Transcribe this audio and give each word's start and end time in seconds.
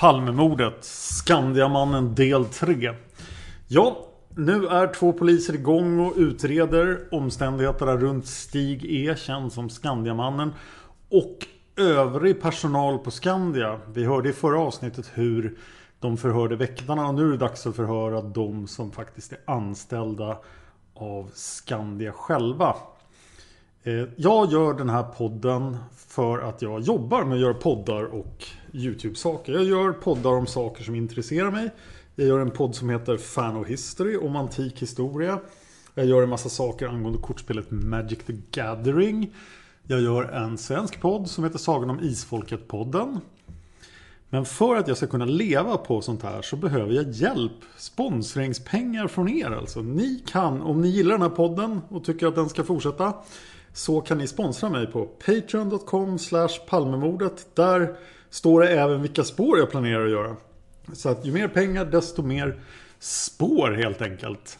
Palmemordet, 0.00 0.84
Skandiamannen 0.84 2.14
del 2.14 2.44
3. 2.44 2.94
Ja, 3.68 4.06
nu 4.36 4.66
är 4.66 4.94
två 4.94 5.12
poliser 5.12 5.54
igång 5.54 6.00
och 6.00 6.12
utreder 6.16 6.98
omständigheterna 7.10 7.96
runt 7.96 8.26
Stig 8.26 8.84
E, 8.84 9.14
känd 9.16 9.52
som 9.52 9.70
Skandiamannen. 9.70 10.54
Och 11.10 11.46
övrig 11.76 12.42
personal 12.42 12.98
på 12.98 13.10
Skandia. 13.10 13.80
Vi 13.94 14.04
hörde 14.04 14.28
i 14.28 14.32
förra 14.32 14.60
avsnittet 14.60 15.10
hur 15.14 15.58
de 15.98 16.16
förhörde 16.16 16.56
väktarna 16.56 17.08
och 17.08 17.14
nu 17.14 17.26
är 17.26 17.30
det 17.30 17.36
dags 17.36 17.66
att 17.66 17.76
förhöra 17.76 18.22
de 18.22 18.66
som 18.66 18.92
faktiskt 18.92 19.32
är 19.32 19.38
anställda 19.44 20.38
av 20.94 21.30
Skandia 21.34 22.12
själva. 22.12 22.76
Eh, 23.82 24.04
jag 24.16 24.52
gör 24.52 24.74
den 24.74 24.88
här 24.88 25.02
podden 25.02 25.76
för 25.96 26.38
att 26.38 26.62
jag 26.62 26.80
jobbar 26.80 27.24
med 27.24 27.34
att 27.34 27.40
göra 27.40 27.54
poddar 27.54 28.04
och 28.04 28.44
YouTube-saker. 28.72 29.52
Jag 29.52 29.64
gör 29.64 29.92
poddar 29.92 30.30
om 30.30 30.46
saker 30.46 30.84
som 30.84 30.94
intresserar 30.94 31.50
mig. 31.50 31.70
Jag 32.14 32.26
gör 32.26 32.40
en 32.40 32.50
podd 32.50 32.74
som 32.74 32.90
heter 32.90 33.16
Fan 33.16 33.56
of 33.56 33.68
History 33.68 34.16
om 34.16 34.36
antik 34.36 34.82
historia. 34.82 35.40
Jag 35.94 36.06
gör 36.06 36.22
en 36.22 36.28
massa 36.28 36.48
saker 36.48 36.88
angående 36.88 37.18
kortspelet 37.18 37.70
Magic 37.70 38.18
the 38.18 38.32
Gathering. 38.50 39.34
Jag 39.82 40.00
gör 40.00 40.22
en 40.22 40.58
svensk 40.58 41.00
podd 41.00 41.30
som 41.30 41.44
heter 41.44 41.58
Sagan 41.58 41.90
om 41.90 42.00
Isfolket-podden. 42.00 43.20
Men 44.28 44.44
för 44.44 44.76
att 44.76 44.88
jag 44.88 44.96
ska 44.96 45.06
kunna 45.06 45.24
leva 45.24 45.76
på 45.76 46.00
sånt 46.00 46.22
här 46.22 46.42
så 46.42 46.56
behöver 46.56 46.92
jag 46.92 47.10
hjälp. 47.10 47.52
Sponsringspengar 47.76 49.08
från 49.08 49.28
er 49.28 49.50
alltså. 49.50 49.80
Ni 49.80 50.22
kan, 50.26 50.62
om 50.62 50.80
ni 50.80 50.88
gillar 50.88 51.12
den 51.12 51.22
här 51.22 51.28
podden 51.28 51.80
och 51.88 52.04
tycker 52.04 52.26
att 52.26 52.34
den 52.34 52.48
ska 52.48 52.64
fortsätta. 52.64 53.14
Så 53.72 54.00
kan 54.00 54.18
ni 54.18 54.26
sponsra 54.26 54.68
mig 54.68 54.86
på 54.86 55.04
patreon.com 55.04 56.18
palmemordet. 56.68 57.46
Där 57.54 57.96
står 58.30 58.60
det 58.60 58.68
även 58.68 59.02
vilka 59.02 59.24
spår 59.24 59.58
jag 59.58 59.70
planerar 59.70 60.04
att 60.04 60.10
göra. 60.10 60.36
Så 60.92 61.08
att 61.08 61.26
ju 61.26 61.32
mer 61.32 61.48
pengar 61.48 61.84
desto 61.84 62.22
mer 62.22 62.60
spår 62.98 63.70
helt 63.70 64.02
enkelt. 64.02 64.58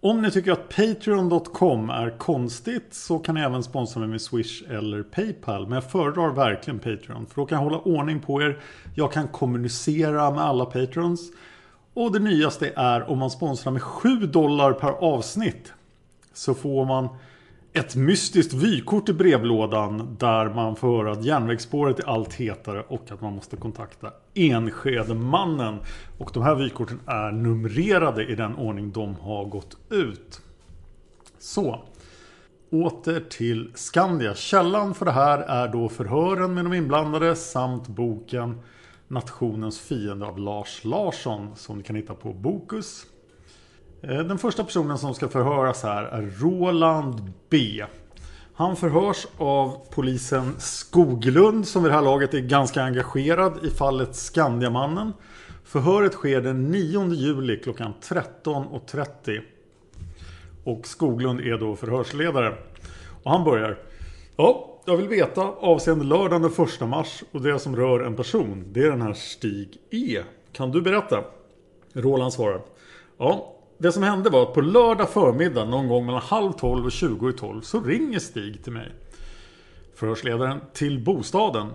Om 0.00 0.22
ni 0.22 0.30
tycker 0.30 0.52
att 0.52 0.68
Patreon.com 0.68 1.90
är 1.90 2.18
konstigt 2.18 2.94
så 2.94 3.18
kan 3.18 3.34
ni 3.34 3.40
även 3.40 3.62
sponsra 3.62 4.00
mig 4.00 4.08
med 4.08 4.20
Swish 4.20 4.62
eller 4.70 5.02
Paypal. 5.02 5.66
Men 5.66 5.72
jag 5.72 5.90
föredrar 5.90 6.32
verkligen 6.32 6.78
Patreon 6.78 7.26
för 7.26 7.34
då 7.36 7.46
kan 7.46 7.56
jag 7.56 7.64
hålla 7.64 7.78
ordning 7.78 8.20
på 8.20 8.42
er. 8.42 8.60
Jag 8.94 9.12
kan 9.12 9.28
kommunicera 9.28 10.30
med 10.30 10.44
alla 10.44 10.64
Patrons. 10.64 11.20
Och 11.94 12.12
det 12.12 12.18
nyaste 12.18 12.72
är 12.76 13.10
om 13.10 13.18
man 13.18 13.30
sponsrar 13.30 13.72
med 13.72 13.82
7 13.82 14.08
dollar 14.16 14.72
per 14.72 14.90
avsnitt. 14.90 15.72
Så 16.32 16.54
får 16.54 16.84
man 16.84 17.08
ett 17.72 17.96
mystiskt 17.96 18.52
vykort 18.52 19.08
i 19.08 19.12
brevlådan 19.12 20.16
där 20.18 20.54
man 20.54 20.76
får 20.76 20.96
höra 20.96 21.12
att 21.12 21.24
järnvägsspåret 21.24 21.98
är 21.98 22.08
allt 22.08 22.34
hetare 22.34 22.84
och 22.88 23.10
att 23.10 23.20
man 23.20 23.34
måste 23.34 23.56
kontakta 23.56 24.12
Enskedemannen. 24.34 25.78
Och 26.18 26.30
de 26.34 26.42
här 26.42 26.54
vykorten 26.54 27.00
är 27.06 27.32
numrerade 27.32 28.24
i 28.24 28.34
den 28.34 28.54
ordning 28.56 28.92
de 28.92 29.14
har 29.14 29.44
gått 29.44 29.76
ut. 29.90 30.40
Så. 31.38 31.80
Åter 32.70 33.20
till 33.20 33.72
Skandia. 33.74 34.34
Källan 34.34 34.94
för 34.94 35.04
det 35.04 35.12
här 35.12 35.38
är 35.38 35.68
då 35.68 35.88
förhören 35.88 36.54
med 36.54 36.64
de 36.64 36.72
inblandade 36.72 37.36
samt 37.36 37.88
boken 37.88 38.60
Nationens 39.08 39.80
fiende 39.80 40.26
av 40.26 40.38
Lars 40.38 40.84
Larsson 40.84 41.56
som 41.56 41.78
ni 41.78 41.84
kan 41.84 41.96
hitta 41.96 42.14
på 42.14 42.32
Bokus. 42.32 43.06
Eh, 44.02 44.18
den 44.18 44.38
första 44.38 44.64
personen 44.64 44.98
som 44.98 45.14
ska 45.14 45.28
förhöras 45.28 45.82
här 45.82 46.02
är 46.02 46.22
Roland 46.40 47.32
B. 47.50 47.84
Han 48.54 48.76
förhörs 48.76 49.26
av 49.38 49.76
polisen 49.90 50.54
Skoglund 50.58 51.68
som 51.68 51.82
vid 51.82 51.92
det 51.92 51.96
här 51.96 52.02
laget 52.02 52.34
är 52.34 52.40
ganska 52.40 52.82
engagerad 52.82 53.64
i 53.64 53.70
fallet 53.70 54.16
Skandiamannen. 54.16 55.12
Förhöret 55.64 56.12
sker 56.12 56.40
den 56.40 56.70
9 56.70 57.12
juli 57.12 57.56
klockan 57.56 57.94
13.30. 58.02 59.40
Och 60.64 60.86
Skoglund 60.86 61.40
är 61.40 61.58
då 61.58 61.76
förhörsledare. 61.76 62.54
Och 63.22 63.30
han 63.30 63.44
börjar. 63.44 63.78
Ja, 64.36 64.80
jag 64.84 64.96
vill 64.96 65.08
veta 65.08 65.40
avseende 65.42 66.04
lördagen 66.04 66.42
den 66.42 66.66
1 66.66 66.88
mars 66.88 67.22
och 67.32 67.42
det 67.42 67.58
som 67.58 67.76
rör 67.76 68.00
en 68.00 68.16
person. 68.16 68.64
Det 68.72 68.80
är 68.80 68.90
den 68.90 69.02
här 69.02 69.12
Stig 69.12 69.78
E. 69.90 70.22
Kan 70.52 70.70
du 70.70 70.82
berätta? 70.82 71.24
Roland 71.92 72.32
svarar. 72.32 72.60
Ja, 73.18 73.57
det 73.78 73.92
som 73.92 74.02
hände 74.02 74.30
var 74.30 74.42
att 74.42 74.54
på 74.54 74.60
lördag 74.60 75.10
förmiddag 75.10 75.64
någon 75.64 75.88
gång 75.88 76.06
mellan 76.06 76.22
halv 76.22 76.52
tolv 76.52 76.84
och 76.84 76.92
tjugo 76.92 77.30
i 77.30 77.32
tolv 77.32 77.60
så 77.60 77.80
ringer 77.80 78.18
Stig 78.18 78.64
till 78.64 78.72
mig. 78.72 78.92
Förhörsledaren 79.94 80.60
till 80.72 81.04
bostaden. 81.04 81.66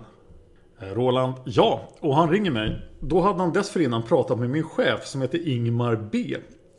Eh, 0.80 0.88
Roland, 0.88 1.34
ja. 1.44 1.88
Och 2.00 2.16
han 2.16 2.30
ringer 2.30 2.50
mig. 2.50 2.82
Då 3.00 3.20
hade 3.20 3.38
han 3.38 3.52
dessförinnan 3.52 4.02
pratat 4.02 4.38
med 4.38 4.50
min 4.50 4.62
chef 4.62 5.06
som 5.06 5.22
heter 5.22 5.48
Ingmar 5.48 6.08
B. 6.12 6.36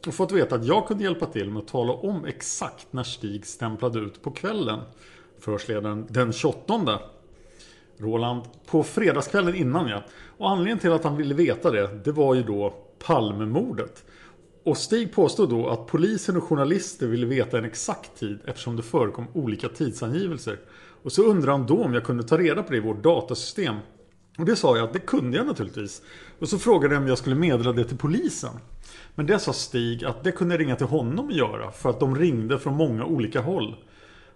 Och 0.08 0.13
fått 0.13 0.31
veta 0.31 0.56
att 0.56 0.66
jag 0.66 0.88
kunde 0.88 1.03
hjälpa 1.03 1.25
till 1.25 1.50
med 1.50 1.62
att 1.62 1.68
tala 1.68 1.94
om 1.94 2.25
exakt 2.25 2.88
när 2.92 3.03
Stig 3.03 3.46
stämplade 3.46 4.00
ut 4.00 4.22
på 4.22 4.31
kvällen. 4.31 4.80
Förhörsledaren 5.40 6.06
den 6.09 6.34
28. 6.34 7.00
Roland, 7.97 8.42
på 8.66 8.84
fredagskvällen 8.84 9.56
innan 9.56 9.88
ja. 9.88 10.03
Och 10.38 10.50
anledningen 10.50 10.80
till 10.80 10.92
att 10.92 11.03
han 11.03 11.18
ville 11.18 11.36
veta 11.36 11.72
det, 11.72 11.88
det 12.06 12.12
var 12.12 12.36
ju 12.36 12.44
då 12.44 12.74
Palmemordet. 13.06 14.03
Och 14.65 14.77
Stig 14.77 15.13
påstod 15.13 15.50
då 15.50 15.69
att 15.69 15.88
polisen 15.88 16.38
och 16.38 16.44
journalister 16.44 17.07
ville 17.07 17.25
veta 17.25 17.57
en 17.57 17.65
exakt 17.65 18.19
tid 18.19 18.39
eftersom 18.45 18.75
det 18.75 18.83
förekom 18.83 19.27
olika 19.33 19.69
tidsangivelser. 19.69 20.59
Och 21.03 21.12
så 21.12 21.23
undrade 21.23 21.51
han 21.51 21.65
då 21.65 21.83
om 21.83 21.94
jag 21.94 22.03
kunde 22.03 22.23
ta 22.23 22.38
reda 22.38 22.63
på 22.63 22.71
det 22.71 22.77
i 22.77 22.81
vårt 22.81 23.03
datasystem. 23.03 23.75
Och 24.38 24.45
det 24.45 24.56
sa 24.56 24.77
jag 24.77 24.88
att 24.88 24.94
det 24.94 25.00
kunde 25.00 25.38
jag 25.38 25.47
naturligtvis. 25.47 26.01
Och 26.39 26.50
så 26.50 26.59
frågade 26.59 26.94
jag 26.94 27.01
om 27.01 27.07
jag 27.07 27.17
skulle 27.17 27.35
meddela 27.35 27.71
det 27.71 27.83
till 27.83 27.97
polisen. 27.97 28.50
Men 29.15 29.25
det 29.25 29.39
sa 29.39 29.53
Stig 29.53 30.06
att 30.06 30.23
det 30.23 30.31
kunde 30.31 30.53
jag 30.53 30.62
ringa 30.62 30.75
till 30.75 30.88
honom 30.88 31.25
och 31.25 31.31
göra 31.31 31.71
för 31.71 31.89
att 31.89 32.00
de 32.00 32.15
ringde 32.15 32.59
från 32.59 32.75
många 32.75 33.06
olika 33.06 33.41
håll. 33.41 33.75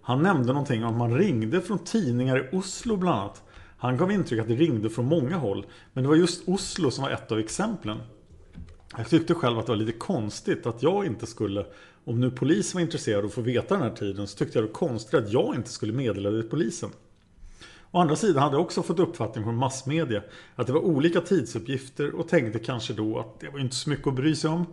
Han 0.02 0.24
nämnde 0.24 0.54
någonting 0.54 0.84
om 0.84 0.92
att 0.92 0.98
man 0.98 1.18
ringde 1.18 1.62
från 1.62 1.80
tidningar 1.80 2.38
i 2.38 2.58
Oslo 2.58 2.98
bland 2.98 3.20
annat. 3.20 3.44
Han 3.78 3.98
gav 3.98 4.12
intryck 4.12 4.40
att 4.40 4.48
det 4.48 4.56
ringde 4.56 4.90
från 4.90 5.06
många 5.06 5.38
håll. 5.38 5.66
Men 5.94 6.04
det 6.04 6.10
var 6.10 6.16
just 6.16 6.48
Oslo 6.48 6.92
som 6.92 7.04
var 7.04 7.12
ett 7.12 7.32
av 7.32 7.40
exemplen. 7.40 7.98
Jag 8.98 9.10
tyckte 9.10 9.34
själv 9.34 9.60
att 9.60 9.66
det 9.66 9.72
var 9.72 9.78
lite 9.78 9.92
konstigt 9.92 10.66
att 10.66 10.84
jag 10.84 11.06
inte 11.06 11.28
skulle 11.28 11.66
Om 12.06 12.20
nu 12.20 12.32
polisen 12.32 12.78
var 12.78 12.82
intresserad 12.82 13.20
av 13.20 13.26
att 13.26 13.34
få 13.34 13.42
veta 13.42 13.74
den 13.74 13.84
här 13.84 13.96
tiden 13.96 14.28
så 14.28 14.38
tyckte 14.38 14.58
jag 14.58 14.64
det 14.64 14.68
var 14.68 14.74
konstigt 14.74 15.14
att 15.14 15.32
jag 15.32 15.56
inte 15.56 15.70
skulle 15.70 15.94
meddela 15.94 16.30
det 16.30 16.42
till 16.42 16.50
polisen. 16.50 16.90
Å 17.92 18.00
andra 18.00 18.16
sidan 18.16 18.44
hade 18.44 18.56
jag 18.56 18.62
också 18.62 18.84
fått 18.84 19.00
uppfattning 19.00 19.44
från 19.44 19.56
massmedia 19.56 20.24
att 20.56 20.68
det 20.68 20.74
var 20.74 20.82
olika 20.82 21.22
tidsuppgifter 21.22 22.16
och 22.16 22.28
tänkte 22.28 22.60
kanske 22.60 22.94
då 22.94 23.20
att 23.20 23.40
det 23.40 23.50
var 23.50 23.60
inte 23.60 23.76
så 23.76 23.90
mycket 23.90 24.08
att 24.08 24.16
bry 24.16 24.36
sig 24.36 24.50
om. 24.50 24.66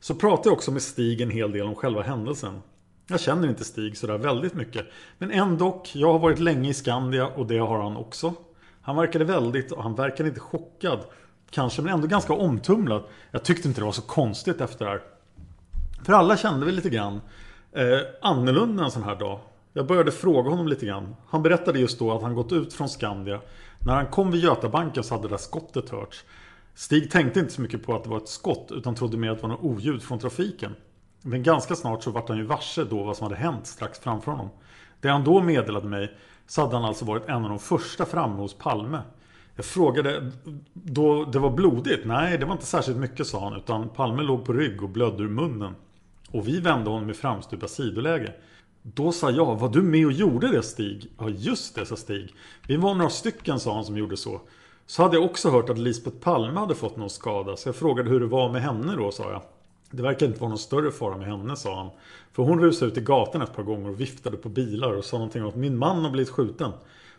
Så 0.00 0.14
pratade 0.14 0.48
jag 0.48 0.52
också 0.52 0.70
med 0.70 0.82
Stig 0.82 1.20
en 1.20 1.30
hel 1.30 1.52
del 1.52 1.66
om 1.66 1.74
själva 1.74 2.02
händelsen. 2.02 2.60
Jag 3.06 3.20
känner 3.20 3.48
inte 3.48 3.64
Stig 3.64 3.96
sådär 3.96 4.18
väldigt 4.18 4.54
mycket. 4.54 4.86
Men 5.18 5.30
ändå, 5.30 5.82
jag 5.92 6.12
har 6.12 6.18
varit 6.18 6.38
länge 6.38 6.70
i 6.70 6.74
Skandia 6.74 7.26
och 7.26 7.46
det 7.46 7.58
har 7.58 7.82
han 7.82 7.96
också. 7.96 8.34
Han 8.82 8.96
verkade 8.96 9.24
väldigt, 9.24 9.72
och 9.72 9.82
han 9.82 9.94
verkade 9.94 10.28
inte 10.28 10.40
chockad. 10.40 10.98
Kanske, 11.50 11.82
men 11.82 11.94
ändå 11.94 12.06
ganska 12.06 12.32
omtumlad. 12.32 13.02
Jag 13.30 13.44
tyckte 13.44 13.68
inte 13.68 13.80
det 13.80 13.84
var 13.84 13.92
så 13.92 14.02
konstigt 14.02 14.60
efter 14.60 14.84
det 14.84 14.90
här. 14.90 15.02
För 16.04 16.12
alla 16.12 16.36
kände 16.36 16.66
väl 16.66 16.74
lite 16.74 16.90
grann 16.90 17.20
eh, 17.72 17.98
annorlunda 18.22 18.84
en 18.84 18.90
sån 18.90 19.02
här 19.02 19.16
dag. 19.16 19.40
Jag 19.72 19.86
började 19.86 20.12
fråga 20.12 20.50
honom 20.50 20.68
lite 20.68 20.86
grann. 20.86 21.16
Han 21.28 21.42
berättade 21.42 21.78
just 21.78 21.98
då 21.98 22.12
att 22.12 22.22
han 22.22 22.34
gått 22.34 22.52
ut 22.52 22.72
från 22.72 22.88
Skandia. 22.88 23.40
När 23.78 23.94
han 23.94 24.06
kom 24.06 24.30
vid 24.30 24.44
Götabanken 24.44 25.04
så 25.04 25.14
hade 25.14 25.28
det 25.28 25.32
där 25.32 25.36
skottet 25.36 25.90
hörts. 25.90 26.24
Stig 26.74 27.10
tänkte 27.10 27.40
inte 27.40 27.52
så 27.52 27.60
mycket 27.60 27.86
på 27.86 27.96
att 27.96 28.04
det 28.04 28.10
var 28.10 28.16
ett 28.16 28.28
skott 28.28 28.68
utan 28.70 28.94
trodde 28.94 29.16
mer 29.16 29.30
att 29.30 29.36
det 29.36 29.42
var 29.42 29.48
något 29.48 29.64
oljud 29.64 30.02
från 30.02 30.18
trafiken. 30.18 30.74
Men 31.22 31.42
ganska 31.42 31.74
snart 31.74 32.02
så 32.02 32.10
vart 32.10 32.28
han 32.28 32.38
ju 32.38 32.44
varse 32.44 32.84
då 32.84 33.02
vad 33.02 33.16
som 33.16 33.24
hade 33.24 33.36
hänt 33.36 33.66
strax 33.66 33.98
framför 33.98 34.32
honom. 34.32 34.48
Det 35.00 35.08
han 35.08 35.24
då 35.24 35.40
meddelade 35.40 35.88
mig 35.88 36.16
så 36.46 36.60
hade 36.60 36.76
han 36.76 36.84
alltså 36.84 37.04
varit 37.04 37.28
en 37.28 37.42
av 37.44 37.48
de 37.48 37.58
första 37.58 38.04
framme 38.04 38.36
hos 38.36 38.54
Palme. 38.54 38.98
Jag 39.58 39.64
frågade 39.64 40.32
då 40.72 41.24
det 41.24 41.38
var 41.38 41.50
blodigt. 41.50 42.04
Nej, 42.04 42.38
det 42.38 42.44
var 42.44 42.52
inte 42.52 42.66
särskilt 42.66 42.98
mycket 42.98 43.26
sa 43.26 43.44
han. 43.44 43.56
Utan 43.56 43.88
Palme 43.88 44.22
låg 44.22 44.44
på 44.44 44.52
rygg 44.52 44.82
och 44.82 44.88
blödde 44.88 45.22
ur 45.22 45.28
munnen. 45.28 45.74
Och 46.30 46.48
vi 46.48 46.60
vände 46.60 46.90
honom 46.90 47.10
i 47.10 47.14
framstupa 47.14 47.68
sidoläge. 47.68 48.32
Då 48.82 49.12
sa 49.12 49.30
jag, 49.30 49.58
var 49.58 49.68
du 49.68 49.82
med 49.82 50.06
och 50.06 50.12
gjorde 50.12 50.48
det 50.48 50.62
Stig? 50.62 51.10
Ja 51.18 51.28
just 51.28 51.74
det, 51.74 51.86
sa 51.86 51.96
Stig. 51.96 52.34
Vi 52.66 52.76
var 52.76 52.94
några 52.94 53.10
stycken, 53.10 53.60
sa 53.60 53.74
han, 53.74 53.84
som 53.84 53.96
gjorde 53.96 54.16
så. 54.16 54.40
Så 54.86 55.02
hade 55.02 55.16
jag 55.16 55.24
också 55.24 55.50
hört 55.50 55.70
att 55.70 55.78
Lisbeth 55.78 56.16
Palme 56.16 56.60
hade 56.60 56.74
fått 56.74 56.96
någon 56.96 57.10
skada. 57.10 57.56
Så 57.56 57.68
jag 57.68 57.76
frågade 57.76 58.10
hur 58.10 58.20
det 58.20 58.26
var 58.26 58.52
med 58.52 58.62
henne 58.62 58.96
då, 58.96 59.10
sa 59.10 59.30
jag. 59.30 59.42
Det 59.90 60.02
verkar 60.02 60.26
inte 60.26 60.40
vara 60.40 60.48
någon 60.48 60.58
större 60.58 60.90
fara 60.90 61.16
med 61.16 61.26
henne, 61.26 61.56
sa 61.56 61.76
han. 61.76 61.90
För 62.32 62.42
hon 62.42 62.60
rusade 62.60 62.90
ut 62.90 62.98
i 62.98 63.00
gatan 63.00 63.42
ett 63.42 63.56
par 63.56 63.62
gånger 63.62 63.88
och 63.88 64.00
viftade 64.00 64.36
på 64.36 64.48
bilar 64.48 64.92
och 64.92 65.04
sa 65.04 65.16
någonting 65.16 65.42
om 65.42 65.48
att 65.48 65.56
min 65.56 65.78
man 65.78 66.04
har 66.04 66.10
blivit 66.10 66.30
skjuten. 66.30 66.70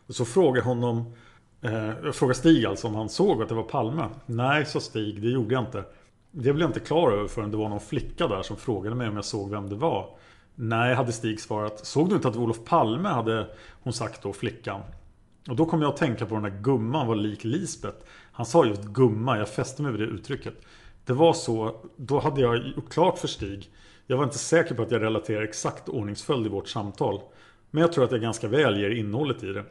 Och 0.07 0.15
så 0.15 0.25
frågade 0.25 0.67
honom 0.67 1.13
Eh, 1.61 1.91
jag 2.03 2.15
frågade 2.15 2.39
Stig 2.39 2.65
alltså 2.65 2.87
om 2.87 2.95
han 2.95 3.09
såg 3.09 3.41
att 3.41 3.49
det 3.49 3.55
var 3.55 3.63
Palme. 3.63 4.09
Nej, 4.25 4.65
sa 4.65 4.79
Stig, 4.79 5.21
det 5.21 5.29
gjorde 5.29 5.53
jag 5.53 5.63
inte. 5.63 5.83
Det 6.31 6.53
blev 6.53 6.59
jag 6.59 6.69
inte 6.69 6.79
klar 6.79 7.11
över 7.11 7.27
förrän 7.27 7.51
det 7.51 7.57
var 7.57 7.69
någon 7.69 7.79
flicka 7.79 8.27
där 8.27 8.41
som 8.41 8.57
frågade 8.57 8.95
mig 8.95 9.07
om 9.09 9.15
jag 9.15 9.25
såg 9.25 9.49
vem 9.49 9.69
det 9.69 9.75
var. 9.75 10.17
Nej, 10.55 10.95
hade 10.95 11.11
Stig 11.11 11.39
svarat. 11.39 11.85
Såg 11.85 12.09
du 12.09 12.15
inte 12.15 12.27
att 12.27 12.33
det 12.33 12.39
var 12.39 12.45
Olof 12.45 12.65
Palme? 12.65 13.09
Hade 13.09 13.47
hon 13.83 13.93
sagt 13.93 14.23
då, 14.23 14.33
flickan. 14.33 14.81
Och 15.49 15.55
då 15.55 15.65
kom 15.65 15.81
jag 15.81 15.89
att 15.89 15.97
tänka 15.97 16.25
på 16.25 16.33
den 16.33 16.43
där 16.43 16.61
gumman 16.61 17.07
var 17.07 17.15
lik 17.15 17.43
Lisbeth. 17.43 17.97
Han 18.31 18.45
sa 18.45 18.65
just 18.65 18.83
gumma, 18.83 19.37
jag 19.37 19.49
fäste 19.49 19.81
mig 19.81 19.91
vid 19.91 20.01
det 20.01 20.05
uttrycket. 20.05 20.53
Det 21.05 21.13
var 21.13 21.33
så, 21.33 21.75
då 21.95 22.19
hade 22.19 22.41
jag 22.41 22.67
gjort 22.67 22.89
klart 22.89 23.17
för 23.17 23.27
Stig. 23.27 23.69
Jag 24.07 24.17
var 24.17 24.23
inte 24.23 24.37
säker 24.37 24.75
på 24.75 24.81
att 24.81 24.91
jag 24.91 25.01
relaterar 25.01 25.41
exakt 25.41 25.89
ordningsföljd 25.89 26.45
i 26.45 26.49
vårt 26.49 26.67
samtal. 26.67 27.21
Men 27.71 27.81
jag 27.81 27.93
tror 27.93 28.03
att 28.03 28.11
jag 28.11 28.21
ganska 28.21 28.47
väl 28.47 28.79
ger 28.79 28.89
innehållet 28.89 29.43
i 29.43 29.47
det. 29.47 29.65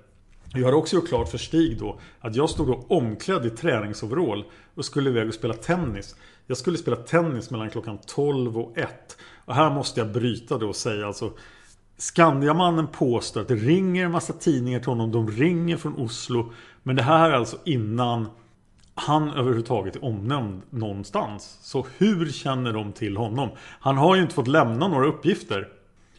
Jag 0.53 0.65
hade 0.65 0.77
också 0.77 0.97
gjort 0.97 1.09
klart 1.09 1.29
för 1.29 1.39
Stig 1.39 1.79
då 1.79 2.01
att 2.21 2.37
jag 2.37 2.51
stod 2.51 2.67
då 2.67 2.87
omklädd 2.89 3.47
i 3.47 3.51
träningsoverall 3.51 4.45
och 4.75 4.85
skulle 4.85 5.11
iväg 5.11 5.29
och 5.29 5.35
spela 5.35 5.55
tennis. 5.55 6.17
Jag 6.47 6.57
skulle 6.57 6.79
spela 6.79 6.97
tennis 6.97 7.51
mellan 7.51 7.71
klockan 7.71 7.99
12 8.07 8.59
och 8.59 8.79
1. 8.79 8.89
Och 9.45 9.55
här 9.55 9.71
måste 9.71 10.01
jag 10.01 10.13
bryta 10.13 10.59
då 10.59 10.69
och 10.69 10.77
säga 10.77 11.07
alltså 11.07 11.33
Skandiamannen 11.97 12.87
påstår 12.87 13.41
att 13.41 13.49
det 13.49 13.55
ringer 13.55 14.05
en 14.05 14.11
massa 14.11 14.33
tidningar 14.33 14.79
till 14.79 14.89
honom. 14.89 15.13
De 15.13 15.31
ringer 15.31 15.77
från 15.77 15.95
Oslo. 15.97 16.53
Men 16.83 16.97
det 16.97 17.03
här 17.03 17.31
är 17.31 17.35
alltså 17.35 17.57
innan 17.65 18.29
han 18.95 19.31
överhuvudtaget 19.31 19.97
är 19.97 20.05
omnämnd 20.05 20.63
någonstans. 20.71 21.59
Så 21.63 21.87
hur 21.99 22.33
känner 22.33 22.73
de 22.73 22.93
till 22.93 23.17
honom? 23.17 23.49
Han 23.59 23.97
har 23.97 24.17
ju 24.17 24.23
inte 24.23 24.35
fått 24.35 24.49
lämna 24.49 24.89
några 24.89 25.07
uppgifter. 25.07 25.69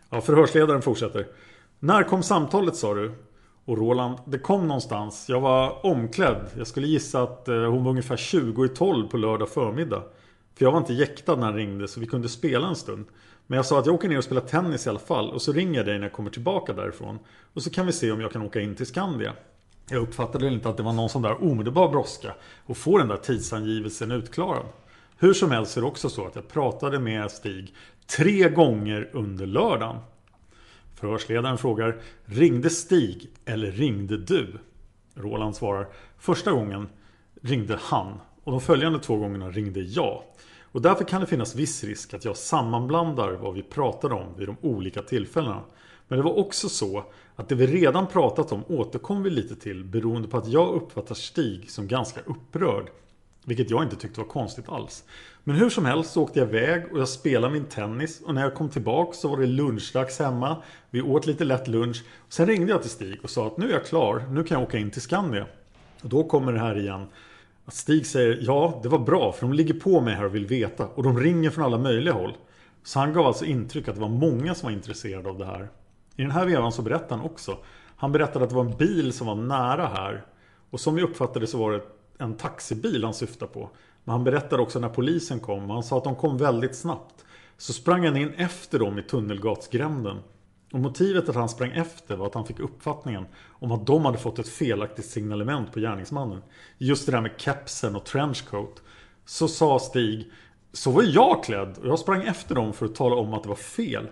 Ja, 0.09 0.21
förhörsledaren 0.21 0.81
fortsätter. 0.81 1.27
När 1.79 2.03
kom 2.03 2.23
samtalet 2.23 2.75
sa 2.75 2.93
du? 2.93 3.11
Och 3.69 3.77
Roland, 3.77 4.17
det 4.25 4.39
kom 4.39 4.67
någonstans. 4.67 5.25
Jag 5.29 5.41
var 5.41 5.85
omklädd. 5.85 6.45
Jag 6.57 6.67
skulle 6.67 6.87
gissa 6.87 7.23
att 7.23 7.47
eh, 7.47 7.55
hon 7.55 7.83
var 7.83 7.89
ungefär 7.89 8.17
20 8.17 8.65
i 8.65 8.69
12 8.69 9.07
på 9.07 9.17
lördag 9.17 9.49
förmiddag. 9.49 10.03
För 10.55 10.65
jag 10.65 10.71
var 10.71 10.79
inte 10.79 10.93
jäktad 10.93 11.35
när 11.35 11.45
han 11.45 11.55
ringde 11.55 11.87
så 11.87 11.99
vi 11.99 12.05
kunde 12.05 12.29
spela 12.29 12.67
en 12.67 12.75
stund. 12.75 13.05
Men 13.47 13.55
jag 13.55 13.65
sa 13.65 13.79
att 13.79 13.85
jag 13.85 13.95
åker 13.95 14.09
ner 14.09 14.17
och 14.17 14.23
spelar 14.23 14.41
tennis 14.41 14.85
i 14.85 14.89
alla 14.89 14.99
fall. 14.99 15.29
Och 15.29 15.41
så 15.41 15.53
ringer 15.53 15.79
jag 15.79 15.85
dig 15.85 15.97
när 15.97 16.05
jag 16.05 16.13
kommer 16.13 16.29
tillbaka 16.29 16.73
därifrån. 16.73 17.19
Och 17.53 17.63
så 17.63 17.69
kan 17.69 17.85
vi 17.85 17.91
se 17.91 18.11
om 18.11 18.21
jag 18.21 18.31
kan 18.31 18.41
åka 18.41 18.61
in 18.61 18.75
till 18.75 18.85
Skandia. 18.85 19.33
Jag 19.89 20.01
uppfattade 20.01 20.47
inte 20.47 20.69
att 20.69 20.77
det 20.77 20.83
var 20.83 20.93
någon 20.93 21.09
sån 21.09 21.21
där 21.21 21.43
omedelbar 21.43 21.89
brådska. 21.89 22.33
Och 22.65 22.77
få 22.77 22.97
den 22.97 23.07
där 23.07 23.17
tidsangivelsen 23.17 24.11
utklarad. 24.11 24.65
Hur 25.17 25.33
som 25.33 25.51
helst 25.51 25.77
är 25.77 25.81
det 25.81 25.87
också 25.87 26.09
så 26.09 26.25
att 26.25 26.35
jag 26.35 26.47
pratade 26.47 26.99
med 26.99 27.31
Stig 27.31 27.73
tre 28.17 28.49
gånger 28.49 29.09
under 29.13 29.45
lördagen. 29.45 29.95
Förhörsledaren 30.99 31.57
frågar 31.57 32.01
Ringde 32.25 32.69
Stig 32.69 33.29
eller 33.45 33.71
ringde 33.71 34.17
du? 34.17 34.59
Roland 35.15 35.55
svarar 35.55 35.87
Första 36.17 36.51
gången 36.51 36.87
ringde 37.41 37.79
han 37.81 38.19
och 38.43 38.51
de 38.51 38.61
följande 38.61 38.99
två 38.99 39.15
gångerna 39.15 39.49
ringde 39.49 39.79
jag. 39.79 40.23
Och 40.71 40.81
därför 40.81 41.03
kan 41.03 41.21
det 41.21 41.27
finnas 41.27 41.55
viss 41.55 41.83
risk 41.83 42.13
att 42.13 42.25
jag 42.25 42.37
sammanblandar 42.37 43.31
vad 43.31 43.53
vi 43.53 43.63
pratade 43.63 44.15
om 44.15 44.37
vid 44.37 44.47
de 44.47 44.57
olika 44.61 45.01
tillfällena. 45.01 45.61
Men 46.07 46.17
det 46.17 46.23
var 46.23 46.37
också 46.37 46.69
så 46.69 47.03
att 47.35 47.49
det 47.49 47.55
vi 47.55 47.67
redan 47.67 48.07
pratat 48.07 48.51
om 48.51 48.63
återkom 48.67 49.23
vi 49.23 49.29
lite 49.29 49.55
till 49.55 49.83
beroende 49.83 50.27
på 50.27 50.37
att 50.37 50.47
jag 50.47 50.73
uppfattar 50.75 51.15
Stig 51.15 51.71
som 51.71 51.87
ganska 51.87 52.21
upprörd. 52.25 52.89
Vilket 53.49 53.69
jag 53.69 53.83
inte 53.83 53.95
tyckte 53.95 54.19
var 54.19 54.27
konstigt 54.27 54.69
alls. 54.69 55.03
Men 55.43 55.55
hur 55.55 55.69
som 55.69 55.85
helst 55.85 56.11
så 56.11 56.23
åkte 56.23 56.39
jag 56.39 56.47
iväg 56.47 56.83
och 56.91 56.99
jag 56.99 57.09
spelade 57.09 57.53
min 57.53 57.65
tennis 57.65 58.21
och 58.25 58.35
när 58.35 58.41
jag 58.41 58.53
kom 58.53 58.69
tillbaka 58.69 59.13
så 59.13 59.27
var 59.27 59.37
det 59.37 59.45
lunchdags 59.45 60.19
hemma. 60.19 60.57
Vi 60.89 61.01
åt 61.01 61.25
lite 61.25 61.43
lätt 61.43 61.67
lunch. 61.67 62.03
Sen 62.29 62.47
ringde 62.47 62.71
jag 62.71 62.81
till 62.81 62.91
Stig 62.91 63.19
och 63.23 63.29
sa 63.29 63.47
att 63.47 63.57
nu 63.57 63.69
är 63.69 63.73
jag 63.73 63.85
klar, 63.85 64.25
nu 64.29 64.43
kan 64.43 64.59
jag 64.59 64.67
åka 64.67 64.77
in 64.77 64.91
till 64.91 65.01
Skandia. 65.01 65.45
Och 66.03 66.09
då 66.09 66.23
kommer 66.23 66.53
det 66.53 66.59
här 66.59 66.79
igen. 66.79 67.05
Att 67.65 67.73
Stig 67.73 68.05
säger 68.05 68.39
ja, 68.41 68.79
det 68.83 68.89
var 68.89 68.99
bra 68.99 69.31
för 69.31 69.41
de 69.41 69.53
ligger 69.53 69.73
på 69.73 70.01
mig 70.01 70.15
här 70.15 70.25
och 70.25 70.35
vill 70.35 70.45
veta 70.45 70.87
och 70.87 71.03
de 71.03 71.19
ringer 71.19 71.49
från 71.49 71.65
alla 71.65 71.77
möjliga 71.77 72.13
håll. 72.13 72.33
Så 72.83 72.99
han 72.99 73.13
gav 73.13 73.25
alltså 73.25 73.45
intryck 73.45 73.87
att 73.87 73.95
det 73.95 74.01
var 74.01 74.09
många 74.09 74.55
som 74.55 74.67
var 74.67 74.73
intresserade 74.73 75.29
av 75.29 75.37
det 75.37 75.45
här. 75.45 75.69
I 76.15 76.21
den 76.21 76.31
här 76.31 76.45
vevan 76.45 76.71
så 76.71 76.81
berättade 76.81 77.15
han 77.15 77.25
också. 77.25 77.57
Han 77.95 78.11
berättade 78.11 78.43
att 78.43 78.49
det 78.49 78.55
var 78.55 78.65
en 78.65 78.77
bil 78.77 79.13
som 79.13 79.27
var 79.27 79.35
nära 79.35 79.87
här. 79.87 80.25
Och 80.69 80.79
som 80.79 80.95
vi 80.95 81.01
uppfattade 81.01 81.47
så 81.47 81.57
var 81.57 81.71
det 81.71 81.81
en 82.19 82.37
taxibil 82.37 83.03
han 83.03 83.13
syftar 83.13 83.47
på. 83.47 83.69
Men 84.03 84.11
han 84.13 84.23
berättade 84.23 84.61
också 84.61 84.79
när 84.79 84.89
polisen 84.89 85.39
kom. 85.39 85.69
Han 85.69 85.83
sa 85.83 85.97
att 85.97 86.03
de 86.03 86.15
kom 86.15 86.37
väldigt 86.37 86.75
snabbt. 86.75 87.25
Så 87.57 87.73
sprang 87.73 88.05
han 88.05 88.17
in 88.17 88.33
efter 88.33 88.79
dem 88.79 88.99
i 88.99 89.03
Tunnelgatsgränden. 89.03 90.17
Och 90.73 90.79
motivet 90.79 91.29
att 91.29 91.35
han 91.35 91.49
sprang 91.49 91.71
efter 91.71 92.15
var 92.15 92.25
att 92.25 92.33
han 92.33 92.45
fick 92.45 92.59
uppfattningen 92.59 93.25
om 93.49 93.71
att 93.71 93.87
de 93.87 94.05
hade 94.05 94.17
fått 94.17 94.39
ett 94.39 94.49
felaktigt 94.49 95.05
signalement 95.05 95.73
på 95.73 95.79
gärningsmannen. 95.79 96.41
Just 96.77 97.05
det 97.05 97.11
där 97.11 97.21
med 97.21 97.31
kepsen 97.37 97.95
och 97.95 98.05
trenchcoat. 98.05 98.81
Så 99.25 99.47
sa 99.47 99.79
Stig, 99.79 100.31
så 100.73 100.91
var 100.91 101.03
jag 101.03 101.43
klädd 101.43 101.77
och 101.77 101.87
jag 101.87 101.99
sprang 101.99 102.23
efter 102.23 102.55
dem 102.55 102.73
för 102.73 102.85
att 102.85 102.95
tala 102.95 103.15
om 103.15 103.33
att 103.33 103.43
det 103.43 103.49
var 103.49 103.55
fel. 103.55 104.07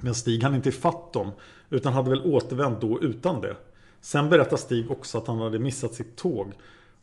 Men 0.00 0.14
Stig 0.14 0.42
hann 0.42 0.54
inte 0.54 0.68
ifatt 0.68 1.12
dem 1.12 1.30
utan 1.70 1.92
hade 1.92 2.10
väl 2.10 2.32
återvänt 2.34 2.80
då 2.80 3.02
utan 3.02 3.40
det. 3.40 3.56
Sen 4.00 4.30
berättar 4.30 4.56
Stig 4.56 4.90
också 4.90 5.18
att 5.18 5.26
han 5.26 5.38
hade 5.38 5.58
missat 5.58 5.94
sitt 5.94 6.16
tåg. 6.16 6.52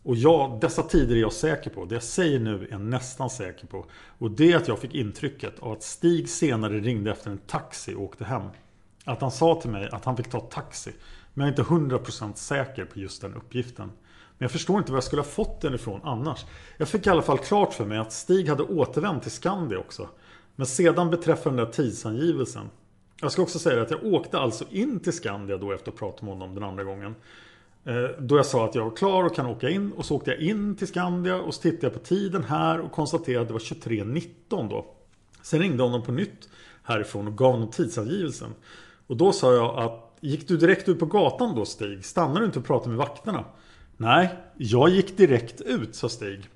Och 0.03 0.15
ja, 0.15 0.57
dessa 0.61 0.83
tider 0.83 1.15
är 1.15 1.19
jag 1.19 1.33
säker 1.33 1.69
på. 1.69 1.85
Det 1.85 1.95
jag 1.95 2.03
säger 2.03 2.39
nu 2.39 2.63
är 2.63 2.67
jag 2.71 2.81
nästan 2.81 3.29
säker 3.29 3.67
på. 3.67 3.85
Och 4.17 4.31
det 4.31 4.51
är 4.51 4.57
att 4.57 4.67
jag 4.67 4.79
fick 4.79 4.95
intrycket 4.95 5.59
av 5.59 5.71
att 5.71 5.83
Stig 5.83 6.29
senare 6.29 6.79
ringde 6.79 7.11
efter 7.11 7.31
en 7.31 7.37
taxi 7.37 7.95
och 7.95 8.01
åkte 8.01 8.25
hem. 8.25 8.43
Att 9.05 9.21
han 9.21 9.31
sa 9.31 9.61
till 9.61 9.69
mig 9.69 9.89
att 9.91 10.05
han 10.05 10.17
fick 10.17 10.29
ta 10.29 10.39
taxi. 10.39 10.91
Men 11.33 11.47
jag 11.47 11.59
är 11.59 11.61
inte 11.61 11.97
100% 11.97 12.35
säker 12.35 12.85
på 12.85 12.99
just 12.99 13.21
den 13.21 13.33
uppgiften. 13.33 13.87
Men 14.37 14.45
jag 14.45 14.51
förstår 14.51 14.77
inte 14.77 14.91
var 14.91 14.97
jag 14.97 15.03
skulle 15.03 15.21
ha 15.21 15.27
fått 15.27 15.61
den 15.61 15.73
ifrån 15.73 16.01
annars. 16.03 16.45
Jag 16.77 16.87
fick 16.87 17.07
i 17.07 17.09
alla 17.09 17.21
fall 17.21 17.37
klart 17.37 17.73
för 17.73 17.85
mig 17.85 17.97
att 17.97 18.13
Stig 18.13 18.49
hade 18.49 18.63
återvänt 18.63 19.23
till 19.23 19.31
Skandia 19.31 19.79
också. 19.79 20.09
Men 20.55 20.67
sedan 20.67 21.09
beträffande 21.09 21.61
den 21.61 21.65
där 21.65 21.73
tidsangivelsen. 21.73 22.69
Jag 23.21 23.31
ska 23.31 23.41
också 23.41 23.59
säga 23.59 23.81
att 23.81 23.91
jag 23.91 24.05
åkte 24.05 24.39
alltså 24.39 24.65
in 24.69 24.99
till 24.99 25.13
Skandia 25.13 25.57
då 25.57 25.71
efter 25.71 25.91
att 25.91 25.99
ha 25.99 26.07
pratat 26.07 26.21
med 26.21 26.33
honom 26.33 26.55
den 26.55 26.63
andra 26.63 26.83
gången. 26.83 27.15
Eh, 27.85 28.09
då 28.19 28.37
jag 28.37 28.45
sa 28.45 28.65
att 28.65 28.75
jag 28.75 28.83
var 28.83 28.95
klar 28.95 29.23
och 29.23 29.35
kan 29.35 29.45
åka 29.45 29.69
in. 29.69 29.91
Och 29.91 30.05
så 30.05 30.15
åkte 30.15 30.31
jag 30.31 30.39
in 30.39 30.75
till 30.75 30.87
Skandia 30.87 31.35
och 31.35 31.53
så 31.53 31.61
tittade 31.61 31.85
jag 31.85 31.93
på 31.93 31.99
tiden 31.99 32.43
här 32.43 32.79
och 32.79 32.91
konstaterade 32.91 33.41
att 33.41 33.47
det 33.47 33.53
var 33.53 33.59
23.19 33.59 34.69
då. 34.69 34.85
Sen 35.41 35.59
ringde 35.59 35.83
honom 35.83 36.03
på 36.03 36.11
nytt 36.11 36.49
härifrån 36.83 37.27
och 37.27 37.37
gav 37.37 37.51
honom 37.51 37.71
tidsangivelsen. 37.71 38.53
Och 39.07 39.17
då 39.17 39.31
sa 39.31 39.53
jag 39.53 39.79
att 39.79 40.07
Gick 40.23 40.47
du 40.47 40.57
direkt 40.57 40.89
ut 40.89 40.99
på 40.99 41.05
gatan 41.05 41.55
då 41.55 41.65
Stig? 41.65 42.05
Stannade 42.05 42.39
du 42.39 42.45
inte 42.45 42.59
och 42.59 42.65
pratade 42.65 42.89
med 42.89 42.97
vakterna? 42.97 43.45
Nej, 43.97 44.29
jag 44.57 44.89
gick 44.89 45.17
direkt 45.17 45.61
ut, 45.61 45.95
sa 45.95 46.09
Stig. 46.09 46.49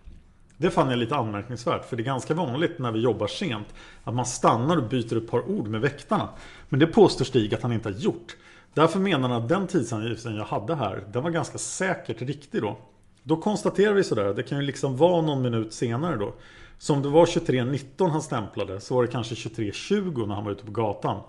Det 0.58 0.70
fann 0.70 0.90
jag 0.90 1.00
lite 1.00 1.16
anmärkningsvärt 1.16 1.86
för 1.86 1.96
det 1.96 2.04
är 2.04 2.06
ganska 2.06 2.34
vanligt 2.34 2.80
när 2.80 2.92
vi 2.92 3.00
jobbar 3.00 3.28
sent 3.28 3.68
att 4.04 4.16
man 4.16 4.26
stannar 4.26 4.78
och 4.78 4.90
byter 4.90 5.18
ett 5.18 5.30
par 5.30 5.50
ord 5.50 5.68
med 5.68 5.82
väktarna. 5.82 6.30
Men 6.70 6.80
det 6.80 6.88
påstår 6.88 7.26
Stig 7.26 7.54
att 7.54 7.62
han 7.62 7.74
inte 7.74 7.90
har 7.90 7.96
gjort. 7.96 8.36
Därför 8.76 9.00
menar 9.00 9.30
han 9.30 9.44
att 9.44 9.50
den 9.50 9.68
tidsangivelsen 9.68 10.36
jag 10.36 10.46
hade 10.46 10.76
här, 10.76 11.04
den 11.12 11.24
var 11.24 11.30
ganska 11.30 11.58
säkert 11.58 12.22
riktig 12.22 12.62
då. 12.62 12.78
Då 13.24 13.38
konstaterar 13.38 13.94
vi 13.94 14.04
sådär, 14.04 14.34
det 14.34 14.44
kan 14.44 14.58
ju 14.58 14.66
liksom 14.66 14.98
vara 14.98 15.22
någon 15.22 15.42
minut 15.42 15.74
senare 15.74 16.18
då. 16.18 16.34
Så 16.78 16.94
om 16.94 17.02
det 17.02 17.10
var 17.10 17.26
23.19 17.26 18.10
han 18.10 18.22
stämplade 18.22 18.80
så 18.80 18.96
var 18.96 19.04
det 19.04 19.12
kanske 19.12 19.36
23.20 19.36 20.28
när 20.28 20.36
han 20.36 20.46
var 20.46 20.52
ute 20.52 20.66
på 20.66 20.72
gatan. 20.72 21.22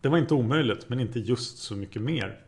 Det 0.00 0.08
var 0.08 0.18
inte 0.18 0.34
omöjligt, 0.34 0.88
men 0.88 1.00
inte 1.00 1.18
just 1.18 1.58
så 1.58 1.74
mycket 1.74 2.02
mer. 2.02 2.40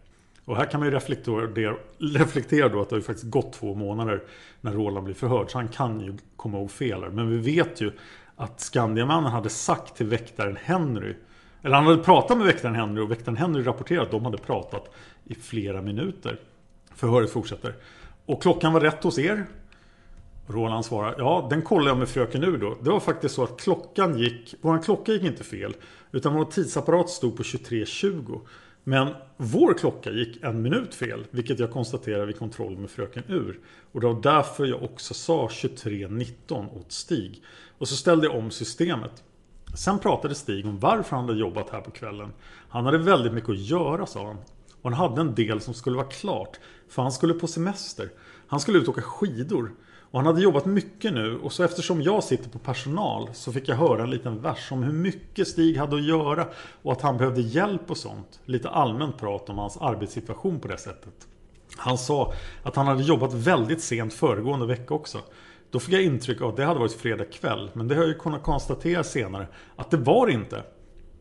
Och 0.45 0.57
här 0.57 0.71
kan 0.71 0.81
man 0.81 0.89
ju 0.89 0.95
reflektera, 0.95 1.77
reflektera 1.99 2.69
då 2.69 2.81
att 2.81 2.89
det 2.89 2.95
har 2.95 3.01
ju 3.01 3.05
faktiskt 3.05 3.31
gått 3.31 3.53
två 3.53 3.75
månader 3.75 4.23
när 4.61 4.73
Roland 4.73 5.05
blir 5.05 5.15
förhörd. 5.15 5.51
Så 5.51 5.59
han 5.59 5.69
kan 5.69 6.01
ju 6.01 6.17
komma 6.37 6.59
ihåg 6.59 6.71
fel. 6.71 7.11
Men 7.13 7.31
vi 7.31 7.39
vet 7.39 7.81
ju 7.81 7.93
att 8.37 8.61
Skandiamannen 8.61 9.33
hade 9.33 9.49
sagt 9.49 9.97
till 9.97 10.07
väktaren 10.07 10.57
Henry 10.63 11.15
eller 11.67 11.77
han 11.77 11.87
hade 11.87 12.03
pratat 12.03 12.39
med 12.39 12.47
väktaren 12.47 12.75
Henry 12.75 13.03
och 13.03 13.11
väktaren 13.11 13.37
Henry 13.37 13.63
rapporterade 13.63 14.05
att 14.05 14.11
de 14.11 14.25
hade 14.25 14.39
pratat 14.39 14.95
i 15.25 15.35
flera 15.35 15.83
minuter. 15.83 16.41
Förhöret 16.95 17.31
fortsätter. 17.31 17.75
Och 18.27 18.43
klockan 18.43 18.73
var 18.73 18.81
rätt 18.81 19.05
hos 19.05 19.19
er? 19.19 19.47
Roland 20.47 20.85
svarar, 20.85 21.15
ja 21.19 21.47
den 21.51 21.63
kollade 21.63 21.91
jag 21.91 21.99
med 21.99 22.09
fröken 22.09 22.45
ur 22.45 22.59
då. 22.59 22.77
Det 22.83 22.91
var 22.91 23.01
faktiskt 23.01 23.35
så 23.35 23.43
att 23.43 23.61
klockan 23.61 24.19
gick, 24.19 24.55
vår 24.61 24.83
klocka 24.83 25.13
gick 25.13 25.23
inte 25.23 25.45
fel. 25.45 25.75
Utan 26.13 26.35
vår 26.35 26.45
tidsapparat 26.45 27.11
stod 27.11 27.37
på 27.37 27.43
23.20. 27.43 28.41
Men 28.85 29.15
vår 29.37 29.75
klocka 29.75 30.11
gick 30.11 30.43
en 30.43 30.63
minut 30.63 30.95
fel, 30.95 31.27
vilket 31.31 31.59
jag 31.59 31.71
konstaterade 31.71 32.27
vid 32.27 32.39
kontroll 32.39 32.79
med 32.79 32.91
fröken 32.91 33.23
Ur. 33.29 33.61
Och 33.93 34.01
det 34.01 34.07
var 34.07 34.23
därför 34.23 34.67
jag 34.67 34.83
också 34.83 35.15
sa 35.15 35.47
23.19 35.47 36.79
åt 36.79 36.93
Stig. 36.93 37.43
Och 37.79 37.89
så 37.89 37.97
ställde 37.97 38.27
jag 38.27 38.37
om 38.37 38.51
systemet. 38.51 39.23
Sen 39.77 39.99
pratade 39.99 40.35
Stig 40.35 40.67
om 40.67 40.79
varför 40.79 41.17
han 41.17 41.25
hade 41.25 41.39
jobbat 41.41 41.71
här 41.71 41.81
på 41.81 41.91
kvällen. 41.91 42.33
Han 42.69 42.85
hade 42.85 42.99
väldigt 42.99 43.33
mycket 43.33 43.51
att 43.51 43.59
göra 43.59 44.07
sa 44.07 44.27
han. 44.27 44.37
Och 44.83 44.91
han 44.91 44.93
hade 44.93 45.21
en 45.21 45.35
del 45.35 45.61
som 45.61 45.75
skulle 45.75 45.97
vara 45.97 46.07
klart. 46.07 46.61
För 46.89 47.03
han 47.03 47.13
skulle 47.13 47.35
på 47.35 47.47
semester. 47.47 48.11
Han 48.47 48.61
skulle 48.61 48.79
ut 48.79 48.89
och 48.89 48.95
åka 48.95 49.03
skidor. 49.03 49.73
Och 50.11 50.19
han 50.19 50.27
hade 50.27 50.41
jobbat 50.41 50.67
mycket 50.67 51.13
nu 51.13 51.39
och 51.39 51.53
så 51.53 51.63
eftersom 51.63 52.03
jag 52.03 52.25
sitter 52.25 52.51
på 52.51 52.59
personal 52.59 53.29
så 53.33 53.53
fick 53.53 53.69
jag 53.69 53.77
höra 53.77 54.03
en 54.03 54.11
liten 54.11 54.43
vers 54.43 54.73
om 54.73 54.83
hur 54.83 54.93
mycket 54.93 55.49
Stig 55.49 55.77
hade 55.77 55.97
att 55.97 56.05
göra 56.05 56.47
och 56.83 56.93
att 56.93 57.03
han 57.03 57.17
behövde 57.17 57.41
hjälp 57.41 57.91
och 57.91 57.97
sånt. 57.97 58.41
Lite 58.45 58.69
allmänt 58.69 59.19
prat 59.19 59.49
om 59.49 59.59
hans 59.59 59.77
arbetssituation 59.77 60.61
på 60.61 60.69
det 60.69 60.79
sättet. 60.79 61.15
Han 61.77 61.99
sa 61.99 62.33
att 62.63 62.77
han 62.77 62.87
hade 62.87 63.03
jobbat 63.03 63.35
väldigt 63.35 63.83
sent 63.83 64.15
föregående 64.15 64.67
vecka 64.67 64.95
också. 64.95 65.19
Då 65.71 65.81
fick 65.81 65.95
jag 65.95 66.03
intryck 66.03 66.41
av 66.41 66.49
att 66.49 66.57
det 66.57 66.65
hade 66.65 66.81
varit 66.81 66.93
fredag 66.93 67.25
kväll 67.25 67.71
men 67.73 67.89
det 67.89 67.95
har 67.95 68.03
jag 68.03 68.09
ju 68.09 68.19
kunnat 68.19 68.43
konstatera 68.43 69.05
senare 69.05 69.47
att 69.77 69.91
det 69.91 69.97
var 69.97 70.29
inte. 70.29 70.63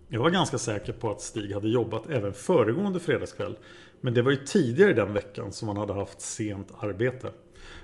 Jag 0.08 0.20
var 0.20 0.30
ganska 0.30 0.58
säker 0.58 0.94
på 0.94 1.12
att 1.12 1.22
Stig 1.22 1.54
hade 1.54 1.70
jobbat 1.70 2.10
även 2.10 2.34
föregående 2.34 3.00
fredagskväll. 3.00 3.58
Men 4.02 4.14
det 4.14 4.22
var 4.22 4.32
ju 4.32 4.38
tidigare 4.38 4.94
den 4.94 5.14
veckan 5.14 5.52
som 5.52 5.68
han 5.68 5.78
hade 5.78 5.94
haft 5.94 6.22
sent 6.22 6.68
arbete. 6.80 7.32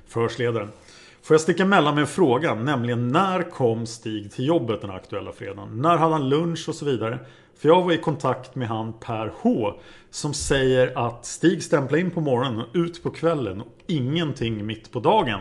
Förhörsledaren. 0.08 0.70
Får 1.22 1.34
jag 1.34 1.42
sticka 1.42 1.64
emellan 1.64 1.96
med 1.96 2.02
en 2.02 2.08
fråga, 2.08 2.56
nämligen 2.56 3.08
när 3.08 3.50
kom 3.50 3.86
Stig 3.86 4.32
till 4.32 4.48
jobbet 4.48 4.82
den 4.82 4.92
aktuella 4.92 5.32
fredagen? 5.32 5.82
När 5.82 5.98
hade 5.98 6.14
han 6.14 6.30
lunch 6.30 6.70
och 6.70 6.76
så 6.76 6.86
vidare? 6.86 7.20
För 7.58 7.70
jag 7.70 7.84
var 7.84 7.92
i 7.92 7.98
kontakt 7.98 8.56
med 8.56 8.68
han 8.68 8.94
Per 8.94 9.34
H 9.42 9.74
Som 10.10 10.34
säger 10.34 11.08
att 11.08 11.26
Stig 11.26 11.64
stämplar 11.64 11.98
in 11.98 12.12
på 12.12 12.22
morgonen 12.22 12.62
och 12.62 12.68
ut 12.76 13.04
på 13.04 13.10
kvällen 13.10 13.62
och 13.62 13.68
ingenting 13.88 14.66
mitt 14.66 14.92
på 14.92 15.00
dagen. 15.00 15.40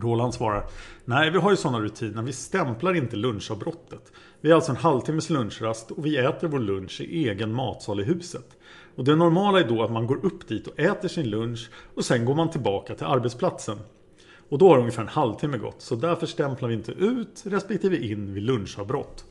Roland 0.00 0.34
svarar 0.34 0.66
Nej, 1.04 1.30
vi 1.30 1.38
har 1.38 1.50
ju 1.50 1.56
sådana 1.56 1.80
rutiner. 1.80 2.22
Vi 2.22 2.32
stämplar 2.32 2.94
inte 2.94 3.16
lunchavbrottet. 3.16 4.12
Vi 4.40 4.50
har 4.50 4.56
alltså 4.56 4.70
en 4.70 4.76
halvtimmes 4.76 5.30
lunchrast 5.30 5.90
och 5.90 6.06
vi 6.06 6.16
äter 6.16 6.48
vår 6.48 6.58
lunch 6.58 7.00
i 7.00 7.28
egen 7.28 7.52
matsal 7.52 8.00
i 8.00 8.04
huset. 8.04 8.56
Och 8.96 9.04
det 9.04 9.16
normala 9.16 9.60
är 9.60 9.68
då 9.68 9.82
att 9.82 9.92
man 9.92 10.06
går 10.06 10.26
upp 10.26 10.48
dit 10.48 10.66
och 10.66 10.80
äter 10.80 11.08
sin 11.08 11.30
lunch 11.30 11.70
och 11.94 12.04
sen 12.04 12.24
går 12.24 12.34
man 12.34 12.50
tillbaka 12.50 12.94
till 12.94 13.06
arbetsplatsen. 13.06 13.78
Och 14.48 14.58
då 14.58 14.68
har 14.68 14.78
ungefär 14.78 15.02
en 15.02 15.08
halvtimme 15.08 15.58
gått. 15.58 15.82
Så 15.82 15.96
därför 15.96 16.26
stämplar 16.26 16.68
vi 16.68 16.74
inte 16.74 16.92
ut 16.92 17.42
respektive 17.44 17.96
in 17.96 18.34
vid 18.34 18.42
lunchavbrott. 18.42 19.24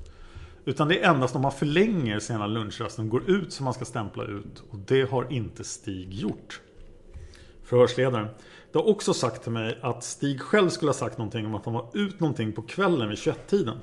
Utan 0.66 0.88
det 0.88 1.00
är 1.00 1.10
endast 1.10 1.36
om 1.36 1.42
man 1.42 1.52
förlänger 1.52 2.20
sena 2.20 2.48
lunchrasten 2.48 3.10
går 3.10 3.30
ut 3.30 3.54
som 3.54 3.64
man 3.64 3.74
ska 3.74 3.86
stämpla 3.86 4.24
ut. 4.24 4.64
Och 4.70 4.78
det 4.78 5.10
har 5.12 5.28
inte 5.30 5.64
Stig 5.64 6.14
gjort. 6.14 6.62
Förhörsledaren. 7.64 8.28
Det 8.76 8.80
har 8.80 8.90
också 8.90 9.14
sagt 9.14 9.44
till 9.44 9.52
mig 9.52 9.80
att 9.82 10.04
Stig 10.04 10.42
själv 10.42 10.70
skulle 10.70 10.90
ha 10.90 10.94
sagt 10.94 11.18
någonting 11.18 11.46
om 11.46 11.56
att 11.56 11.66
han 11.66 11.74
var 11.74 11.88
ut 11.94 12.20
någonting 12.20 12.52
på 12.52 12.62
kvällen 12.62 13.10
vid 13.10 13.18
21-tiden. 13.18 13.78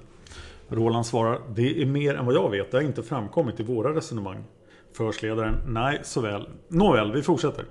Roland 0.69 1.07
svarar, 1.07 1.41
det 1.55 1.83
är 1.83 1.87
mer 1.87 2.15
än 2.15 2.27
vad 2.27 2.35
jag 2.35 2.51
vet. 2.51 2.71
Det 2.71 2.77
har 2.77 2.83
inte 2.83 3.03
framkommit 3.03 3.61
i 3.61 3.63
våra 3.63 3.95
resonemang. 3.95 4.45
Förhörsledaren, 4.93 5.55
nej 5.67 6.01
såväl. 6.03 6.49
Nåväl, 6.69 7.13
vi 7.13 7.23
fortsätter. 7.23 7.65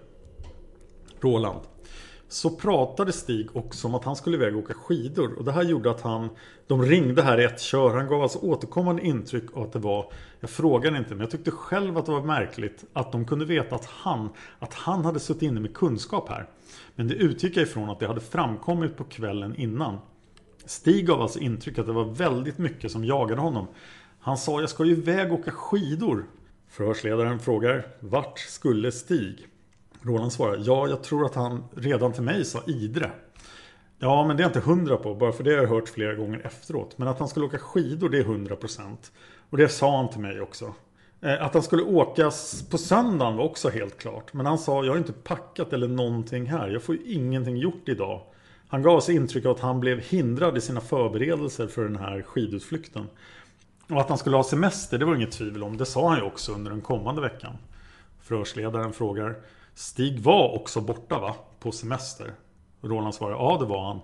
Roland. 1.20 1.60
Så 2.28 2.50
pratade 2.50 3.12
Stig 3.12 3.48
också 3.54 3.88
om 3.88 3.96
att 3.96 4.04
han 4.04 4.16
skulle 4.16 4.38
iväg 4.38 4.56
och 4.56 4.64
åka 4.64 4.74
skidor. 4.74 5.34
Och 5.38 5.46
det 5.46 5.52
här 5.52 5.64
gjorde 5.64 5.92
att 5.92 6.02
han... 6.02 6.30
De 6.68 6.82
ringde 6.82 7.22
här 7.22 7.40
i 7.40 7.44
ett 7.44 7.62
kör. 7.62 7.98
Han 7.98 8.08
gav 8.08 8.22
alltså 8.22 8.40
återkommande 8.40 9.02
intryck 9.02 9.44
av 9.54 9.64
att 9.64 9.74
det 9.74 9.80
var... 9.80 10.12
Jag 10.40 10.50
frågade 10.50 10.98
inte, 10.98 11.10
men 11.10 11.20
jag 11.20 11.32
tyckte 11.32 11.52
själv 11.52 11.98
att 11.98 12.06
det 12.06 12.12
var 12.12 12.22
märkligt 12.22 12.86
att 12.94 13.12
de 13.12 13.26
kunde 13.26 13.46
veta 13.46 13.76
att 13.76 13.86
han... 13.86 14.30
Att 14.60 14.74
han 14.74 15.06
hade 15.06 15.20
suttit 15.20 15.42
inne 15.42 15.60
med 15.60 15.74
kunskap 15.74 16.30
här. 16.30 16.50
Men 16.96 17.08
det 17.08 17.14
utgick 17.14 17.58
jag 17.58 17.64
ifrån 17.64 17.90
att 17.90 18.00
det 18.00 18.08
hade 18.08 18.22
framkommit 18.22 18.98
på 18.98 19.04
kvällen 19.04 19.56
innan. 19.56 19.98
Stig 20.66 21.08
gav 21.08 21.22
alltså 21.22 21.40
intryck 21.40 21.80
att 21.80 21.86
det 21.86 21.92
var 21.92 22.06
väldigt 22.06 22.58
mycket 22.58 22.92
som 22.92 23.06
jagade 23.06 23.42
honom. 23.42 23.68
Han 24.20 24.38
sa 24.38 24.60
jag 24.60 24.70
ska 24.70 24.86
ju 24.86 24.92
iväg 24.92 25.32
och 25.32 25.40
åka 25.40 25.52
skidor. 25.52 26.26
Förhörsledaren 26.70 27.40
frågar 27.40 27.88
vart 28.00 28.40
skulle 28.40 28.92
Stig? 28.92 29.48
Roland 30.02 30.34
svarar 30.34 30.62
ja 30.66 30.88
jag 30.88 31.04
tror 31.04 31.26
att 31.26 31.36
han 31.36 31.64
redan 31.76 32.14
till 32.14 32.24
mig 32.24 32.46
sa 32.46 32.64
Idre. 32.68 33.12
Ja 34.00 34.28
men 34.28 34.38
det 34.38 34.42
är 34.42 34.46
jag 34.46 34.50
inte 34.50 34.70
hundra 34.70 34.98
på 34.98 35.16
bara 35.16 35.32
för 35.32 35.44
det 35.44 35.52
har 35.52 35.58
jag 35.58 35.68
hört 35.68 35.90
flera 35.90 36.14
gånger 36.14 36.42
efteråt. 36.46 36.98
Men 36.98 37.08
att 37.08 37.20
han 37.20 37.28
skulle 37.28 37.46
åka 37.46 37.58
skidor 37.58 38.10
det 38.10 38.20
är 38.20 38.24
hundra 38.24 38.56
procent. 38.56 39.12
Och 39.50 39.58
det 39.58 39.70
sa 39.70 39.98
han 39.98 40.10
till 40.10 40.22
mig 40.22 40.42
också. 40.42 40.74
Eh, 41.22 41.46
att 41.46 41.54
han 41.54 41.64
skulle 41.64 41.84
åkas 41.84 42.64
på 42.70 42.78
söndagen 42.78 43.38
var 43.38 43.44
också 43.44 43.70
helt 43.70 43.98
klart. 43.98 44.34
Men 44.34 44.46
han 44.46 44.58
sa 44.58 44.86
jag 44.86 44.92
har 44.92 44.98
inte 44.98 45.14
packat 45.14 45.74
eller 45.74 45.88
någonting 45.88 46.46
här. 46.46 46.70
Jag 46.70 46.84
får 46.84 46.96
ju 46.96 47.14
ingenting 47.14 47.58
gjort 47.58 47.90
idag. 47.90 48.22
Han 48.68 48.82
gav 48.82 49.00
sig 49.00 49.16
intryck 49.16 49.46
av 49.46 49.52
att 49.52 49.60
han 49.60 49.80
blev 49.80 50.00
hindrad 50.00 50.58
i 50.58 50.62
sina 50.62 50.82
förberedelser 50.82 51.68
för 51.68 51.84
den 51.84 51.96
här 51.96 52.22
skidutflykten. 52.22 53.08
Och 53.90 54.02
att 54.02 54.10
han 54.10 54.18
skulle 54.18 54.36
ha 54.36 54.44
semester, 54.44 54.98
det 54.98 55.06
var 55.06 55.16
inget 55.16 55.32
tvivel 55.32 55.64
om. 55.64 55.78
Det 55.78 55.86
sa 55.86 56.10
han 56.10 56.18
ju 56.18 56.24
också 56.24 56.52
under 56.52 56.72
den 56.72 56.82
kommande 56.82 57.22
veckan. 57.22 57.58
Förhörsledaren 58.22 58.94
frågar 58.94 59.36
Stig 59.76 60.20
var 60.20 60.56
också 60.56 60.82
borta 60.82 61.20
va? 61.20 61.36
På 61.60 61.72
semester. 61.72 62.34
Roland 62.82 63.16
svarar 63.16 63.36
ja 63.36 63.58
det 63.60 63.66
var 63.66 63.88
han. 63.88 64.00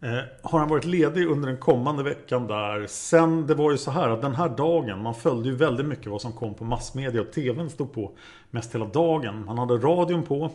Eh, 0.00 0.20
har 0.42 0.58
han 0.58 0.68
varit 0.68 0.84
ledig 0.84 1.26
under 1.26 1.48
den 1.48 1.56
kommande 1.56 2.02
veckan 2.02 2.46
där? 2.46 2.86
Sen, 2.86 3.46
det 3.46 3.54
var 3.54 3.70
ju 3.72 3.78
så 3.78 3.90
här 3.90 4.08
att 4.08 4.22
den 4.22 4.34
här 4.34 4.48
dagen, 4.48 5.02
man 5.02 5.14
följde 5.14 5.48
ju 5.48 5.54
väldigt 5.54 5.86
mycket 5.86 6.06
vad 6.06 6.20
som 6.20 6.32
kom 6.32 6.54
på 6.54 6.64
massmedia 6.64 7.20
och 7.20 7.32
TVn 7.32 7.70
stod 7.70 7.92
på 7.92 8.12
mest 8.50 8.74
hela 8.74 8.86
dagen. 8.86 9.44
Man 9.44 9.58
hade 9.58 9.74
radion 9.74 10.22
på 10.22 10.50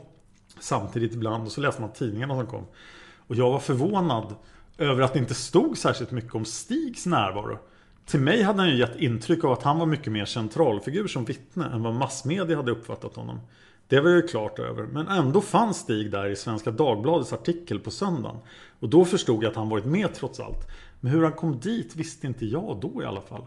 samtidigt 0.59 1.13
ibland 1.13 1.45
och 1.45 1.51
så 1.51 1.61
läste 1.61 1.81
man 1.81 1.91
tidningarna 1.91 2.35
som 2.35 2.47
kom. 2.47 2.65
Och 3.27 3.35
jag 3.35 3.51
var 3.51 3.59
förvånad 3.59 4.35
över 4.77 5.01
att 5.01 5.13
det 5.13 5.19
inte 5.19 5.33
stod 5.33 5.77
särskilt 5.77 6.11
mycket 6.11 6.35
om 6.35 6.45
Stigs 6.45 7.05
närvaro. 7.05 7.57
Till 8.05 8.19
mig 8.19 8.41
hade 8.41 8.59
han 8.59 8.69
ju 8.69 8.77
gett 8.77 8.95
intryck 8.95 9.43
av 9.43 9.51
att 9.51 9.63
han 9.63 9.79
var 9.79 9.85
mycket 9.85 10.13
mer 10.13 10.25
centralfigur 10.25 11.07
som 11.07 11.25
vittne 11.25 11.65
än 11.65 11.83
vad 11.83 11.93
massmedia 11.93 12.57
hade 12.57 12.71
uppfattat 12.71 13.15
honom. 13.15 13.39
Det 13.87 13.99
var 13.99 14.09
jag 14.09 14.21
ju 14.21 14.27
klart 14.27 14.59
över. 14.59 14.83
Men 14.83 15.07
ändå 15.07 15.41
fanns 15.41 15.77
Stig 15.77 16.11
där 16.11 16.29
i 16.29 16.35
Svenska 16.35 16.71
Dagbladets 16.71 17.33
artikel 17.33 17.79
på 17.79 17.91
söndagen. 17.91 18.37
Och 18.79 18.89
då 18.89 19.05
förstod 19.05 19.43
jag 19.43 19.49
att 19.49 19.55
han 19.55 19.69
varit 19.69 19.85
med 19.85 20.13
trots 20.13 20.39
allt. 20.39 20.67
Men 20.99 21.11
hur 21.11 21.23
han 21.23 21.33
kom 21.33 21.59
dit 21.59 21.95
visste 21.95 22.27
inte 22.27 22.45
jag 22.45 22.79
då 22.81 23.01
i 23.03 23.05
alla 23.05 23.21
fall. 23.21 23.45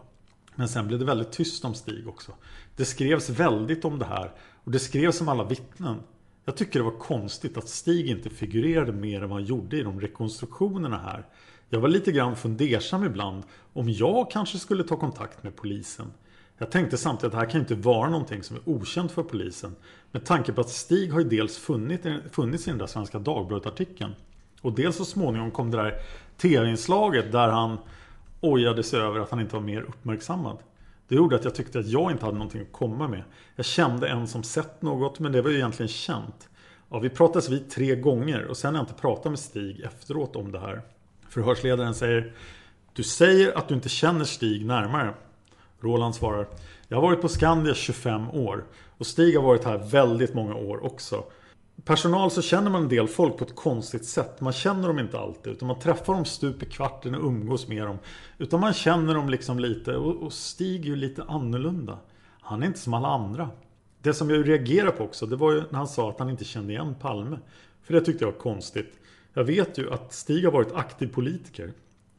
Men 0.54 0.68
sen 0.68 0.86
blev 0.86 0.98
det 0.98 1.04
väldigt 1.04 1.32
tyst 1.32 1.64
om 1.64 1.74
Stig 1.74 2.08
också. 2.08 2.32
Det 2.76 2.84
skrevs 2.84 3.30
väldigt 3.30 3.84
om 3.84 3.98
det 3.98 4.04
här. 4.04 4.32
Och 4.64 4.70
det 4.70 4.78
skrevs 4.78 5.20
om 5.20 5.28
alla 5.28 5.44
vittnen. 5.44 5.96
Jag 6.44 6.56
tycker 6.56 6.78
det 6.78 6.84
var 6.84 6.98
konstigt 6.98 7.56
att 7.56 7.68
Stig 7.68 8.06
inte 8.06 8.30
figurerade 8.30 8.92
mer 8.92 9.22
än 9.22 9.28
vad 9.28 9.38
han 9.38 9.48
gjorde 9.48 9.76
i 9.76 9.82
de 9.82 10.00
rekonstruktionerna 10.00 10.98
här. 10.98 11.26
Jag 11.68 11.80
var 11.80 11.88
lite 11.88 12.12
grann 12.12 12.36
fundersam 12.36 13.04
ibland 13.04 13.42
om 13.72 13.90
jag 13.90 14.30
kanske 14.30 14.58
skulle 14.58 14.84
ta 14.84 14.96
kontakt 14.96 15.42
med 15.42 15.56
polisen. 15.56 16.12
Jag 16.58 16.70
tänkte 16.70 16.96
samtidigt 16.96 17.24
att 17.24 17.32
det 17.32 17.38
här 17.38 17.50
kan 17.50 17.60
inte 17.60 17.74
vara 17.74 18.10
någonting 18.10 18.42
som 18.42 18.56
är 18.56 18.62
okänt 18.64 19.12
för 19.12 19.22
polisen. 19.22 19.76
Med 20.12 20.24
tanke 20.24 20.52
på 20.52 20.60
att 20.60 20.68
Stig 20.68 21.12
har 21.12 21.20
ju 21.20 21.28
dels 21.28 21.58
funnits 21.58 22.66
i 22.66 22.70
den 22.70 22.78
där 22.78 22.86
Svenska 22.86 23.18
Dagbladet-artikeln. 23.18 24.14
Och 24.62 24.72
dels 24.72 24.96
så 24.96 25.04
småningom 25.04 25.50
kom 25.50 25.70
det 25.70 25.76
där 25.76 25.94
tv-inslaget 26.36 27.32
där 27.32 27.48
han 27.48 27.78
ojade 28.40 28.82
sig 28.82 29.00
över 29.00 29.20
att 29.20 29.30
han 29.30 29.40
inte 29.40 29.54
var 29.54 29.62
mer 29.62 29.82
uppmärksammad. 29.82 30.58
Det 31.08 31.14
gjorde 31.14 31.36
att 31.36 31.44
jag 31.44 31.54
tyckte 31.54 31.78
att 31.78 31.86
jag 31.86 32.10
inte 32.10 32.24
hade 32.24 32.38
någonting 32.38 32.62
att 32.62 32.72
komma 32.72 33.08
med. 33.08 33.22
Jag 33.56 33.66
kände 33.66 34.08
en 34.08 34.28
som 34.28 34.42
sett 34.42 34.82
något 34.82 35.18
men 35.18 35.32
det 35.32 35.42
var 35.42 35.50
ju 35.50 35.56
egentligen 35.56 35.88
känt. 35.88 36.48
Ja, 36.90 36.98
vi 36.98 37.08
pratades 37.08 37.50
vid 37.50 37.70
tre 37.70 37.96
gånger 37.96 38.44
och 38.44 38.56
sen 38.56 38.74
har 38.74 38.80
jag 38.80 38.88
inte 38.88 39.00
pratat 39.00 39.32
med 39.32 39.38
Stig 39.38 39.80
efteråt 39.80 40.36
om 40.36 40.52
det 40.52 40.60
här. 40.60 40.82
Förhörsledaren 41.28 41.94
säger 41.94 42.32
Du 42.92 43.02
säger 43.02 43.58
att 43.58 43.68
du 43.68 43.74
inte 43.74 43.88
känner 43.88 44.24
Stig 44.24 44.66
närmare. 44.66 45.14
Roland 45.80 46.14
svarar 46.14 46.48
Jag 46.88 46.96
har 46.96 47.02
varit 47.02 47.20
på 47.20 47.28
Skandia 47.28 47.74
25 47.74 48.30
år 48.30 48.64
och 48.98 49.06
Stig 49.06 49.36
har 49.36 49.42
varit 49.42 49.64
här 49.64 49.78
väldigt 49.78 50.34
många 50.34 50.54
år 50.54 50.84
också. 50.84 51.24
Personal 51.84 52.30
så 52.30 52.42
känner 52.42 52.70
man 52.70 52.82
en 52.82 52.88
del 52.88 53.08
folk 53.08 53.36
på 53.36 53.44
ett 53.44 53.54
konstigt 53.54 54.04
sätt. 54.04 54.40
Man 54.40 54.52
känner 54.52 54.88
dem 54.88 54.98
inte 54.98 55.18
alltid 55.18 55.52
utan 55.52 55.68
man 55.68 55.78
träffar 55.78 56.14
dem 56.14 56.24
stup 56.24 56.62
i 56.62 56.66
kvarten 56.66 57.14
och 57.14 57.26
umgås 57.26 57.68
med 57.68 57.86
dem. 57.86 57.98
Utan 58.38 58.60
man 58.60 58.72
känner 58.72 59.14
dem 59.14 59.28
liksom 59.28 59.58
lite 59.58 59.96
och, 59.96 60.22
och 60.22 60.32
Stig 60.32 60.80
är 60.80 60.88
ju 60.88 60.96
lite 60.96 61.22
annorlunda. 61.22 61.98
Han 62.40 62.62
är 62.62 62.66
inte 62.66 62.78
som 62.78 62.94
alla 62.94 63.08
andra. 63.08 63.50
Det 64.02 64.14
som 64.14 64.30
jag 64.30 64.48
reagerade 64.48 64.90
på 64.90 65.04
också 65.04 65.26
det 65.26 65.36
var 65.36 65.52
ju 65.52 65.62
när 65.70 65.78
han 65.78 65.88
sa 65.88 66.10
att 66.10 66.18
han 66.18 66.30
inte 66.30 66.44
kände 66.44 66.72
igen 66.72 66.94
Palme. 67.00 67.38
För 67.82 67.94
det 67.94 68.00
tyckte 68.00 68.24
jag 68.24 68.32
var 68.32 68.38
konstigt. 68.38 68.98
Jag 69.34 69.44
vet 69.44 69.78
ju 69.78 69.92
att 69.92 70.12
Stig 70.12 70.44
har 70.44 70.52
varit 70.52 70.72
aktiv 70.72 71.06
politiker. 71.06 71.72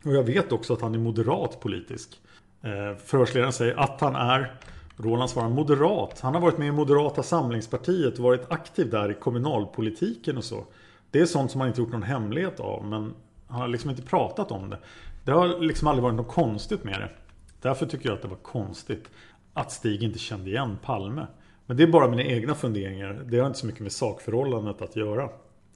Och 0.05 0.13
jag 0.13 0.23
vet 0.23 0.51
också 0.51 0.73
att 0.73 0.81
han 0.81 0.95
är 0.95 0.99
moderat 0.99 1.59
politisk. 1.59 2.19
Eh, 2.67 2.97
förhörsledaren 3.05 3.53
säger 3.53 3.75
att 3.75 4.01
han 4.01 4.15
är 4.15 4.53
Roland 4.97 5.29
svarar 5.29 5.49
moderat. 5.49 6.19
Han 6.19 6.33
har 6.33 6.41
varit 6.41 6.57
med 6.57 6.67
i 6.67 6.71
Moderata 6.71 7.23
samlingspartiet 7.23 8.13
och 8.13 8.23
varit 8.23 8.51
aktiv 8.51 8.89
där 8.89 9.11
i 9.11 9.13
kommunalpolitiken 9.13 10.37
och 10.37 10.43
så. 10.43 10.65
Det 11.11 11.19
är 11.19 11.25
sånt 11.25 11.51
som 11.51 11.61
han 11.61 11.67
inte 11.67 11.81
gjort 11.81 11.91
någon 11.91 12.03
hemlighet 12.03 12.59
av 12.59 12.85
men 12.85 13.13
han 13.47 13.61
har 13.61 13.67
liksom 13.67 13.89
inte 13.89 14.01
pratat 14.01 14.51
om 14.51 14.69
det. 14.69 14.77
Det 15.25 15.31
har 15.31 15.59
liksom 15.59 15.87
aldrig 15.87 16.03
varit 16.03 16.15
något 16.15 16.27
konstigt 16.27 16.83
med 16.83 17.01
det. 17.01 17.09
Därför 17.61 17.85
tycker 17.85 18.09
jag 18.09 18.15
att 18.15 18.21
det 18.21 18.27
var 18.27 18.37
konstigt 18.37 19.09
att 19.53 19.71
Stig 19.71 20.03
inte 20.03 20.19
kände 20.19 20.49
igen 20.49 20.77
Palme. 20.83 21.27
Men 21.65 21.77
det 21.77 21.83
är 21.83 21.87
bara 21.87 22.07
mina 22.07 22.23
egna 22.23 22.55
funderingar. 22.55 23.21
Det 23.25 23.39
har 23.39 23.47
inte 23.47 23.59
så 23.59 23.65
mycket 23.65 23.81
med 23.81 23.91
sakförhållandet 23.91 24.81
att 24.81 24.95
göra. 24.95 25.29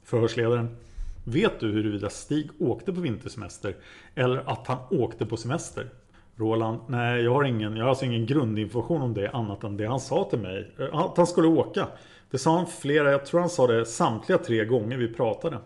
Förhörsledaren. 0.03 0.77
Vet 1.23 1.59
du 1.59 1.71
huruvida 1.71 2.09
Stig 2.09 2.49
åkte 2.59 2.93
på 2.93 3.01
vintersemester 3.01 3.75
eller 4.15 4.51
att 4.51 4.67
han 4.67 4.77
åkte 4.89 5.25
på 5.25 5.37
semester? 5.37 5.89
Roland, 6.41 6.79
nej 6.87 7.21
jag 7.21 7.33
har 7.33 7.43
ingen, 7.43 7.75
jag 7.75 7.83
har 7.83 7.89
alltså 7.89 8.05
ingen 8.05 8.25
grundinformation 8.25 9.01
om 9.01 9.13
det 9.13 9.29
annat 9.29 9.63
än 9.63 9.77
det 9.77 9.87
han 9.87 9.99
sa 9.99 10.27
till 10.29 10.39
mig. 10.39 10.71
Eh, 10.79 10.95
att 10.95 11.17
han 11.17 11.27
skulle 11.27 11.47
åka. 11.47 11.87
Det 12.31 12.37
sa 12.37 12.57
han 12.57 12.67
flera, 12.67 13.11
jag 13.11 13.25
tror 13.25 13.39
han 13.39 13.49
sa 13.49 13.67
det 13.67 13.85
samtliga 13.85 14.37
tre 14.37 14.65
gånger 14.65 14.97
vi 14.97 15.07
pratade. 15.07 15.57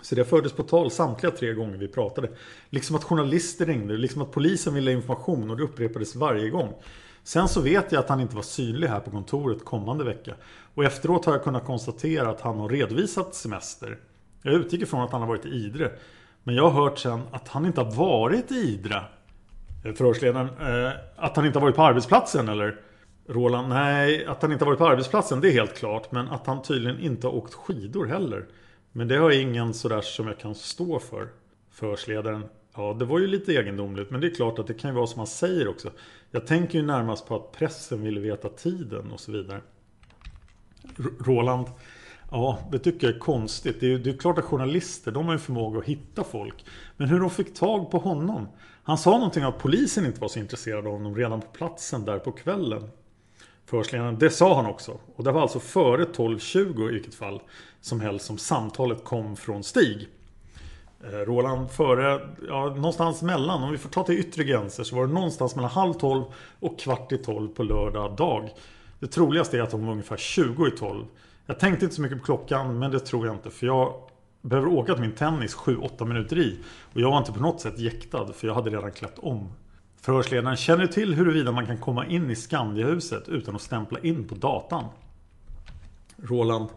Så 0.00 0.14
det 0.14 0.24
fördes 0.24 0.52
på 0.52 0.62
tal 0.62 0.90
samtliga 0.90 1.32
tre 1.32 1.52
gånger 1.52 1.76
vi 1.76 1.88
pratade. 1.88 2.28
Liksom 2.70 2.96
att 2.96 3.04
journalister 3.04 3.66
ringde, 3.66 3.96
liksom 3.96 4.22
att 4.22 4.32
polisen 4.32 4.74
ville 4.74 4.90
ha 4.90 4.96
information 4.96 5.50
och 5.50 5.56
det 5.56 5.62
upprepades 5.62 6.16
varje 6.16 6.50
gång. 6.50 6.74
Sen 7.22 7.48
så 7.48 7.60
vet 7.60 7.92
jag 7.92 8.00
att 8.00 8.08
han 8.08 8.20
inte 8.20 8.36
var 8.36 8.42
synlig 8.42 8.88
här 8.88 9.00
på 9.00 9.10
kontoret 9.10 9.64
kommande 9.64 10.04
vecka. 10.04 10.34
Och 10.74 10.84
efteråt 10.84 11.24
har 11.24 11.32
jag 11.32 11.44
kunnat 11.44 11.64
konstatera 11.64 12.30
att 12.30 12.40
han 12.40 12.58
har 12.58 12.68
redovisat 12.68 13.34
semester. 13.34 13.98
Jag 14.42 14.54
utgick 14.54 14.82
ifrån 14.82 15.00
att 15.00 15.12
han 15.12 15.20
har 15.20 15.28
varit 15.28 15.46
i 15.46 15.48
Idre. 15.48 15.92
Men 16.42 16.54
jag 16.54 16.70
har 16.70 16.82
hört 16.82 16.98
sen 16.98 17.22
att 17.30 17.48
han 17.48 17.66
inte 17.66 17.80
har 17.80 17.92
varit 17.92 18.52
i 18.52 18.54
Idre. 18.54 19.04
Eh, 19.84 19.92
förhörsledaren, 19.92 20.46
eh, 20.46 20.92
att 21.16 21.36
han 21.36 21.46
inte 21.46 21.58
har 21.58 21.62
varit 21.62 21.76
på 21.76 21.82
arbetsplatsen 21.82 22.48
eller? 22.48 22.80
Roland, 23.28 23.68
nej, 23.68 24.26
att 24.26 24.42
han 24.42 24.52
inte 24.52 24.64
har 24.64 24.70
varit 24.70 24.78
på 24.78 24.86
arbetsplatsen 24.86 25.40
det 25.40 25.48
är 25.48 25.52
helt 25.52 25.76
klart. 25.76 26.12
Men 26.12 26.28
att 26.28 26.46
han 26.46 26.62
tydligen 26.62 27.00
inte 27.00 27.26
har 27.26 27.34
åkt 27.34 27.54
skidor 27.54 28.06
heller. 28.06 28.46
Men 28.92 29.08
det 29.08 29.16
har 29.16 29.30
ingen 29.30 29.74
sådär 29.74 30.00
som 30.00 30.26
jag 30.26 30.38
kan 30.38 30.54
stå 30.54 30.98
för. 30.98 31.28
Förhörsledaren, 31.70 32.44
ja 32.76 32.96
det 32.98 33.04
var 33.04 33.18
ju 33.18 33.26
lite 33.26 33.52
egendomligt. 33.52 34.10
Men 34.10 34.20
det 34.20 34.26
är 34.26 34.34
klart 34.34 34.58
att 34.58 34.66
det 34.66 34.74
kan 34.74 34.90
ju 34.90 34.96
vara 34.96 35.06
som 35.06 35.18
han 35.18 35.26
säger 35.26 35.68
också. 35.68 35.90
Jag 36.30 36.46
tänker 36.46 36.78
ju 36.78 36.84
närmast 36.84 37.28
på 37.28 37.36
att 37.36 37.52
pressen 37.52 38.02
ville 38.02 38.20
veta 38.20 38.48
tiden 38.48 39.12
och 39.12 39.20
så 39.20 39.32
vidare. 39.32 39.60
R 40.98 41.06
Roland, 41.26 41.66
Ja, 42.30 42.58
det 42.72 42.78
tycker 42.78 43.06
jag 43.06 43.16
är 43.16 43.20
konstigt. 43.20 43.80
Det 43.80 43.92
är, 43.92 43.98
det 43.98 44.10
är 44.10 44.16
klart 44.16 44.38
att 44.38 44.44
journalister, 44.44 45.12
de 45.12 45.26
har 45.26 45.32
ju 45.32 45.38
förmåga 45.38 45.78
att 45.78 45.84
hitta 45.84 46.24
folk. 46.24 46.64
Men 46.96 47.08
hur 47.08 47.20
de 47.20 47.30
fick 47.30 47.54
tag 47.54 47.90
på 47.90 47.98
honom? 47.98 48.48
Han 48.86 48.98
sa 48.98 49.10
någonting 49.10 49.44
om 49.44 49.48
att 49.48 49.58
polisen 49.58 50.06
inte 50.06 50.20
var 50.20 50.28
så 50.28 50.38
intresserad 50.38 50.86
av 50.86 50.92
honom 50.92 51.16
redan 51.16 51.40
på 51.40 51.46
platsen 51.46 52.04
där 52.04 52.18
på 52.18 52.32
kvällen. 52.32 52.90
Förhörsledaren, 53.66 54.18
det 54.18 54.30
sa 54.30 54.56
han 54.56 54.66
också. 54.66 54.98
Och 55.16 55.24
det 55.24 55.32
var 55.32 55.42
alltså 55.42 55.60
före 55.60 56.04
12.20 56.04 56.88
i 56.88 56.92
vilket 56.92 57.14
fall 57.14 57.42
som 57.80 58.00
helst 58.00 58.26
som 58.26 58.38
samtalet 58.38 59.04
kom 59.04 59.36
från 59.36 59.64
Stig. 59.64 60.08
Eh, 61.04 61.10
Roland, 61.10 61.70
före, 61.70 62.28
ja, 62.48 62.66
någonstans 62.66 63.22
mellan, 63.22 63.62
om 63.62 63.72
vi 63.72 63.78
får 63.78 63.88
ta 63.88 64.04
till 64.04 64.18
yttre 64.18 64.44
gränser 64.44 64.84
så 64.84 64.96
var 64.96 65.06
det 65.06 65.12
någonstans 65.12 65.56
mellan 65.56 65.70
halv 65.70 65.92
tolv 65.92 66.24
och 66.60 66.78
kvart 66.78 67.12
i 67.12 67.18
tolv 67.18 67.48
på 67.48 67.62
lördag 67.62 68.16
dag. 68.16 68.50
Det 69.00 69.06
troligaste 69.06 69.58
är 69.58 69.62
att 69.62 69.70
de 69.70 69.86
var 69.86 69.92
ungefär 69.92 70.16
20 70.16 70.66
i 70.66 70.70
tolv. 70.70 71.04
Jag 71.46 71.58
tänkte 71.58 71.84
inte 71.84 71.96
så 71.96 72.02
mycket 72.02 72.18
på 72.18 72.24
klockan 72.24 72.78
men 72.78 72.90
det 72.90 73.00
tror 73.00 73.26
jag 73.26 73.34
inte 73.36 73.50
för 73.50 73.66
jag 73.66 73.94
behöver 74.44 74.68
åka 74.68 74.92
till 74.92 75.02
min 75.02 75.12
tennis 75.12 75.56
7-8 75.56 76.04
minuter 76.04 76.38
i. 76.38 76.58
Och 76.92 77.00
jag 77.00 77.10
var 77.10 77.18
inte 77.18 77.32
på 77.32 77.40
något 77.40 77.60
sätt 77.60 77.78
jäktad 77.78 78.32
för 78.32 78.46
jag 78.46 78.54
hade 78.54 78.70
redan 78.70 78.92
klätt 78.92 79.18
om. 79.18 79.52
Förhörsledaren 80.00 80.56
känner 80.56 80.86
till 80.86 81.14
huruvida 81.14 81.52
man 81.52 81.66
kan 81.66 81.78
komma 81.78 82.06
in 82.06 82.30
i 82.30 82.36
Skandiahuset 82.36 83.28
utan 83.28 83.56
att 83.56 83.62
stämpla 83.62 83.98
in 83.98 84.28
på 84.28 84.34
datan. 84.34 84.84
Roland. 86.16 86.68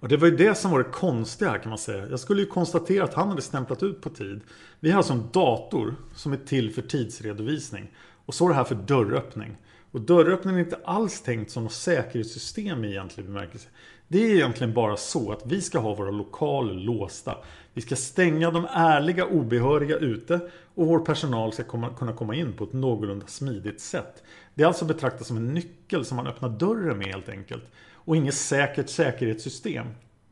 Och 0.00 0.08
det 0.08 0.16
var 0.16 0.28
ju 0.28 0.36
det 0.36 0.54
som 0.54 0.70
var 0.70 0.78
det 0.78 0.90
konstiga 0.90 1.50
här 1.50 1.58
kan 1.58 1.68
man 1.68 1.78
säga. 1.78 2.08
Jag 2.08 2.20
skulle 2.20 2.40
ju 2.40 2.46
konstatera 2.46 3.04
att 3.04 3.14
han 3.14 3.28
hade 3.28 3.42
stämplat 3.42 3.82
ut 3.82 4.00
på 4.00 4.10
tid. 4.10 4.40
Vi 4.80 4.90
har 4.90 4.98
alltså 4.98 5.12
en 5.12 5.28
dator 5.32 5.94
som 6.14 6.32
är 6.32 6.36
till 6.36 6.74
för 6.74 6.82
tidsredovisning. 6.82 7.90
Och 8.26 8.34
så 8.34 8.44
är 8.44 8.48
det 8.48 8.54
här 8.54 8.64
för 8.64 8.74
dörröppning. 8.74 9.56
Och 9.90 10.00
dörröppningen 10.00 10.60
är 10.60 10.64
inte 10.64 10.80
alls 10.84 11.20
tänkt 11.20 11.50
som 11.50 11.62
något 11.62 11.72
säkerhetssystem 11.72 12.84
i 12.84 12.88
egentlig 12.88 13.26
bemärkelse. 13.26 13.68
Det 14.08 14.18
är 14.18 14.34
egentligen 14.34 14.74
bara 14.74 14.96
så 14.96 15.32
att 15.32 15.46
vi 15.46 15.60
ska 15.60 15.78
ha 15.78 15.94
våra 15.94 16.10
lokaler 16.10 16.74
låsta. 16.74 17.38
Vi 17.74 17.82
ska 17.82 17.96
stänga 17.96 18.50
de 18.50 18.66
ärliga 18.70 19.26
obehöriga 19.26 19.96
ute 19.96 20.40
och 20.74 20.86
vår 20.86 20.98
personal 20.98 21.52
ska 21.52 21.64
komma, 21.64 21.90
kunna 21.98 22.12
komma 22.12 22.34
in 22.34 22.52
på 22.52 22.64
ett 22.64 22.72
någorlunda 22.72 23.26
smidigt 23.26 23.80
sätt. 23.80 24.22
Det 24.54 24.62
är 24.62 24.66
alltså 24.66 24.84
betraktat 24.84 25.26
som 25.26 25.36
en 25.36 25.54
nyckel 25.54 26.04
som 26.04 26.16
man 26.16 26.26
öppnar 26.26 26.48
dörren 26.48 26.98
med 26.98 27.06
helt 27.06 27.28
enkelt. 27.28 27.64
Och 27.92 28.16
inget 28.16 28.34
säkert 28.34 28.88
säkerhetssystem. 28.88 29.86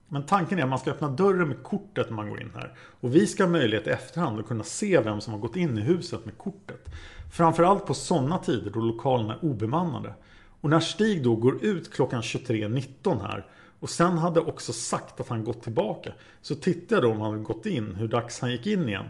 Men 0.08 0.26
tanken 0.26 0.58
är 0.58 0.62
att 0.62 0.68
man 0.68 0.78
ska 0.78 0.90
öppna 0.90 1.08
dörren 1.08 1.48
med 1.48 1.62
kortet 1.62 2.10
när 2.10 2.16
man 2.16 2.28
går 2.28 2.40
in 2.40 2.50
här. 2.54 2.72
Och 3.00 3.14
vi 3.14 3.26
ska 3.26 3.42
ha 3.42 3.50
möjlighet 3.50 3.86
i 3.86 3.90
efterhand 3.90 4.40
att 4.40 4.46
kunna 4.46 4.64
se 4.64 5.00
vem 5.00 5.20
som 5.20 5.32
har 5.32 5.40
gått 5.40 5.56
in 5.56 5.78
i 5.78 5.80
huset 5.80 6.24
med 6.24 6.38
kortet. 6.38 6.88
Framförallt 7.32 7.86
på 7.86 7.94
sådana 7.94 8.38
tider 8.38 8.70
då 8.70 8.80
lokalerna 8.80 9.34
är 9.34 9.44
obemannade. 9.44 10.14
Och 10.60 10.70
när 10.70 10.80
Stig 10.80 11.22
då 11.22 11.36
går 11.36 11.64
ut 11.64 11.92
klockan 11.92 12.20
23.19 12.20 13.20
här 13.22 13.46
och 13.84 13.90
sen 13.90 14.18
hade 14.18 14.40
också 14.40 14.72
sagt 14.72 15.20
att 15.20 15.28
han 15.28 15.44
gått 15.44 15.62
tillbaka. 15.62 16.12
Så 16.42 16.54
tittade 16.54 16.94
jag 16.94 17.02
då 17.02 17.10
om 17.10 17.20
han 17.20 17.30
hade 17.30 17.42
gått 17.42 17.66
in, 17.66 17.94
hur 17.94 18.08
dags 18.08 18.40
han 18.40 18.50
gick 18.50 18.66
in 18.66 18.88
igen. 18.88 19.04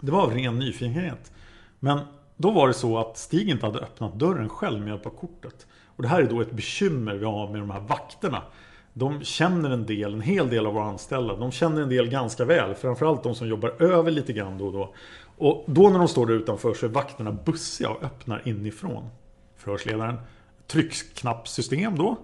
Det 0.00 0.10
var 0.10 0.22
av 0.22 0.34
ren 0.34 0.58
nyfikenhet. 0.58 1.32
Men 1.78 1.98
då 2.36 2.50
var 2.50 2.68
det 2.68 2.74
så 2.74 2.98
att 2.98 3.18
Stig 3.18 3.48
inte 3.48 3.66
hade 3.66 3.78
öppnat 3.78 4.14
dörren 4.14 4.48
själv 4.48 4.80
med 4.80 4.88
hjälp 4.88 5.06
av 5.06 5.10
kortet. 5.10 5.66
Och 5.96 6.02
det 6.02 6.08
här 6.08 6.22
är 6.22 6.30
då 6.30 6.40
ett 6.40 6.52
bekymmer 6.52 7.14
vi 7.14 7.24
har 7.24 7.48
med 7.50 7.60
de 7.60 7.70
här 7.70 7.80
vakterna. 7.80 8.42
De 8.92 9.22
känner 9.22 9.70
en 9.70 9.86
del, 9.86 10.14
en 10.14 10.20
hel 10.20 10.48
del 10.48 10.66
av 10.66 10.74
våra 10.74 10.84
anställda. 10.84 11.36
De 11.36 11.52
känner 11.52 11.82
en 11.82 11.88
del 11.88 12.08
ganska 12.08 12.44
väl. 12.44 12.74
Framförallt 12.74 13.22
de 13.22 13.34
som 13.34 13.48
jobbar 13.48 13.82
över 13.82 14.10
lite 14.10 14.32
grann 14.32 14.58
då 14.58 14.66
och 14.66 14.72
då. 14.72 14.94
Och 15.36 15.64
då 15.66 15.88
när 15.90 15.98
de 15.98 16.08
står 16.08 16.26
där 16.26 16.34
utanför 16.34 16.74
så 16.74 16.86
är 16.86 16.90
vakterna 16.90 17.32
bussiga 17.32 17.90
och 17.90 18.02
öppnar 18.02 18.42
inifrån. 18.44 19.08
Förhörsledaren. 19.56 20.16
Tryckknappssystem 20.66 21.98
då? 21.98 22.16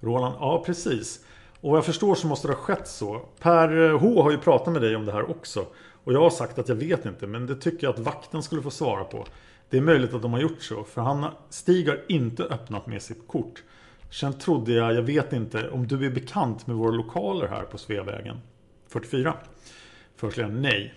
Roland. 0.00 0.34
Ja, 0.40 0.62
precis. 0.66 1.20
Och 1.60 1.70
vad 1.70 1.76
jag 1.76 1.84
förstår 1.84 2.14
så 2.14 2.26
måste 2.26 2.48
det 2.48 2.54
ha 2.54 2.60
skett 2.60 2.88
så. 2.88 3.28
Per 3.38 3.90
eh, 3.90 3.98
H 3.98 4.22
har 4.22 4.30
ju 4.30 4.38
pratat 4.38 4.72
med 4.72 4.82
dig 4.82 4.96
om 4.96 5.06
det 5.06 5.12
här 5.12 5.30
också. 5.30 5.66
Och 6.04 6.12
jag 6.12 6.20
har 6.20 6.30
sagt 6.30 6.58
att 6.58 6.68
jag 6.68 6.76
vet 6.76 7.06
inte, 7.06 7.26
men 7.26 7.46
det 7.46 7.56
tycker 7.56 7.86
jag 7.86 7.94
att 7.94 7.98
vakten 8.00 8.42
skulle 8.42 8.62
få 8.62 8.70
svara 8.70 9.04
på. 9.04 9.26
Det 9.70 9.76
är 9.76 9.80
möjligt 9.82 10.14
att 10.14 10.22
de 10.22 10.32
har 10.32 10.40
gjort 10.40 10.62
så, 10.62 10.84
för 10.84 11.00
han, 11.00 11.26
Stig 11.50 11.88
har 11.88 12.00
inte 12.08 12.44
öppnat 12.44 12.86
med 12.86 13.02
sitt 13.02 13.28
kort. 13.28 13.62
Sen 14.10 14.38
trodde 14.38 14.72
jag, 14.72 14.94
jag 14.94 15.02
vet 15.02 15.32
inte, 15.32 15.70
om 15.70 15.86
du 15.86 16.06
är 16.06 16.10
bekant 16.10 16.66
med 16.66 16.76
våra 16.76 16.90
lokaler 16.90 17.46
här 17.46 17.62
på 17.62 17.78
Sveavägen 17.78 18.40
44? 18.88 19.34
Förhörsledaren, 20.16 20.62
nej. 20.62 20.94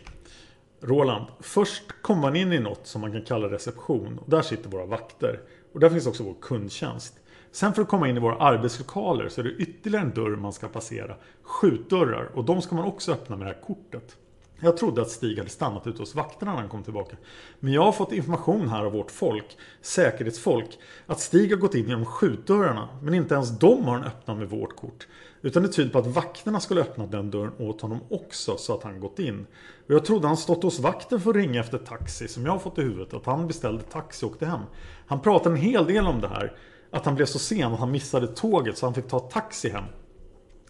Roland, 0.82 1.26
först 1.39 1.84
kommer 2.02 2.21
man 2.21 2.36
in 2.36 2.54
i 2.54 2.60
något 2.60 2.88
som 2.88 3.02
man 3.02 3.12
kan 3.12 3.21
kalla 3.21 3.47
reception. 3.47 4.19
Och 4.19 4.30
där 4.30 4.41
sitter 4.41 4.69
våra 4.69 4.86
vakter. 4.86 5.39
Och 5.73 5.80
där 5.80 5.89
finns 5.89 6.08
också 6.08 6.23
vår 6.23 6.36
kundtjänst. 6.41 7.19
Sen 7.53 7.73
för 7.73 7.81
att 7.81 7.87
komma 7.87 8.09
in 8.09 8.17
i 8.17 8.19
våra 8.19 8.35
arbetslokaler 8.35 9.29
så 9.29 9.41
är 9.41 9.45
det 9.45 9.51
ytterligare 9.51 10.05
en 10.05 10.13
dörr 10.13 10.35
man 10.35 10.53
ska 10.53 10.67
passera. 10.67 11.15
Skjutdörrar 11.43 12.29
och 12.33 12.45
de 12.45 12.61
ska 12.61 12.75
man 12.75 12.85
också 12.85 13.11
öppna 13.11 13.35
med 13.35 13.47
det 13.47 13.53
här 13.53 13.61
kortet. 13.61 14.17
Jag 14.59 14.77
trodde 14.77 15.01
att 15.01 15.09
Stig 15.09 15.37
hade 15.37 15.49
stannat 15.49 15.87
ute 15.87 16.01
hos 16.01 16.15
vakterna 16.15 16.53
när 16.53 16.59
han 16.59 16.69
kom 16.69 16.83
tillbaka. 16.83 17.15
Men 17.59 17.73
jag 17.73 17.81
har 17.81 17.91
fått 17.91 18.11
information 18.11 18.69
här 18.69 18.85
av 18.85 18.91
vårt 18.91 19.11
folk, 19.11 19.57
säkerhetsfolk, 19.81 20.79
att 21.05 21.19
Stig 21.19 21.51
har 21.51 21.57
gått 21.57 21.75
in 21.75 21.87
genom 21.87 22.05
skjutdörrarna. 22.05 22.89
Men 23.01 23.13
inte 23.13 23.35
ens 23.35 23.59
de 23.59 23.83
har 23.83 23.93
han 23.93 24.03
öppnat 24.03 24.37
med 24.37 24.49
vårt 24.49 24.75
kort. 24.75 25.07
Utan 25.41 25.63
det 25.63 25.69
tyder 25.69 25.91
på 25.91 25.99
att 25.99 26.07
vakterna 26.07 26.59
skulle 26.59 26.81
öppna 26.81 27.05
den 27.05 27.31
dörren 27.31 27.53
åt 27.59 27.81
honom 27.81 27.99
också 28.09 28.57
så 28.57 28.73
att 28.73 28.83
han 28.83 28.99
gått 28.99 29.19
in. 29.19 29.45
Och 29.87 29.93
jag 29.93 30.05
trodde 30.05 30.27
han 30.27 30.37
stått 30.37 30.63
hos 30.63 30.79
vakten 30.79 31.21
för 31.21 31.29
att 31.29 31.35
ringa 31.35 31.59
efter 31.59 31.77
taxi 31.77 32.27
som 32.27 32.45
jag 32.45 32.51
har 32.51 32.59
fått 32.59 32.77
i 32.77 32.81
huvudet. 32.81 33.13
Att 33.13 33.25
han 33.25 33.47
beställde 33.47 33.83
taxi 33.83 34.25
och 34.25 34.29
åkte 34.31 34.45
hem. 34.45 34.61
Han 35.07 35.19
pratade 35.19 35.55
en 35.55 35.61
hel 35.61 35.85
del 35.85 36.07
om 36.07 36.21
det 36.21 36.27
här 36.27 36.53
att 36.93 37.06
han 37.06 37.15
blev 37.15 37.25
så 37.25 37.39
sen 37.39 37.73
att 37.73 37.79
han 37.79 37.91
missade 37.91 38.27
tåget 38.27 38.77
så 38.77 38.86
han 38.86 38.93
fick 38.93 39.08
ta 39.08 39.19
taxi 39.19 39.69
hem. 39.69 39.84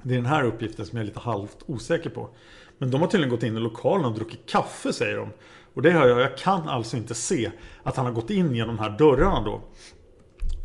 Det 0.02 0.14
är 0.14 0.18
den 0.18 0.26
här 0.26 0.44
uppgiften 0.44 0.86
som 0.86 0.98
jag 0.98 1.04
är 1.04 1.08
lite 1.08 1.20
halvt 1.20 1.58
osäker 1.66 2.10
på. 2.10 2.30
Men 2.78 2.92
de 2.92 3.02
har 3.02 3.08
tydligen 3.08 3.30
gått 3.30 3.44
in 3.44 3.58
i 3.58 3.60
lokalen 3.60 4.06
och 4.06 4.14
druckit 4.14 4.50
kaffe 4.50 4.94
säger 4.94 5.18
de. 5.18 5.30
Och 5.74 5.82
det 5.82 5.92
hör 5.92 6.08
jag, 6.08 6.20
jag 6.20 6.38
kan 6.38 6.70
alltså 6.70 6.98
inte 6.98 7.16
se 7.16 7.52
att 7.84 7.96
han 7.96 8.06
har 8.06 8.14
gått 8.14 8.30
in 8.30 8.56
genom 8.56 8.76
de 8.76 8.82
här 8.84 8.98
dörrarna 8.98 9.42
då. 9.42 9.62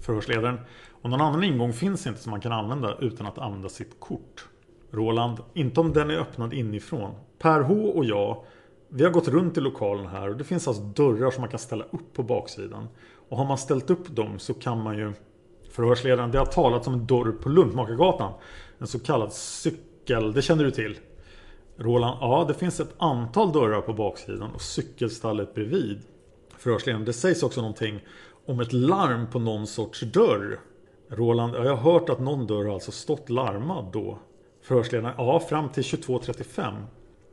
Förhörsledaren. 0.06 0.60
Och 1.02 1.10
någon 1.10 1.20
annan 1.20 1.44
ingång 1.44 1.72
finns 1.72 2.06
inte 2.06 2.20
som 2.20 2.30
man 2.30 2.40
kan 2.40 2.52
använda 2.52 2.98
utan 3.00 3.26
att 3.26 3.38
använda 3.38 3.68
sitt 3.68 4.00
kort. 4.00 4.46
Roland, 4.90 5.38
inte 5.54 5.80
om 5.80 5.92
den 5.92 6.10
är 6.10 6.18
öppnad 6.18 6.54
inifrån. 6.54 7.14
Per 7.38 7.60
H 7.60 7.74
och 7.74 8.04
jag, 8.04 8.44
vi 8.88 9.04
har 9.04 9.10
gått 9.10 9.28
runt 9.28 9.58
i 9.58 9.60
lokalen 9.60 10.06
här 10.06 10.28
och 10.28 10.36
det 10.36 10.44
finns 10.44 10.68
alltså 10.68 10.82
dörrar 10.82 11.30
som 11.30 11.40
man 11.40 11.50
kan 11.50 11.58
ställa 11.58 11.84
upp 11.84 12.14
på 12.14 12.22
baksidan. 12.22 12.88
Och 13.28 13.38
har 13.38 13.44
man 13.44 13.58
ställt 13.58 13.90
upp 13.90 14.16
dem 14.16 14.38
så 14.38 14.54
kan 14.54 14.82
man 14.82 14.98
ju 14.98 15.12
Förhörsledaren, 15.78 16.30
det 16.30 16.38
har 16.38 16.46
talats 16.46 16.86
om 16.86 16.94
en 16.94 17.06
dörr 17.06 17.32
på 17.32 17.48
Luntmakargatan. 17.48 18.32
En 18.78 18.86
så 18.86 18.98
kallad 18.98 19.32
cykel, 19.32 20.32
det 20.32 20.42
känner 20.42 20.64
du 20.64 20.70
till? 20.70 20.98
Roland, 21.76 22.18
ja 22.20 22.44
det 22.48 22.54
finns 22.54 22.80
ett 22.80 22.94
antal 22.98 23.52
dörrar 23.52 23.80
på 23.80 23.92
baksidan 23.92 24.50
och 24.54 24.62
cykelstallet 24.62 25.54
bredvid. 25.54 26.00
Förhörsledaren, 26.56 27.04
det 27.04 27.12
sägs 27.12 27.42
också 27.42 27.60
någonting 27.60 28.00
om 28.46 28.60
ett 28.60 28.72
larm 28.72 29.26
på 29.30 29.38
någon 29.38 29.66
sorts 29.66 30.00
dörr. 30.00 30.60
Roland, 31.08 31.54
ja, 31.54 31.64
jag 31.64 31.76
har 31.76 31.92
hört 31.92 32.08
att 32.08 32.20
någon 32.20 32.46
dörr 32.46 32.64
har 32.64 32.74
alltså 32.74 32.92
stått 32.92 33.30
larmad 33.30 33.84
då. 33.92 34.18
Förhörsledaren, 34.62 35.14
ja 35.18 35.40
fram 35.40 35.68
till 35.68 35.82
22.35. 35.82 36.74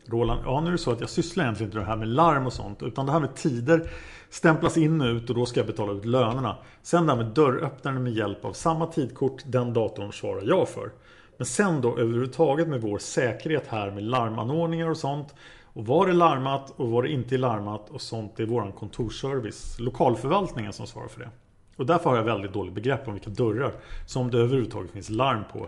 Roland, 0.10 0.42
ja 0.46 0.62
nu 0.62 0.68
är 0.68 0.72
det 0.72 0.78
så 0.78 0.92
att 0.92 1.00
jag 1.00 1.10
sysslar 1.10 1.44
egentligen 1.44 1.68
inte 1.68 1.78
med 1.78 1.86
det 1.86 1.90
här 1.90 1.98
med 1.98 2.08
larm 2.08 2.46
och 2.46 2.54
sånt. 2.54 2.84
Utan 2.84 3.06
det 3.06 3.12
här 3.12 3.20
med 3.20 3.36
tider 3.36 3.90
stämplas 4.30 4.78
in 4.78 5.02
och 5.02 5.08
ut 5.08 5.30
och 5.30 5.36
då 5.36 5.46
ska 5.46 5.60
jag 5.60 5.68
betala 5.68 5.94
ut 5.94 6.06
lönerna. 6.06 6.58
Sen 6.82 7.06
det 7.06 7.12
här 7.14 7.24
med 7.24 7.34
dörröppnaren 7.34 8.04
med 8.04 8.14
hjälp 8.14 8.46
av 8.46 8.54
samma 8.54 8.88
tidkort, 8.88 9.44
den 9.46 9.74
datorn 9.74 10.12
svarar 10.12 10.42
jag 10.44 10.70
för. 10.70 10.92
Men 11.38 11.46
sen 11.46 11.82
då 11.82 11.98
överhuvudtaget 11.98 12.68
med 12.68 12.82
vår 12.82 12.98
säkerhet 12.98 13.68
här 13.68 13.92
med 13.92 14.04
larmanordningar 14.04 14.90
och 14.90 14.98
sånt. 14.98 15.36
Och 15.64 15.86
var 15.86 16.08
det 16.08 16.14
larmat 16.14 16.74
och 16.76 16.90
var 16.90 17.04
det 17.04 17.10
inte 17.10 17.38
larmat 17.38 17.90
och 17.90 18.02
sånt. 18.02 18.34
Det 18.38 18.44
är 18.44 18.48
våran 18.48 18.72
kontorsservice, 18.72 19.80
lokalförvaltningen 19.80 20.74
som 20.74 20.88
svarar 20.88 21.08
för 21.08 21.20
det. 21.20 21.30
Och 21.78 21.86
därför 21.86 22.10
har 22.10 22.18
jag 22.18 22.24
väldigt 22.24 22.54
dåligt 22.54 22.74
begrepp 22.74 23.08
om 23.08 23.14
vilka 23.14 23.30
dörrar 23.30 23.74
som 24.06 24.32
det 24.32 24.38
överhuvudtaget 24.38 24.92
finns 24.92 25.10
larm 25.10 25.44
på. 25.54 25.68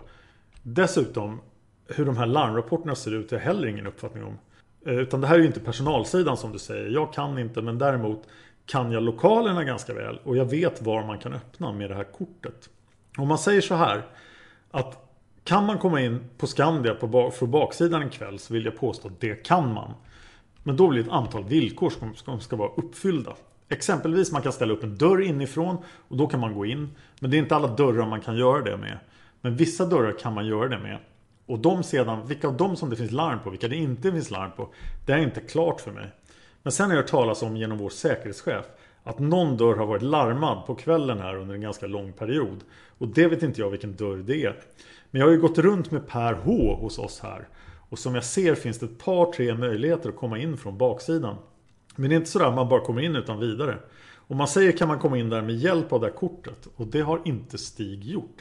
Dessutom, 0.62 1.40
hur 1.88 2.04
de 2.04 2.16
här 2.16 2.26
larmrapporterna 2.26 2.94
ser 2.94 3.14
ut 3.14 3.30
har 3.30 3.38
jag 3.38 3.44
heller 3.44 3.68
ingen 3.68 3.86
uppfattning 3.86 4.24
om. 4.24 4.38
Eh, 4.86 4.94
utan 4.94 5.20
det 5.20 5.26
här 5.26 5.34
är 5.34 5.38
ju 5.38 5.46
inte 5.46 5.60
personalsidan 5.60 6.36
som 6.36 6.52
du 6.52 6.58
säger. 6.58 6.90
Jag 6.90 7.12
kan 7.12 7.38
inte 7.38 7.62
men 7.62 7.78
däremot 7.78 8.28
kan 8.66 8.92
jag 8.92 9.02
lokalerna 9.02 9.64
ganska 9.64 9.94
väl. 9.94 10.18
Och 10.24 10.36
jag 10.36 10.44
vet 10.44 10.82
var 10.82 11.06
man 11.06 11.18
kan 11.18 11.32
öppna 11.32 11.72
med 11.72 11.90
det 11.90 11.94
här 11.94 12.04
kortet. 12.04 12.70
Om 13.16 13.28
man 13.28 13.38
säger 13.38 13.60
så 13.60 13.74
här. 13.74 14.02
Att 14.70 15.08
kan 15.44 15.66
man 15.66 15.78
komma 15.78 16.00
in 16.00 16.24
på 16.38 16.46
Skandia 16.46 16.94
på 16.94 17.30
från 17.30 17.50
baksidan 17.50 18.02
en 18.02 18.10
kväll 18.10 18.38
så 18.38 18.54
vill 18.54 18.64
jag 18.64 18.76
påstå 18.76 19.08
att 19.08 19.20
det 19.20 19.34
kan 19.34 19.72
man. 19.72 19.94
Men 20.62 20.76
då 20.76 20.88
blir 20.88 21.02
det 21.02 21.06
ett 21.06 21.14
antal 21.14 21.44
villkor 21.44 21.90
som 21.90 22.14
ska, 22.14 22.38
ska 22.38 22.56
vara 22.56 22.70
uppfyllda. 22.76 23.32
Exempelvis 23.68 24.32
man 24.32 24.42
kan 24.42 24.52
ställa 24.52 24.72
upp 24.72 24.82
en 24.82 24.96
dörr 24.96 25.22
inifrån 25.22 25.76
och 26.08 26.16
då 26.16 26.26
kan 26.26 26.40
man 26.40 26.54
gå 26.54 26.66
in. 26.66 26.88
Men 27.20 27.30
det 27.30 27.36
är 27.36 27.38
inte 27.38 27.56
alla 27.56 27.68
dörrar 27.68 28.06
man 28.06 28.20
kan 28.20 28.36
göra 28.36 28.62
det 28.62 28.76
med. 28.76 28.98
Men 29.40 29.56
vissa 29.56 29.86
dörrar 29.86 30.18
kan 30.18 30.34
man 30.34 30.46
göra 30.46 30.68
det 30.68 30.78
med. 30.78 30.98
Och 31.48 31.58
de 31.58 31.82
sedan, 31.82 32.26
vilka 32.26 32.48
av 32.48 32.56
dem 32.56 32.76
som 32.76 32.90
det 32.90 32.96
finns 32.96 33.12
larm 33.12 33.38
på, 33.44 33.50
vilka 33.50 33.68
det 33.68 33.76
inte 33.76 34.12
finns 34.12 34.30
larm 34.30 34.50
på. 34.56 34.68
Det 35.06 35.12
är 35.12 35.18
inte 35.18 35.40
klart 35.40 35.80
för 35.80 35.92
mig. 35.92 36.06
Men 36.62 36.72
sen 36.72 36.86
har 36.86 36.96
jag 36.96 37.02
hört 37.02 37.10
talas 37.10 37.42
om 37.42 37.56
genom 37.56 37.78
vår 37.78 37.90
säkerhetschef 37.90 38.64
att 39.02 39.18
någon 39.18 39.56
dörr 39.56 39.76
har 39.76 39.86
varit 39.86 40.02
larmad 40.02 40.66
på 40.66 40.74
kvällen 40.74 41.18
här 41.18 41.36
under 41.36 41.54
en 41.54 41.60
ganska 41.60 41.86
lång 41.86 42.12
period. 42.12 42.64
Och 42.98 43.08
det 43.08 43.28
vet 43.28 43.42
inte 43.42 43.60
jag 43.60 43.70
vilken 43.70 43.96
dörr 43.96 44.16
det 44.16 44.44
är. 44.44 44.56
Men 45.10 45.20
jag 45.20 45.26
har 45.26 45.32
ju 45.32 45.40
gått 45.40 45.58
runt 45.58 45.90
med 45.90 46.06
Per 46.06 46.32
H 46.32 46.74
hos 46.74 46.98
oss 46.98 47.20
här. 47.20 47.48
Och 47.88 47.98
som 47.98 48.14
jag 48.14 48.24
ser 48.24 48.54
finns 48.54 48.78
det 48.78 48.86
ett 48.86 49.04
par 49.04 49.32
tre 49.32 49.54
möjligheter 49.54 50.08
att 50.08 50.16
komma 50.16 50.38
in 50.38 50.56
från 50.56 50.78
baksidan. 50.78 51.36
Men 51.96 52.10
det 52.10 52.14
är 52.14 52.16
inte 52.16 52.30
sådär 52.30 52.46
att 52.46 52.54
man 52.54 52.68
bara 52.68 52.80
kommer 52.80 53.02
in 53.02 53.16
utan 53.16 53.40
vidare. 53.40 53.78
Om 54.16 54.36
man 54.36 54.48
säger 54.48 54.72
kan 54.72 54.88
man 54.88 54.98
komma 54.98 55.18
in 55.18 55.30
där 55.30 55.42
med 55.42 55.56
hjälp 55.56 55.92
av 55.92 56.00
det 56.00 56.06
här 56.06 56.14
kortet. 56.14 56.68
Och 56.76 56.86
det 56.86 57.00
har 57.00 57.20
inte 57.24 57.58
Stig 57.58 58.04
gjort. 58.04 58.36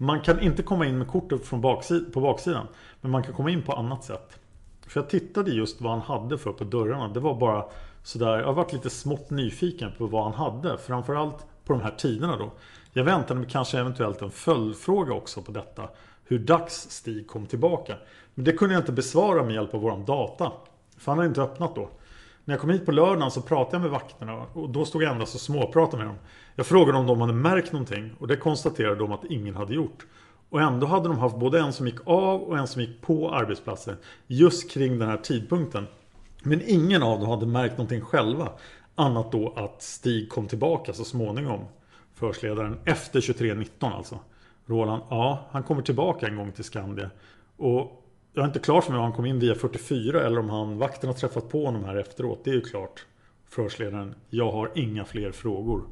Man 0.00 0.20
kan 0.20 0.40
inte 0.40 0.62
komma 0.62 0.86
in 0.86 0.98
med 0.98 1.08
kortet 1.08 1.46
från 1.46 1.60
baksid 1.60 2.12
på 2.12 2.20
baksidan. 2.20 2.66
Men 3.00 3.10
man 3.10 3.22
kan 3.22 3.34
komma 3.34 3.50
in 3.50 3.62
på 3.62 3.72
annat 3.72 4.04
sätt. 4.04 4.38
För 4.86 5.00
jag 5.00 5.10
tittade 5.10 5.50
just 5.50 5.80
vad 5.80 5.92
han 5.92 6.00
hade 6.00 6.38
för 6.38 6.52
på 6.52 6.64
dörrarna. 6.64 7.08
Det 7.08 7.20
var 7.20 7.34
bara 7.34 7.64
sådär. 8.02 8.38
Jag 8.38 8.46
har 8.46 8.52
varit 8.52 8.72
lite 8.72 8.90
smått 8.90 9.30
nyfiken 9.30 9.90
på 9.98 10.06
vad 10.06 10.24
han 10.24 10.32
hade. 10.32 10.78
Framförallt 10.78 11.46
på 11.64 11.72
de 11.72 11.82
här 11.82 11.94
tiderna 11.98 12.36
då. 12.36 12.50
Jag 12.92 13.04
väntade 13.04 13.40
mig 13.40 13.48
kanske 13.50 13.78
eventuellt 13.78 14.22
en 14.22 14.30
följdfråga 14.30 15.14
också 15.14 15.42
på 15.42 15.52
detta. 15.52 15.88
Hur 16.24 16.38
dags 16.38 16.90
Stig 16.90 17.28
kom 17.28 17.46
tillbaka. 17.46 17.96
Men 18.34 18.44
det 18.44 18.52
kunde 18.52 18.74
jag 18.74 18.82
inte 18.82 18.92
besvara 18.92 19.42
med 19.42 19.54
hjälp 19.54 19.74
av 19.74 19.80
våran 19.80 20.04
data. 20.04 20.52
För 20.98 21.12
han 21.12 21.18
hade 21.18 21.28
inte 21.28 21.42
öppnat 21.42 21.74
då. 21.74 21.88
När 22.48 22.54
jag 22.54 22.60
kom 22.60 22.70
hit 22.70 22.86
på 22.86 22.92
lördagen 22.92 23.30
så 23.30 23.40
pratade 23.40 23.76
jag 23.76 23.82
med 23.82 23.90
vakterna 23.90 24.46
och 24.52 24.70
då 24.70 24.84
stod 24.84 25.02
jag 25.02 25.12
endast 25.12 25.34
och 25.34 25.40
småpratade 25.40 25.96
med 25.96 26.06
dem. 26.06 26.18
Jag 26.54 26.66
frågade 26.66 26.98
om 26.98 27.06
de 27.06 27.20
hade 27.20 27.32
märkt 27.32 27.72
någonting 27.72 28.14
och 28.18 28.28
det 28.28 28.36
konstaterade 28.36 28.96
de 28.96 29.12
att 29.12 29.24
ingen 29.24 29.54
hade 29.54 29.74
gjort. 29.74 30.06
Och 30.50 30.60
ändå 30.60 30.86
hade 30.86 31.08
de 31.08 31.18
haft 31.18 31.36
både 31.36 31.60
en 31.60 31.72
som 31.72 31.86
gick 31.86 31.96
av 32.04 32.40
och 32.40 32.58
en 32.58 32.66
som 32.66 32.82
gick 32.82 33.00
på 33.00 33.34
arbetsplatsen 33.34 33.96
just 34.26 34.70
kring 34.70 34.98
den 34.98 35.08
här 35.08 35.16
tidpunkten. 35.16 35.86
Men 36.42 36.62
ingen 36.66 37.02
av 37.02 37.20
dem 37.20 37.28
hade 37.28 37.46
märkt 37.46 37.78
någonting 37.78 38.00
själva. 38.00 38.52
Annat 38.94 39.32
då 39.32 39.52
att 39.56 39.82
Stig 39.82 40.28
kom 40.28 40.46
tillbaka 40.46 40.92
så 40.92 41.04
småningom. 41.04 41.60
Försledaren 42.14 42.78
efter 42.84 43.20
23.19 43.20 43.96
alltså. 43.96 44.18
Roland, 44.66 45.02
ja 45.10 45.46
han 45.50 45.62
kommer 45.62 45.82
tillbaka 45.82 46.26
en 46.26 46.36
gång 46.36 46.52
till 46.52 46.64
Skandia. 46.64 47.10
Och 47.56 48.07
jag 48.38 48.44
är 48.44 48.48
inte 48.48 48.58
klart 48.58 48.84
för 48.84 48.92
mig 48.92 48.98
om 48.98 49.04
han 49.04 49.12
kom 49.12 49.26
in 49.26 49.38
via 49.38 49.54
44 49.54 50.26
eller 50.26 50.38
om 50.38 50.50
han 50.50 50.78
vakten 50.78 51.08
har 51.08 51.14
träffat 51.14 51.48
på 51.48 51.64
honom 51.64 51.84
här 51.84 51.96
efteråt. 51.96 52.40
Det 52.44 52.50
är 52.50 52.54
ju 52.54 52.60
klart. 52.60 53.06
Förhörsledaren, 53.48 54.14
jag 54.30 54.52
har 54.52 54.70
inga 54.74 55.04
fler 55.04 55.32
frågor. 55.32 55.82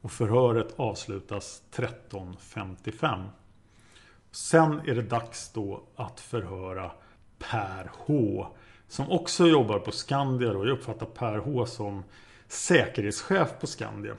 Och 0.00 0.12
förhöret 0.12 0.74
avslutas 0.76 1.62
13.55. 1.74 3.24
Sen 4.30 4.80
är 4.86 4.94
det 4.94 5.02
dags 5.02 5.52
då 5.52 5.82
att 5.96 6.20
förhöra 6.20 6.90
Per 7.38 7.90
H. 8.06 8.46
Som 8.88 9.10
också 9.10 9.46
jobbar 9.46 9.78
på 9.78 9.92
Skandia 9.92 10.50
och 10.50 10.66
jag 10.66 10.72
uppfattar 10.72 11.06
Per 11.06 11.38
H 11.38 11.66
som 11.66 12.04
säkerhetschef 12.48 13.48
på 13.60 13.66
Skandia. 13.66 14.14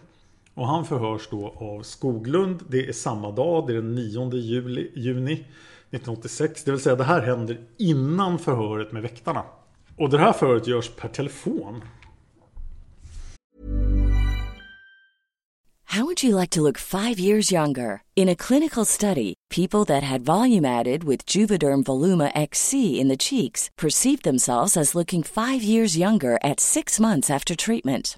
Och 0.54 0.67
han 0.67 0.86
förhörs 0.86 1.28
då 1.32 1.56
av 1.58 1.84
Skoglund. 1.84 2.63
Det 2.67 2.88
är 2.88 2.94
samma 2.94 3.32
dag, 3.32 3.67
det 3.67 3.74
är 3.74 3.76
den 3.76 3.96
9 3.96 4.34
juli, 4.34 4.91
juni 4.96 5.46
1986. 5.91 6.63
Det 6.63 6.71
vill 6.71 6.80
säga 6.80 6.95
det 6.95 7.04
här 7.04 7.21
händer 7.21 7.58
innan 7.77 8.39
förhöret 8.39 8.91
med 8.91 9.01
väktarna. 9.01 9.43
Och 9.97 10.10
det 10.10 10.17
här 10.17 10.34
förhöret 10.34 10.67
görs 10.67 10.89
per 10.89 11.10
telefon. 11.10 11.84
How 15.91 16.06
would 16.06 16.23
you 16.23 16.38
like 16.38 16.51
to 16.51 16.62
look 16.62 16.77
five 16.77 17.19
years 17.19 17.51
younger? 17.51 18.04
In 18.15 18.30
a 18.30 18.36
clinical 18.36 18.86
study, 18.86 19.34
people 19.49 19.84
that 19.84 20.04
had 20.04 20.21
volume 20.21 20.63
added 20.63 21.04
with 21.04 21.25
Juvederm 21.25 21.84
Voluma 21.84 22.32
XC 22.34 22.73
in 23.01 23.10
the 23.10 23.17
cheeks 23.17 23.69
perceived 23.77 24.23
themselves 24.23 24.77
as 24.77 24.95
looking 24.95 25.21
five 25.21 25.62
years 25.62 25.97
younger 25.97 26.39
at 26.41 26.62
six 26.62 26.97
months 26.97 27.30
after 27.30 27.56
treatment. 27.58 28.17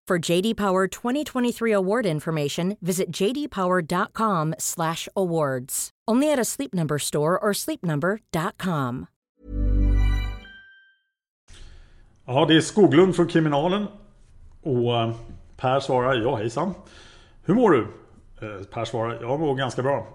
For 0.11 0.31
JD 0.31 0.57
Power 0.57 0.87
2023 0.87 1.71
award 1.71 2.05
information, 2.05 2.77
visit 2.81 3.17
jdpower.com/awards. 3.17 5.89
Only 6.11 6.33
at 6.33 6.39
a 6.39 6.45
Sleep 6.45 6.73
Number 6.73 6.97
store 6.97 7.39
or 7.39 7.53
sleepnumber.com. 7.53 9.05
Ja, 12.25 12.45
det 12.45 12.55
är 12.55 12.61
Skoglund 12.61 13.15
från 13.15 13.27
Kriminalen. 13.27 13.87
Och 14.61 15.01
eh, 15.01 15.15
Per 15.57 15.79
svarar, 15.79 16.15
ja 16.15 16.35
hejsan. 16.35 16.73
Hur 17.45 17.53
mår 17.53 17.71
du? 17.71 17.87
Eh, 18.41 18.63
per 18.63 18.85
svarar, 18.85 19.21
jag 19.21 19.39
mår 19.39 19.55
ganska 19.55 19.81
bra. 19.81 20.07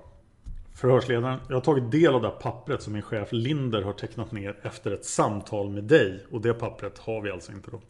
Förhörsledaren, 0.75 1.41
jag 1.49 1.57
har 1.57 1.61
tagit 1.61 1.91
del 1.91 2.15
av 2.15 2.23
det 2.23 2.29
här 2.29 2.35
pappret 2.35 2.83
som 2.83 2.93
min 2.93 3.03
chef 3.03 3.29
Linder 3.33 3.83
har 3.83 3.93
tecknat 3.93 4.33
ner 4.33 4.57
efter 4.63 4.91
ett 4.91 5.05
samtal 5.05 5.71
med 5.71 5.85
dig. 5.85 6.27
Och 6.31 6.41
det 6.41 6.55
pappret 6.55 6.99
har 6.99 7.21
vi 7.21 7.31
alltså 7.31 7.53
inte 7.53 7.71
då. 7.71 7.81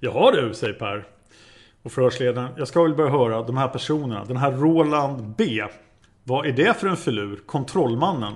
Jaha 0.00 0.30
du, 0.30 0.54
säger 0.54 0.74
Per. 0.74 1.13
Och 1.84 1.92
förhörsledaren, 1.92 2.50
jag 2.56 2.68
ska 2.68 2.82
väl 2.82 2.94
börja 2.94 3.10
höra 3.10 3.42
de 3.42 3.56
här 3.56 3.68
personerna. 3.68 4.24
Den 4.24 4.36
här 4.36 4.52
Roland 4.52 5.34
B. 5.36 5.64
Vad 6.24 6.46
är 6.46 6.52
det 6.52 6.74
för 6.74 6.88
en 6.88 6.96
filur? 6.96 7.40
Kontrollmannen? 7.46 8.34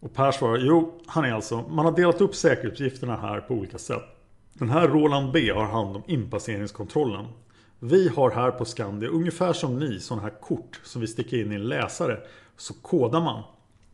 Och 0.00 0.14
Per 0.14 0.32
svarar, 0.32 0.58
jo, 0.58 1.00
han 1.06 1.24
är 1.24 1.32
alltså, 1.32 1.64
man 1.68 1.84
har 1.84 1.92
delat 1.92 2.20
upp 2.20 2.34
säkerhetsuppgifterna 2.34 3.16
här 3.16 3.40
på 3.40 3.54
olika 3.54 3.78
sätt. 3.78 4.02
Den 4.52 4.70
här 4.70 4.88
Roland 4.88 5.32
B 5.32 5.52
har 5.52 5.64
hand 5.64 5.96
om 5.96 6.02
inpasseringskontrollen. 6.06 7.24
Vi 7.78 8.08
har 8.08 8.30
här 8.30 8.50
på 8.50 8.64
Skandia, 8.64 9.08
ungefär 9.08 9.52
som 9.52 9.78
ni, 9.78 10.00
sådana 10.00 10.22
här 10.22 10.40
kort 10.40 10.80
som 10.84 11.00
vi 11.00 11.06
sticker 11.06 11.40
in 11.40 11.52
i 11.52 11.54
en 11.54 11.68
läsare. 11.68 12.18
Så 12.56 12.74
kodar 12.74 13.20
man. 13.20 13.42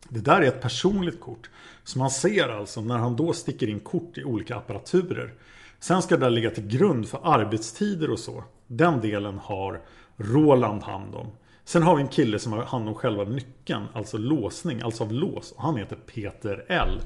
Det 0.09 0.19
där 0.19 0.41
är 0.41 0.47
ett 0.47 0.61
personligt 0.61 1.19
kort. 1.19 1.49
Så 1.83 1.99
man 1.99 2.11
ser 2.11 2.49
alltså 2.49 2.81
när 2.81 2.97
han 2.97 3.15
då 3.15 3.33
sticker 3.33 3.67
in 3.67 3.79
kort 3.79 4.17
i 4.17 4.23
olika 4.23 4.55
apparaturer. 4.55 5.33
Sen 5.79 6.01
ska 6.01 6.17
det 6.17 6.25
där 6.25 6.29
ligga 6.29 6.49
till 6.49 6.67
grund 6.67 7.09
för 7.09 7.19
arbetstider 7.23 8.09
och 8.11 8.19
så. 8.19 8.43
Den 8.67 9.01
delen 9.01 9.39
har 9.43 9.81
Roland 10.17 10.83
hand 10.83 11.15
om. 11.15 11.27
Sen 11.63 11.83
har 11.83 11.95
vi 11.95 12.01
en 12.01 12.07
kille 12.07 12.39
som 12.39 12.53
har 12.53 12.63
hand 12.63 12.87
om 12.87 12.95
själva 12.95 13.23
nyckeln, 13.23 13.85
alltså 13.93 14.17
låsning, 14.17 14.81
alltså 14.81 15.03
av 15.03 15.11
lås. 15.11 15.51
Och 15.51 15.63
han 15.63 15.77
heter 15.77 15.95
Peter 15.95 16.65
L. 16.67 17.01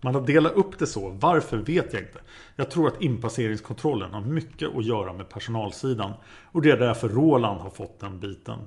Man 0.00 0.14
har 0.14 0.22
delat 0.22 0.52
upp 0.52 0.78
det 0.78 0.86
så. 0.86 1.08
Varför 1.08 1.56
vet 1.56 1.92
jag 1.92 2.02
inte. 2.02 2.18
Jag 2.56 2.70
tror 2.70 2.88
att 2.88 3.02
inpasseringskontrollen 3.02 4.12
har 4.12 4.20
mycket 4.20 4.76
att 4.76 4.84
göra 4.84 5.12
med 5.12 5.28
personalsidan. 5.28 6.12
Och 6.52 6.62
det 6.62 6.70
är 6.70 6.76
därför 6.76 7.08
Roland 7.08 7.60
har 7.60 7.70
fått 7.70 8.00
den 8.00 8.20
biten. 8.20 8.58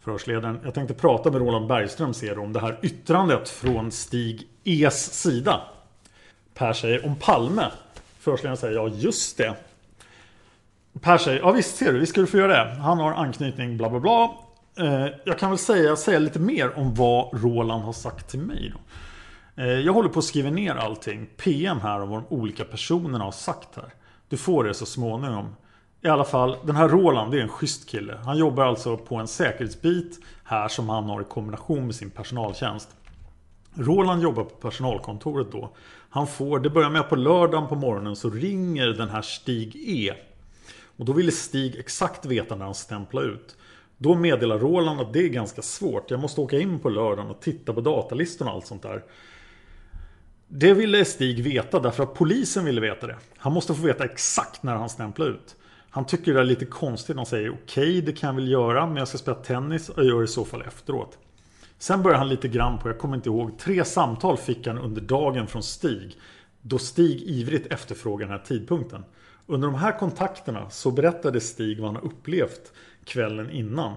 Förhörsledaren, 0.00 0.58
jag 0.64 0.74
tänkte 0.74 0.94
prata 0.94 1.30
med 1.30 1.40
Roland 1.40 1.66
Bergström 1.66 2.14
ser 2.14 2.38
om 2.38 2.52
det 2.52 2.60
här 2.60 2.78
yttrandet 2.82 3.48
från 3.48 3.90
Stig 3.90 4.48
E's 4.64 5.10
sida. 5.10 5.60
Per 6.54 6.72
säger 6.72 7.06
om 7.06 7.16
Palme. 7.16 7.70
Förhörsledaren 8.20 8.56
säger 8.56 8.74
ja 8.74 8.88
just 8.88 9.36
det. 9.36 9.54
Per 11.00 11.18
säger 11.18 11.40
ja 11.40 11.52
visst 11.52 11.76
ser 11.76 11.92
du, 11.92 11.98
visst 11.98 12.12
ska 12.12 12.20
du 12.20 12.26
få 12.26 12.36
göra 12.36 12.64
det. 12.64 12.80
Han 12.80 12.98
har 12.98 13.12
anknytning 13.12 13.76
bla 13.76 13.90
bla 13.90 14.00
bla. 14.00 14.30
Eh, 14.78 15.06
jag 15.24 15.38
kan 15.38 15.50
väl 15.50 15.58
säga, 15.58 15.96
säga 15.96 16.18
lite 16.18 16.38
mer 16.38 16.78
om 16.78 16.94
vad 16.94 17.42
Roland 17.42 17.84
har 17.84 17.92
sagt 17.92 18.30
till 18.30 18.40
mig. 18.40 18.72
Då. 18.74 18.80
Eh, 19.62 19.68
jag 19.68 19.92
håller 19.92 20.08
på 20.08 20.18
att 20.18 20.24
skriva 20.24 20.50
ner 20.50 20.74
allting. 20.74 21.26
PM 21.36 21.80
här 21.80 22.02
om 22.02 22.08
vad 22.08 22.22
de 22.22 22.34
olika 22.34 22.64
personerna 22.64 23.24
har 23.24 23.32
sagt 23.32 23.76
här. 23.76 23.92
Du 24.28 24.36
får 24.36 24.64
det 24.64 24.74
så 24.74 24.86
småningom. 24.86 25.56
I 26.02 26.08
alla 26.08 26.24
fall, 26.24 26.56
den 26.64 26.76
här 26.76 26.88
Roland 26.88 27.32
det 27.32 27.38
är 27.38 27.42
en 27.42 27.48
schysst 27.48 27.88
kille. 27.88 28.18
Han 28.24 28.38
jobbar 28.38 28.64
alltså 28.64 28.96
på 28.96 29.16
en 29.16 29.28
säkerhetsbit 29.28 30.18
här 30.44 30.68
som 30.68 30.88
han 30.88 31.04
har 31.04 31.20
i 31.20 31.24
kombination 31.24 31.86
med 31.86 31.94
sin 31.94 32.10
personaltjänst. 32.10 32.88
Roland 33.74 34.22
jobbar 34.22 34.44
på 34.44 34.50
personalkontoret 34.50 35.52
då. 35.52 35.70
Han 36.10 36.26
får, 36.26 36.58
det 36.58 36.70
börjar 36.70 36.90
med 36.90 37.00
att 37.00 37.08
på 37.08 37.16
lördagen 37.16 37.68
på 37.68 37.74
morgonen 37.74 38.16
så 38.16 38.30
ringer 38.30 38.86
den 38.86 39.08
här 39.08 39.22
Stig 39.22 39.76
E. 39.76 40.14
Och 40.96 41.04
då 41.04 41.12
ville 41.12 41.32
Stig 41.32 41.76
exakt 41.78 42.26
veta 42.26 42.56
när 42.56 42.64
han 42.64 42.74
stämplar 42.74 43.22
ut. 43.22 43.56
Då 43.98 44.14
meddelar 44.14 44.58
Roland 44.58 45.00
att 45.00 45.12
det 45.12 45.18
är 45.18 45.28
ganska 45.28 45.62
svårt. 45.62 46.10
Jag 46.10 46.20
måste 46.20 46.40
åka 46.40 46.58
in 46.58 46.78
på 46.78 46.88
lördagen 46.88 47.30
och 47.30 47.40
titta 47.40 47.72
på 47.72 47.80
datalistorna 47.80 48.50
och 48.50 48.56
allt 48.56 48.66
sånt 48.66 48.82
där. 48.82 49.04
Det 50.48 50.74
ville 50.74 51.04
Stig 51.04 51.44
veta 51.44 51.80
därför 51.80 52.02
att 52.02 52.14
polisen 52.14 52.64
ville 52.64 52.80
veta 52.80 53.06
det. 53.06 53.16
Han 53.36 53.52
måste 53.52 53.74
få 53.74 53.82
veta 53.82 54.04
exakt 54.04 54.62
när 54.62 54.74
han 54.74 54.88
stämplar 54.88 55.26
ut. 55.26 55.56
Han 55.90 56.06
tycker 56.06 56.34
det 56.34 56.40
är 56.40 56.44
lite 56.44 56.66
konstigt. 56.66 57.16
Han 57.16 57.26
säger 57.26 57.50
okej, 57.50 57.88
okay, 57.88 58.00
det 58.00 58.12
kan 58.12 58.26
jag 58.26 58.34
väl 58.34 58.50
göra, 58.50 58.86
men 58.86 58.96
jag 58.96 59.08
ska 59.08 59.18
spela 59.18 59.36
tennis 59.36 59.88
och 59.88 60.04
gör 60.04 60.18
det 60.18 60.24
i 60.24 60.28
så 60.28 60.44
fall 60.44 60.62
efteråt. 60.62 61.18
Sen 61.80 62.02
börjar 62.02 62.18
han 62.18 62.28
lite 62.28 62.48
grann 62.48 62.78
på, 62.78 62.88
jag 62.88 62.98
kommer 62.98 63.16
inte 63.16 63.28
ihåg, 63.28 63.58
tre 63.58 63.84
samtal 63.84 64.36
fick 64.36 64.66
han 64.66 64.78
under 64.78 65.00
dagen 65.00 65.46
från 65.46 65.62
Stig. 65.62 66.16
Då 66.62 66.78
Stig 66.78 67.22
ivrigt 67.22 67.72
efterfrågar 67.72 68.26
den 68.26 68.38
här 68.38 68.44
tidpunkten. 68.44 69.04
Under 69.46 69.68
de 69.68 69.74
här 69.74 69.98
kontakterna 69.98 70.70
så 70.70 70.90
berättade 70.90 71.40
Stig 71.40 71.80
vad 71.80 71.88
han 71.88 71.96
har 71.96 72.04
upplevt 72.04 72.72
kvällen 73.04 73.50
innan. 73.50 73.94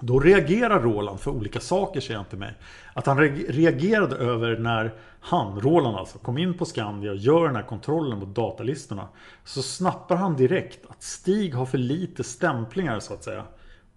Då 0.00 0.20
reagerar 0.20 0.80
Roland 0.80 1.20
för 1.20 1.30
olika 1.30 1.60
saker 1.60 2.00
säger 2.00 2.16
han 2.16 2.26
till 2.26 2.38
mig. 2.38 2.54
Att 2.94 3.06
han 3.06 3.18
reagerade 3.48 4.16
över 4.16 4.58
när 4.58 4.94
han, 5.20 5.60
Roland 5.60 5.96
alltså, 5.96 6.18
kom 6.18 6.38
in 6.38 6.54
på 6.54 6.64
Skandia 6.64 7.10
och 7.10 7.16
gör 7.16 7.46
den 7.46 7.56
här 7.56 7.62
kontrollen 7.62 8.18
mot 8.18 8.34
datalistorna. 8.34 9.08
Så 9.44 9.62
snappar 9.62 10.16
han 10.16 10.36
direkt 10.36 10.86
att 10.90 11.02
Stig 11.02 11.54
har 11.54 11.66
för 11.66 11.78
lite 11.78 12.24
stämplingar 12.24 13.00
så 13.00 13.14
att 13.14 13.24
säga. 13.24 13.44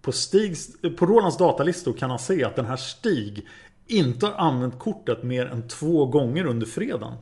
På, 0.02 0.12
Stigs, 0.12 0.68
på 0.98 1.06
Rolands 1.06 1.38
datalistor 1.38 1.92
kan 1.92 2.10
han 2.10 2.18
se 2.18 2.44
att 2.44 2.56
den 2.56 2.66
här 2.66 2.76
Stig 2.76 3.46
inte 3.86 4.26
har 4.26 4.34
använt 4.34 4.78
kortet 4.78 5.22
mer 5.22 5.46
än 5.46 5.68
två 5.68 6.06
gånger 6.06 6.46
under 6.46 6.66
fredagen. 6.66 7.14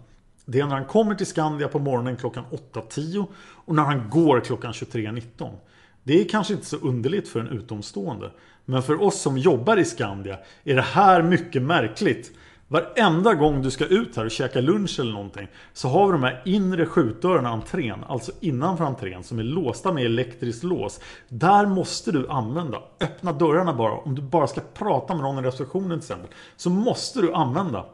Det 0.45 0.61
är 0.61 0.67
när 0.67 0.75
han 0.75 0.85
kommer 0.85 1.15
till 1.15 1.27
Skandia 1.27 1.69
på 1.69 1.79
morgonen 1.79 2.17
klockan 2.17 2.45
8.10 2.73 3.27
och 3.39 3.75
när 3.75 3.83
han 3.83 4.11
går 4.11 4.41
klockan 4.41 4.73
23.19. 4.73 5.57
Det 6.03 6.21
är 6.21 6.29
kanske 6.29 6.55
inte 6.55 6.67
så 6.67 6.77
underligt 6.77 7.29
för 7.29 7.41
en 7.41 7.49
utomstående. 7.49 8.31
Men 8.65 8.83
för 8.83 9.03
oss 9.03 9.21
som 9.21 9.39
jobbar 9.39 9.77
i 9.77 9.85
Skandia 9.85 10.39
är 10.65 10.75
det 10.75 10.83
här 10.83 11.23
mycket 11.23 11.62
märkligt. 11.62 12.33
Varenda 12.68 13.35
gång 13.35 13.62
du 13.62 13.70
ska 13.70 13.87
ut 13.87 14.16
här 14.16 14.24
och 14.24 14.31
käka 14.31 14.61
lunch 14.61 15.00
eller 15.00 15.12
någonting 15.12 15.48
så 15.72 15.88
har 15.88 16.07
vi 16.07 16.12
de 16.12 16.22
här 16.22 16.42
inre 16.44 16.87
skjutdörrarna 16.87 17.48
entrén, 17.48 18.05
alltså 18.05 18.33
innanför 18.40 18.85
entrén 18.85 19.24
som 19.24 19.38
är 19.38 19.42
låsta 19.42 19.92
med 19.92 20.05
elektriskt 20.05 20.64
lås. 20.64 21.00
Där 21.29 21.66
måste 21.66 22.12
du 22.12 22.29
använda, 22.29 22.83
öppna 23.00 23.33
dörrarna 23.33 23.74
bara, 23.74 23.92
om 23.92 24.14
du 24.14 24.22
bara 24.22 24.46
ska 24.46 24.61
prata 24.74 25.14
med 25.14 25.22
någon 25.22 25.44
i 25.44 25.48
receptionen 25.48 25.90
till 25.90 25.96
exempel. 25.96 26.31
Så 26.57 26.70
måste 26.70 27.20
du 27.20 27.33
använda 27.33 27.87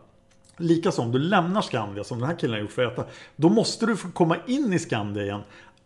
Likaså 0.56 1.02
om 1.02 1.12
du 1.12 1.18
lämnar 1.18 1.62
Skandia 1.62 2.04
som 2.04 2.18
den 2.18 2.28
här 2.28 2.36
killen 2.36 2.54
har 2.54 2.60
gjort 2.60 2.72
för 2.72 2.84
att 2.84 2.92
äta. 2.92 3.04
Då 3.36 3.48
måste 3.48 3.86
du 3.86 3.96
få 3.96 4.10
komma 4.10 4.36
in 4.46 4.72
i 4.72 4.78
Skandia 4.78 5.22
igen. 5.22 5.40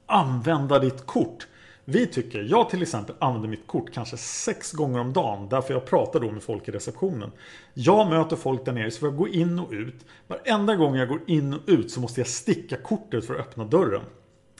Använda 0.07 0.79
ditt 0.79 1.07
kort. 1.07 1.47
Vi 1.89 2.07
tycker, 2.07 2.43
jag 2.43 2.71
till 2.71 2.83
exempel 2.83 3.15
använder 3.19 3.49
mitt 3.49 3.67
kort 3.67 3.93
kanske 3.93 4.17
sex 4.17 4.73
gånger 4.73 5.01
om 5.01 5.13
dagen 5.13 5.49
därför 5.49 5.75
jag 5.75 5.85
pratar 5.85 6.21
då 6.21 6.31
med 6.31 6.43
folk 6.43 6.69
i 6.69 6.73
receptionen. 6.73 7.33
Jag 7.75 8.09
möter 8.09 8.37
folk 8.37 8.65
där 8.65 8.73
nere 8.73 8.91
så 8.91 9.01
får 9.01 9.09
jag 9.09 9.17
gå 9.17 9.29
in 9.29 9.59
och 9.59 9.73
ut. 9.73 9.95
Varenda 10.27 10.77
gång 10.77 10.97
jag 10.97 11.09
går 11.09 11.21
in 11.27 11.55
och 11.55 11.61
ut 11.67 11.91
så 11.91 12.01
måste 12.01 12.21
jag 12.21 12.29
sticka 12.29 12.77
kortet 12.77 13.27
för 13.27 13.35
att 13.35 13.41
öppna 13.41 13.65
dörren. 13.65 14.03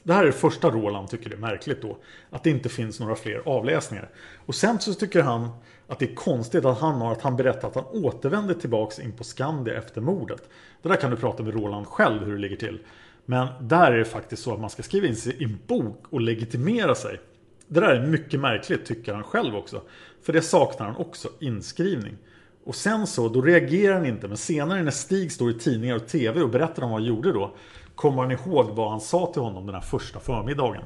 Det 0.03 0.13
här 0.13 0.23
är 0.23 0.27
det 0.27 0.33
första 0.33 0.71
Roland 0.71 1.09
tycker 1.09 1.31
det 1.31 1.37
är 1.37 1.41
märkligt 1.41 1.83
då. 1.83 1.97
Att 2.31 2.45
det 2.45 2.51
inte 2.51 2.69
finns 2.69 3.01
några 3.01 3.15
fler 3.15 3.43
avläsningar. 3.47 4.11
Och 4.47 4.55
sen 4.55 4.79
så 4.79 4.95
tycker 4.95 5.23
han 5.23 5.49
att 5.87 5.99
det 5.99 6.11
är 6.11 6.15
konstigt 6.15 6.65
att 6.65 6.81
han 6.81 7.01
har 7.01 7.13
att 7.13 7.23
han 7.23 7.37
berättar 7.37 7.69
att 7.69 7.75
han 7.75 7.87
återvänder 7.93 8.55
tillbaks 8.55 8.99
in 8.99 9.13
på 9.13 9.25
Skandia 9.25 9.75
efter 9.75 10.01
mordet. 10.01 10.49
Det 10.83 10.89
där 10.89 10.97
kan 10.97 11.11
du 11.11 11.17
prata 11.17 11.43
med 11.43 11.55
Roland 11.55 11.87
själv 11.87 12.25
hur 12.25 12.33
det 12.33 12.41
ligger 12.41 12.57
till. 12.57 12.79
Men 13.27 13.49
där 13.61 13.93
är 13.93 13.99
det 13.99 14.05
faktiskt 14.05 14.43
så 14.43 14.55
att 14.55 14.61
man 14.61 14.71
ska 14.71 14.83
skriva 14.83 15.07
in 15.07 15.17
sig 15.17 15.33
i 15.33 15.45
en 15.45 15.59
bok 15.67 16.05
och 16.11 16.21
legitimera 16.21 16.95
sig. 16.95 17.21
Det 17.69 17.81
där 17.81 17.89
är 17.89 18.07
mycket 18.07 18.41
märkligt 18.41 18.87
tycker 18.87 19.15
han 19.15 19.25
själv 19.25 19.57
också. 19.57 19.83
För 20.23 20.33
det 20.33 20.43
saknar 20.43 20.87
han 20.87 20.97
också 20.97 21.29
inskrivning. 21.41 22.17
Och 22.65 22.75
sen 22.75 23.07
så, 23.07 23.29
då 23.29 23.41
reagerar 23.41 23.95
han 23.95 24.07
inte. 24.07 24.29
Men 24.29 24.37
senare 24.37 24.83
när 24.83 24.91
Stig 24.91 25.33
står 25.33 25.51
i 25.51 25.55
tidningar 25.55 25.97
och 25.97 26.07
tv 26.07 26.43
och 26.43 26.51
berättar 26.51 26.83
om 26.83 26.91
vad 26.91 27.01
han 27.01 27.09
gjorde 27.09 27.33
då. 27.33 27.55
Kommer 27.95 28.23
han 28.23 28.31
ihåg 28.31 28.67
vad 28.71 28.91
han 28.91 29.01
sa 29.01 29.33
till 29.33 29.43
honom 29.43 29.67
den 29.67 29.75
här 29.75 29.83
första 29.83 30.21
förmiddagen? 30.21 30.83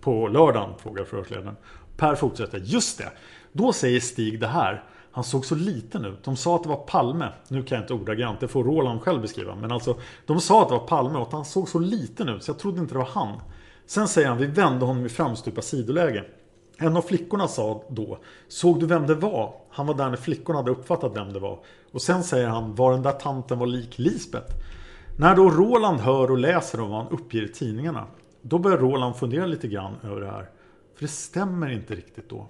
På 0.00 0.28
lördagen, 0.28 0.70
frågar 0.78 1.04
förhörsledaren. 1.04 1.56
Per 1.96 2.14
fortsätter. 2.14 2.58
Just 2.58 2.98
det! 2.98 3.12
Då 3.52 3.72
säger 3.72 4.00
Stig 4.00 4.40
det 4.40 4.46
här. 4.46 4.84
Han 5.12 5.24
såg 5.24 5.46
så 5.46 5.54
liten 5.54 6.04
ut. 6.04 6.24
De 6.24 6.36
sa 6.36 6.56
att 6.56 6.62
det 6.62 6.68
var 6.68 6.76
Palme. 6.76 7.28
Nu 7.48 7.62
kan 7.62 7.76
jag 7.76 7.84
inte 7.84 7.94
ordagrant, 7.94 8.40
det 8.40 8.48
får 8.48 8.64
Roland 8.64 9.02
själv 9.02 9.22
beskriva. 9.22 9.54
Men 9.54 9.72
alltså, 9.72 9.96
de 10.26 10.40
sa 10.40 10.62
att 10.62 10.68
det 10.68 10.74
var 10.74 10.86
Palme 10.86 11.18
och 11.18 11.26
att 11.26 11.32
han 11.32 11.44
såg 11.44 11.68
så 11.68 11.78
liten 11.78 12.28
ut 12.28 12.42
så 12.42 12.50
jag 12.50 12.58
trodde 12.58 12.80
inte 12.80 12.94
det 12.94 12.98
var 12.98 13.08
han. 13.12 13.40
Sen 13.86 14.08
säger 14.08 14.28
han, 14.28 14.38
vi 14.38 14.46
vände 14.46 14.84
honom 14.84 15.06
i 15.06 15.08
framstupa 15.08 15.62
sidoläge. 15.62 16.24
En 16.78 16.96
av 16.96 17.02
flickorna 17.02 17.48
sa 17.48 17.84
då, 17.88 18.18
såg 18.48 18.80
du 18.80 18.86
vem 18.86 19.06
det 19.06 19.14
var? 19.14 19.54
Han 19.70 19.86
var 19.86 19.94
där 19.94 20.08
när 20.08 20.16
flickorna 20.16 20.58
hade 20.58 20.70
uppfattat 20.70 21.16
vem 21.16 21.32
det 21.32 21.38
var. 21.38 21.58
Och 21.92 22.02
sen 22.02 22.24
säger 22.24 22.48
han, 22.48 22.74
var 22.74 22.92
den 22.92 23.02
där 23.02 23.12
tanten 23.12 23.58
var 23.58 23.66
lik 23.66 23.98
Lisbeth? 23.98 24.54
När 25.16 25.36
då 25.36 25.50
Roland 25.50 26.00
hör 26.00 26.30
och 26.30 26.38
läser 26.38 26.80
om 26.80 26.90
vad 26.90 26.98
han 26.98 27.12
uppger 27.12 27.42
i 27.42 27.48
tidningarna. 27.48 28.06
Då 28.42 28.58
börjar 28.58 28.78
Roland 28.78 29.16
fundera 29.16 29.46
lite 29.46 29.68
grann 29.68 29.94
över 30.02 30.20
det 30.20 30.30
här. 30.30 30.50
För 30.94 31.02
det 31.02 31.08
stämmer 31.08 31.70
inte 31.70 31.94
riktigt 31.94 32.30
då. 32.30 32.48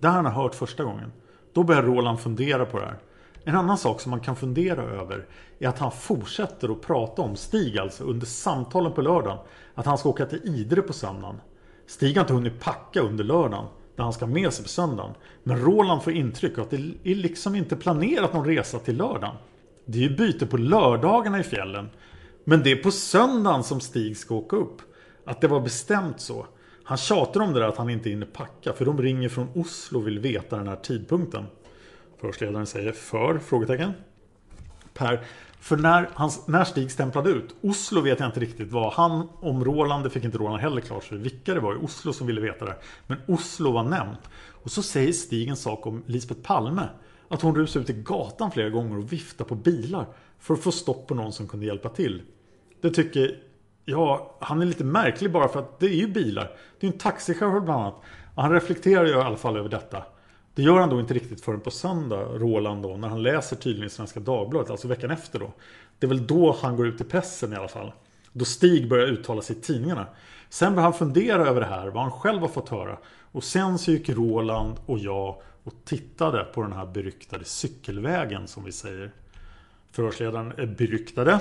Det 0.00 0.08
här 0.08 0.14
han 0.14 0.26
har 0.26 0.42
hört 0.42 0.54
första 0.54 0.84
gången. 0.84 1.12
Då 1.52 1.62
börjar 1.62 1.82
Roland 1.82 2.20
fundera 2.20 2.66
på 2.66 2.78
det 2.78 2.84
här. 2.84 2.98
En 3.44 3.54
annan 3.54 3.78
sak 3.78 4.00
som 4.00 4.10
man 4.10 4.20
kan 4.20 4.36
fundera 4.36 4.82
över 4.82 5.26
är 5.58 5.68
att 5.68 5.78
han 5.78 5.92
fortsätter 5.92 6.68
att 6.68 6.80
prata 6.80 7.22
om 7.22 7.36
Stig 7.36 7.78
alltså 7.78 8.04
under 8.04 8.26
samtalen 8.26 8.92
på 8.92 9.02
lördagen. 9.02 9.38
Att 9.74 9.86
han 9.86 9.98
ska 9.98 10.08
åka 10.08 10.26
till 10.26 10.40
Idre 10.44 10.82
på 10.82 10.92
söndagen. 10.92 11.40
Stig 11.86 12.16
har 12.16 12.20
inte 12.20 12.32
hunnit 12.32 12.60
packa 12.60 13.00
under 13.00 13.24
lördagen 13.24 13.64
där 13.96 14.04
han 14.04 14.12
ska 14.12 14.26
med 14.26 14.52
sig 14.52 14.62
på 14.62 14.68
söndagen. 14.68 15.14
Men 15.42 15.60
Roland 15.62 16.02
får 16.02 16.12
intryck 16.12 16.58
av 16.58 16.64
att 16.64 16.70
det 16.70 16.76
är 17.04 17.14
liksom 17.14 17.54
inte 17.54 17.76
planerat 17.76 18.32
någon 18.32 18.46
resa 18.46 18.78
till 18.78 18.96
lördagen. 18.96 19.36
Det 19.84 19.98
är 19.98 20.02
ju 20.02 20.16
byte 20.16 20.46
på 20.46 20.56
lördagarna 20.56 21.40
i 21.40 21.42
fjällen. 21.42 21.88
Men 22.44 22.62
det 22.62 22.72
är 22.72 22.76
på 22.76 22.90
söndagen 22.90 23.64
som 23.64 23.80
Stig 23.80 24.16
ska 24.16 24.34
åka 24.34 24.56
upp. 24.56 24.82
Att 25.24 25.40
det 25.40 25.48
var 25.48 25.60
bestämt 25.60 26.20
så. 26.20 26.46
Han 26.88 26.98
tjatar 26.98 27.40
om 27.40 27.52
det 27.52 27.60
där 27.60 27.68
att 27.68 27.76
han 27.76 27.90
inte 27.90 28.10
hinner 28.10 28.26
packa 28.26 28.72
för 28.72 28.84
de 28.84 29.02
ringer 29.02 29.28
från 29.28 29.48
Oslo 29.54 29.98
och 29.98 30.06
vill 30.06 30.18
veta 30.18 30.56
den 30.56 30.68
här 30.68 30.76
tidpunkten. 30.76 31.44
Förhörsledaren 32.20 32.66
säger 32.66 32.92
för? 32.92 33.38
Frågetecken. 33.38 33.92
Per, 34.94 35.24
för 35.60 35.76
när, 35.76 36.10
hans, 36.14 36.48
när 36.48 36.64
Stig 36.64 36.90
stämplade 36.90 37.30
ut, 37.30 37.54
Oslo 37.60 38.00
vet 38.00 38.20
jag 38.20 38.28
inte 38.28 38.40
riktigt 38.40 38.72
vad 38.72 38.92
han, 38.92 39.28
om 39.40 39.64
Roland, 39.64 40.04
det 40.04 40.10
fick 40.10 40.24
inte 40.24 40.38
Roland 40.38 40.60
heller 40.60 40.80
klart 40.80 41.04
för 41.04 41.16
vilka 41.16 41.54
det 41.54 41.60
var 41.60 41.74
i 41.74 41.78
Oslo 41.78 42.12
som 42.12 42.26
ville 42.26 42.40
veta 42.40 42.64
det. 42.64 42.76
Men 43.06 43.18
Oslo 43.26 43.72
var 43.72 43.82
nämnt. 43.82 44.20
Och 44.62 44.70
så 44.70 44.82
säger 44.82 45.12
Stig 45.12 45.48
en 45.48 45.56
sak 45.56 45.86
om 45.86 46.02
Lisbeth 46.06 46.40
Palme. 46.40 46.88
Att 47.28 47.42
hon 47.42 47.54
rusade 47.54 47.82
ut 47.82 47.90
i 47.90 48.02
gatan 48.02 48.50
flera 48.50 48.70
gånger 48.70 48.98
och 48.98 49.12
viftade 49.12 49.48
på 49.48 49.54
bilar 49.54 50.06
för 50.38 50.54
att 50.54 50.60
få 50.60 50.72
stopp 50.72 51.06
på 51.06 51.14
någon 51.14 51.32
som 51.32 51.48
kunde 51.48 51.66
hjälpa 51.66 51.88
till. 51.88 52.22
Det 52.80 52.90
tycker 52.90 53.47
Ja, 53.90 54.36
han 54.40 54.62
är 54.62 54.66
lite 54.66 54.84
märklig 54.84 55.32
bara 55.32 55.48
för 55.48 55.58
att 55.58 55.78
det 55.80 55.86
är 55.86 55.94
ju 55.94 56.08
bilar. 56.08 56.50
Det 56.80 56.86
är 56.86 56.92
en 56.92 56.98
taxichaufför 56.98 57.60
bland 57.60 57.80
annat. 57.80 57.94
Och 58.34 58.42
han 58.42 58.52
reflekterar 58.52 59.04
ju 59.04 59.10
i 59.10 59.14
alla 59.14 59.36
fall 59.36 59.56
över 59.56 59.68
detta. 59.68 60.02
Det 60.54 60.62
gör 60.62 60.80
han 60.80 60.90
då 60.90 61.00
inte 61.00 61.14
riktigt 61.14 61.40
förrän 61.40 61.60
på 61.60 61.70
söndag, 61.70 62.16
Roland 62.16 62.82
då, 62.82 62.96
när 62.96 63.08
han 63.08 63.22
läser 63.22 63.56
tydligen 63.56 63.86
i 63.86 63.90
Svenska 63.90 64.20
Dagbladet, 64.20 64.70
alltså 64.70 64.88
veckan 64.88 65.10
efter 65.10 65.38
då. 65.38 65.52
Det 65.98 66.06
är 66.06 66.08
väl 66.08 66.26
då 66.26 66.56
han 66.62 66.76
går 66.76 66.86
ut 66.86 67.00
i 67.00 67.04
pressen 67.04 67.52
i 67.52 67.56
alla 67.56 67.68
fall. 67.68 67.92
Då 68.32 68.44
Stig 68.44 68.88
börjar 68.88 69.06
uttala 69.06 69.42
sig 69.42 69.56
i 69.56 69.60
tidningarna. 69.60 70.06
Sen 70.48 70.72
börjar 70.72 70.84
han 70.84 70.94
fundera 70.94 71.46
över 71.46 71.60
det 71.60 71.66
här, 71.66 71.86
vad 71.86 72.02
han 72.02 72.12
själv 72.12 72.40
har 72.40 72.48
fått 72.48 72.68
höra. 72.68 72.98
Och 73.32 73.44
sen 73.44 73.78
så 73.78 73.90
gick 73.90 74.08
Roland 74.08 74.76
och 74.86 74.98
jag 74.98 75.42
och 75.64 75.74
tittade 75.84 76.44
på 76.44 76.62
den 76.62 76.72
här 76.72 76.86
beryktade 76.86 77.44
cykelvägen 77.44 78.48
som 78.48 78.64
vi 78.64 78.72
säger. 78.72 79.12
Förhörsledaren 79.92 80.52
är 80.56 80.66
beryktade. 80.66 81.40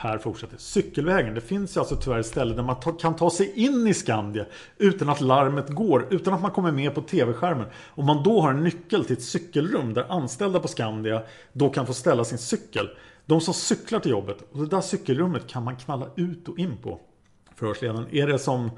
Per 0.00 0.18
fortsätter. 0.18 0.56
Cykelvägen. 0.56 1.34
Det 1.34 1.40
finns 1.40 1.76
ju 1.76 1.80
alltså 1.80 1.96
tyvärr 1.96 2.18
ett 2.18 2.26
ställe 2.26 2.54
där 2.54 2.62
man 2.62 2.80
ta, 2.80 2.92
kan 2.92 3.16
ta 3.16 3.30
sig 3.30 3.52
in 3.64 3.86
i 3.86 3.94
Skandia 3.94 4.46
utan 4.78 5.08
att 5.08 5.20
larmet 5.20 5.68
går. 5.68 6.06
Utan 6.10 6.34
att 6.34 6.42
man 6.42 6.50
kommer 6.50 6.72
med 6.72 6.94
på 6.94 7.02
tv-skärmen. 7.02 7.66
Om 7.86 8.06
man 8.06 8.22
då 8.22 8.40
har 8.40 8.50
en 8.50 8.64
nyckel 8.64 9.04
till 9.04 9.16
ett 9.16 9.22
cykelrum 9.22 9.94
där 9.94 10.06
anställda 10.08 10.60
på 10.60 10.68
Skandia 10.68 11.22
då 11.52 11.68
kan 11.68 11.86
få 11.86 11.94
ställa 11.94 12.24
sin 12.24 12.38
cykel. 12.38 12.88
De 13.26 13.40
som 13.40 13.54
cyklar 13.54 14.00
till 14.00 14.10
jobbet. 14.10 14.36
Och 14.52 14.58
det 14.58 14.66
där 14.66 14.80
cykelrummet 14.80 15.48
kan 15.48 15.64
man 15.64 15.76
knalla 15.76 16.06
ut 16.16 16.48
och 16.48 16.58
in 16.58 16.76
på. 16.76 17.00
Förhörsledaren. 17.54 18.06
Är 18.10 18.26
det 18.26 18.38
som 18.38 18.70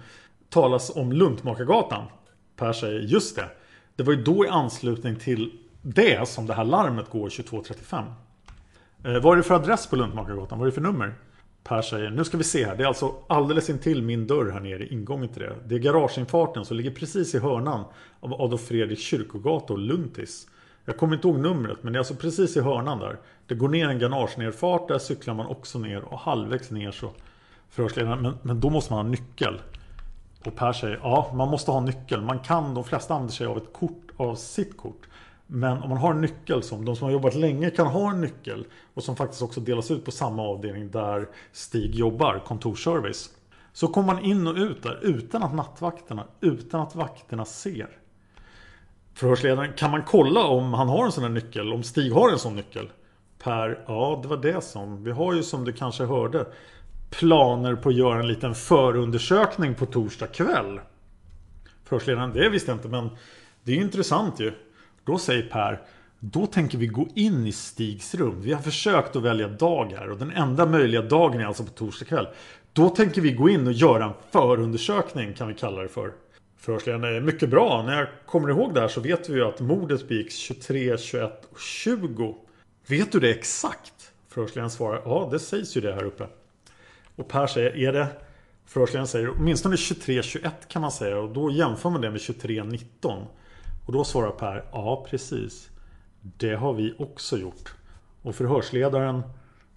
talas 0.48 0.90
om 0.96 1.12
Luntmakargatan? 1.12 2.04
Per 2.56 2.72
säger 2.72 3.00
just 3.00 3.36
det. 3.36 3.48
Det 3.96 4.02
var 4.02 4.12
ju 4.12 4.22
då 4.22 4.44
i 4.44 4.48
anslutning 4.48 5.16
till 5.16 5.52
det 5.82 6.28
som 6.28 6.46
det 6.46 6.54
här 6.54 6.64
larmet 6.64 7.10
går 7.10 7.28
22.35. 7.28 8.04
Eh, 9.04 9.20
vad 9.20 9.32
är 9.32 9.36
det 9.36 9.42
för 9.42 9.54
adress 9.54 9.86
på 9.86 9.96
Luntmakargatan? 9.96 10.58
Vad 10.58 10.66
är 10.66 10.70
det 10.70 10.74
för 10.74 10.80
nummer? 10.80 11.14
Per 11.64 11.82
säger, 11.82 12.10
nu 12.10 12.24
ska 12.24 12.36
vi 12.36 12.44
se 12.44 12.66
här. 12.66 12.76
Det 12.76 12.82
är 12.82 12.88
alltså 12.88 13.14
alldeles 13.26 13.70
intill 13.70 14.02
min 14.02 14.26
dörr 14.26 14.50
här 14.50 14.60
nere, 14.60 14.86
ingången 14.86 15.28
till 15.28 15.42
det. 15.42 15.56
Det 15.66 15.74
är 15.74 15.78
garageinfarten 15.78 16.64
som 16.64 16.76
ligger 16.76 16.90
precis 16.90 17.34
i 17.34 17.38
hörnan 17.38 17.84
av 18.20 18.42
Adolf 18.42 18.60
Fredrik 18.60 18.98
kyrkogata 18.98 19.72
och 19.72 19.78
Luntis. 19.78 20.46
Jag 20.84 20.96
kommer 20.96 21.14
inte 21.16 21.28
ihåg 21.28 21.38
numret, 21.38 21.82
men 21.82 21.92
det 21.92 21.96
är 21.96 21.98
alltså 21.98 22.14
precis 22.14 22.56
i 22.56 22.60
hörnan 22.60 22.98
där. 22.98 23.16
Det 23.46 23.54
går 23.54 23.68
ner 23.68 23.88
en 23.88 23.98
garagenerfart, 23.98 24.88
där 24.88 24.98
cyklar 24.98 25.34
man 25.34 25.46
också 25.46 25.78
ner 25.78 26.02
och 26.02 26.18
halvvägs 26.18 26.70
ner 26.70 26.90
så 26.90 27.10
förhörsledaren, 27.70 28.22
men, 28.22 28.34
men 28.42 28.60
då 28.60 28.70
måste 28.70 28.92
man 28.92 29.04
ha 29.04 29.10
nyckel. 29.10 29.60
Och 30.44 30.56
Per 30.56 30.72
säger, 30.72 31.00
ja 31.02 31.32
man 31.34 31.48
måste 31.48 31.70
ha 31.70 31.80
nyckel. 31.80 32.20
Man 32.20 32.38
kan, 32.38 32.74
de 32.74 32.84
flesta 32.84 33.14
använder 33.14 33.34
sig 33.34 33.46
av 33.46 33.56
ett 33.56 33.72
kort, 33.72 34.06
av 34.16 34.34
sitt 34.34 34.76
kort. 34.76 35.06
Men 35.54 35.82
om 35.82 35.88
man 35.88 35.98
har 35.98 36.10
en 36.10 36.20
nyckel 36.20 36.62
som 36.62 36.84
de 36.84 36.96
som 36.96 37.04
har 37.04 37.12
jobbat 37.12 37.34
länge 37.34 37.70
kan 37.70 37.86
ha 37.86 38.10
en 38.10 38.20
nyckel 38.20 38.66
och 38.94 39.02
som 39.02 39.16
faktiskt 39.16 39.42
också 39.42 39.60
delas 39.60 39.90
ut 39.90 40.04
på 40.04 40.10
samma 40.10 40.42
avdelning 40.42 40.90
där 40.90 41.28
Stig 41.52 41.94
jobbar, 41.94 42.42
kontorsservice. 42.46 43.30
Så 43.72 43.88
kommer 43.88 44.14
man 44.14 44.24
in 44.24 44.46
och 44.46 44.56
ut 44.56 44.82
där 44.82 44.98
utan 45.02 45.42
att 45.42 45.54
nattvakterna, 45.54 46.26
utan 46.40 46.80
att 46.80 46.94
vakterna 46.94 47.44
ser. 47.44 47.88
Förhörsledaren, 49.14 49.72
kan 49.72 49.90
man 49.90 50.02
kolla 50.02 50.44
om 50.44 50.74
han 50.74 50.88
har 50.88 51.04
en 51.04 51.12
sån 51.12 51.24
här 51.24 51.30
nyckel? 51.30 51.72
Om 51.72 51.82
Stig 51.82 52.12
har 52.12 52.30
en 52.30 52.38
sån 52.38 52.56
nyckel? 52.56 52.90
Per, 53.42 53.84
ja 53.86 54.20
det 54.22 54.28
var 54.28 54.36
det 54.36 54.64
som. 54.64 55.04
Vi 55.04 55.10
har 55.10 55.34
ju 55.34 55.42
som 55.42 55.64
du 55.64 55.72
kanske 55.72 56.04
hörde 56.04 56.46
planer 57.10 57.74
på 57.74 57.88
att 57.88 57.94
göra 57.94 58.20
en 58.20 58.28
liten 58.28 58.54
förundersökning 58.54 59.74
på 59.74 59.86
torsdag 59.86 60.26
kväll. 60.26 60.80
Förhörsledaren, 61.84 62.32
det 62.32 62.48
visste 62.48 62.70
jag 62.70 62.78
inte 62.78 62.88
men 62.88 63.10
det 63.62 63.72
är 63.72 63.76
ju 63.76 63.82
intressant 63.82 64.40
ju. 64.40 64.52
Då 65.04 65.18
säger 65.18 65.42
Per 65.42 65.82
då 66.24 66.46
tänker 66.46 66.78
vi 66.78 66.86
gå 66.86 67.08
in 67.14 67.46
i 67.46 67.52
Stigs 67.52 68.14
rum. 68.14 68.40
Vi 68.40 68.52
har 68.52 68.62
försökt 68.62 69.16
att 69.16 69.22
välja 69.22 69.48
dag 69.48 69.92
här 69.98 70.10
och 70.10 70.18
den 70.18 70.30
enda 70.30 70.66
möjliga 70.66 71.02
dagen 71.02 71.40
är 71.40 71.46
alltså 71.46 71.64
på 71.64 71.70
torsdag 71.70 72.04
kväll. 72.04 72.26
Då 72.72 72.88
tänker 72.88 73.20
vi 73.20 73.32
gå 73.32 73.48
in 73.48 73.66
och 73.66 73.72
göra 73.72 74.04
en 74.04 74.12
förundersökning 74.30 75.34
kan 75.34 75.48
vi 75.48 75.54
kalla 75.54 75.82
det 75.82 75.88
för. 75.88 76.12
Förhörsledaren 76.58 77.16
är 77.16 77.20
mycket 77.20 77.48
bra. 77.48 77.82
När 77.86 77.98
jag 77.98 78.08
kommer 78.26 78.48
ihåg 78.48 78.74
det 78.74 78.80
här 78.80 78.88
så 78.88 79.00
vet 79.00 79.28
vi 79.28 79.34
ju 79.34 79.44
att 79.44 79.60
mordet 79.60 80.08
begicks 80.08 80.34
23, 80.34 80.98
21 80.98 81.48
och 81.50 81.60
20. 81.60 82.34
Vet 82.86 83.12
du 83.12 83.20
det 83.20 83.30
exakt? 83.30 84.12
Förhörsledaren 84.28 84.70
svarar 84.70 85.02
ja 85.04 85.28
det 85.32 85.38
sägs 85.38 85.76
ju 85.76 85.80
det 85.80 85.92
här 85.92 86.04
uppe. 86.04 86.26
Och 87.16 87.28
Per 87.28 87.46
säger 87.46 87.76
är 87.76 87.92
det 87.92 88.06
Förhörsledaren 88.66 89.06
säger 89.06 89.30
åtminstone 89.38 89.76
23, 89.76 90.22
21 90.22 90.68
kan 90.68 90.82
man 90.82 90.92
säga 90.92 91.18
och 91.18 91.30
då 91.32 91.50
jämför 91.50 91.90
man 91.90 92.00
det 92.00 92.10
med 92.10 92.20
23, 92.20 92.64
19. 92.64 93.22
Och 93.86 93.92
då 93.92 94.04
svarar 94.04 94.30
Per, 94.30 94.64
ja 94.72 95.06
precis. 95.10 95.70
Det 96.20 96.54
har 96.54 96.72
vi 96.72 96.94
också 96.98 97.38
gjort. 97.38 97.74
Och 98.22 98.34
förhörsledaren, 98.34 99.22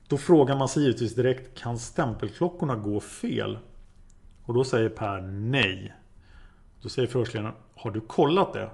då 0.07 0.17
frågar 0.17 0.55
man 0.55 0.69
sig 0.69 0.83
givetvis 0.83 1.15
direkt, 1.15 1.57
kan 1.57 1.77
stämpelklockorna 1.77 2.75
gå 2.75 2.99
fel? 2.99 3.57
Och 4.45 4.53
då 4.53 4.63
säger 4.63 4.89
Per 4.89 5.21
nej. 5.21 5.93
Då 6.81 6.89
säger 6.89 7.07
förhörsledaren, 7.07 7.53
har 7.75 7.91
du 7.91 8.01
kollat 8.01 8.53
det? 8.53 8.69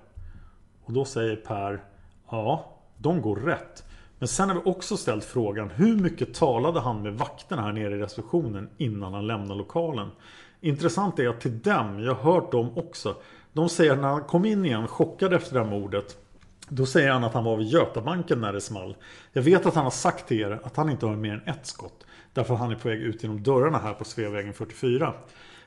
Och 0.84 0.94
då 0.94 1.06
säger 1.06 1.36
Per, 1.36 1.84
ja, 2.30 2.78
de 2.98 3.22
går 3.22 3.36
rätt. 3.36 3.84
Men 4.20 4.28
sen 4.28 4.50
har 4.50 4.56
vi 4.56 4.62
också 4.66 4.98
ställt 4.98 5.24
frågan, 5.24 5.70
hur 5.70 5.98
mycket 5.98 6.34
talade 6.34 6.80
han 6.80 7.02
med 7.02 7.14
vakterna 7.14 7.62
här 7.62 7.72
nere 7.72 7.96
i 7.96 8.00
receptionen 8.00 8.70
innan 8.78 9.14
han 9.14 9.28
lämnade 9.28 9.58
lokalen? 9.58 10.10
Intressant 10.62 11.20
är 11.20 11.30
att 11.30 11.42
till 11.42 11.60
dem, 11.60 12.04
jag 12.04 12.16
har 12.16 12.34
hört 12.34 12.52
dem 12.52 12.78
också, 12.78 13.16
de 13.54 13.70
säger 13.70 13.96
när 13.96 14.08
han 14.08 14.24
kom 14.24 14.46
in 14.46 14.66
igen 14.66 14.88
chockad 14.88 15.34
efter 15.34 15.54
det 15.54 15.64
här 15.64 15.70
mordet 15.70 16.18
Då 16.68 16.86
säger 16.86 17.12
han 17.12 17.24
att 17.24 17.34
han 17.34 17.44
var 17.44 17.58
vid 17.58 17.68
Götabanken 17.68 18.42
när 18.42 18.54
det 18.54 18.62
small. 18.62 18.96
Jag 19.34 19.42
vet 19.42 19.66
att 19.66 19.76
han 19.76 19.84
har 19.84 19.92
sagt 19.92 20.28
till 20.28 20.40
er 20.40 20.60
att 20.64 20.78
han 20.78 20.90
inte 20.90 21.06
har 21.06 21.16
mer 21.16 21.34
än 21.34 21.56
ett 21.56 21.66
skott. 21.66 22.06
Därför 22.34 22.54
att 22.54 22.60
han 22.60 22.72
är 22.72 22.76
på 22.76 22.90
väg 22.90 23.02
ut 23.02 23.24
genom 23.24 23.44
dörrarna 23.44 23.78
här 23.78 23.94
på 23.94 24.04
Sveavägen 24.04 24.54
44 24.54 25.14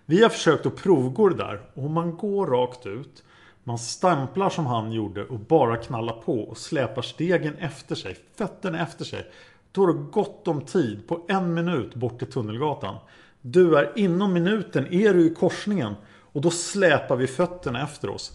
Vi 0.06 0.22
har 0.22 0.30
försökt 0.30 0.66
att 0.66 0.76
provgå 0.76 1.28
det 1.28 1.36
där 1.36 1.60
och 1.74 1.90
man 1.90 2.16
går 2.16 2.46
rakt 2.46 2.86
ut. 2.86 3.24
Man 3.64 3.78
stamplar 3.78 4.50
som 4.50 4.66
han 4.66 4.92
gjorde 4.92 5.24
och 5.24 5.38
bara 5.38 5.76
knallar 5.76 6.14
på 6.14 6.40
och 6.40 6.58
släpar 6.58 7.02
stegen 7.02 7.54
efter 7.54 7.94
sig, 7.94 8.16
fötterna 8.36 8.82
efter 8.82 9.04
sig. 9.04 9.26
Då 9.72 9.80
har 9.80 9.88
du 9.92 9.98
gott 9.98 10.48
om 10.48 10.60
tid 10.60 11.08
på 11.08 11.24
en 11.28 11.54
minut 11.54 11.94
bort 11.94 12.18
till 12.18 12.32
Tunnelgatan. 12.32 12.96
Du 13.40 13.76
är 13.76 13.92
inom 13.98 14.32
minuten, 14.32 14.86
är 14.92 15.14
du 15.14 15.26
i 15.26 15.34
korsningen? 15.34 15.94
Och 16.34 16.40
då 16.40 16.50
släpar 16.50 17.16
vi 17.16 17.26
fötterna 17.26 17.82
efter 17.82 18.10
oss. 18.10 18.32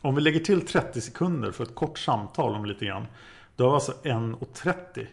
Om 0.00 0.14
vi 0.14 0.20
lägger 0.20 0.40
till 0.40 0.66
30 0.66 1.00
sekunder 1.00 1.52
för 1.52 1.64
ett 1.64 1.74
kort 1.74 1.98
samtal 1.98 2.54
om 2.54 2.64
lite 2.64 2.84
grann. 2.84 3.06
Då 3.56 3.66
var 3.66 3.74
alltså 3.74 3.92
1.30. 4.02 5.06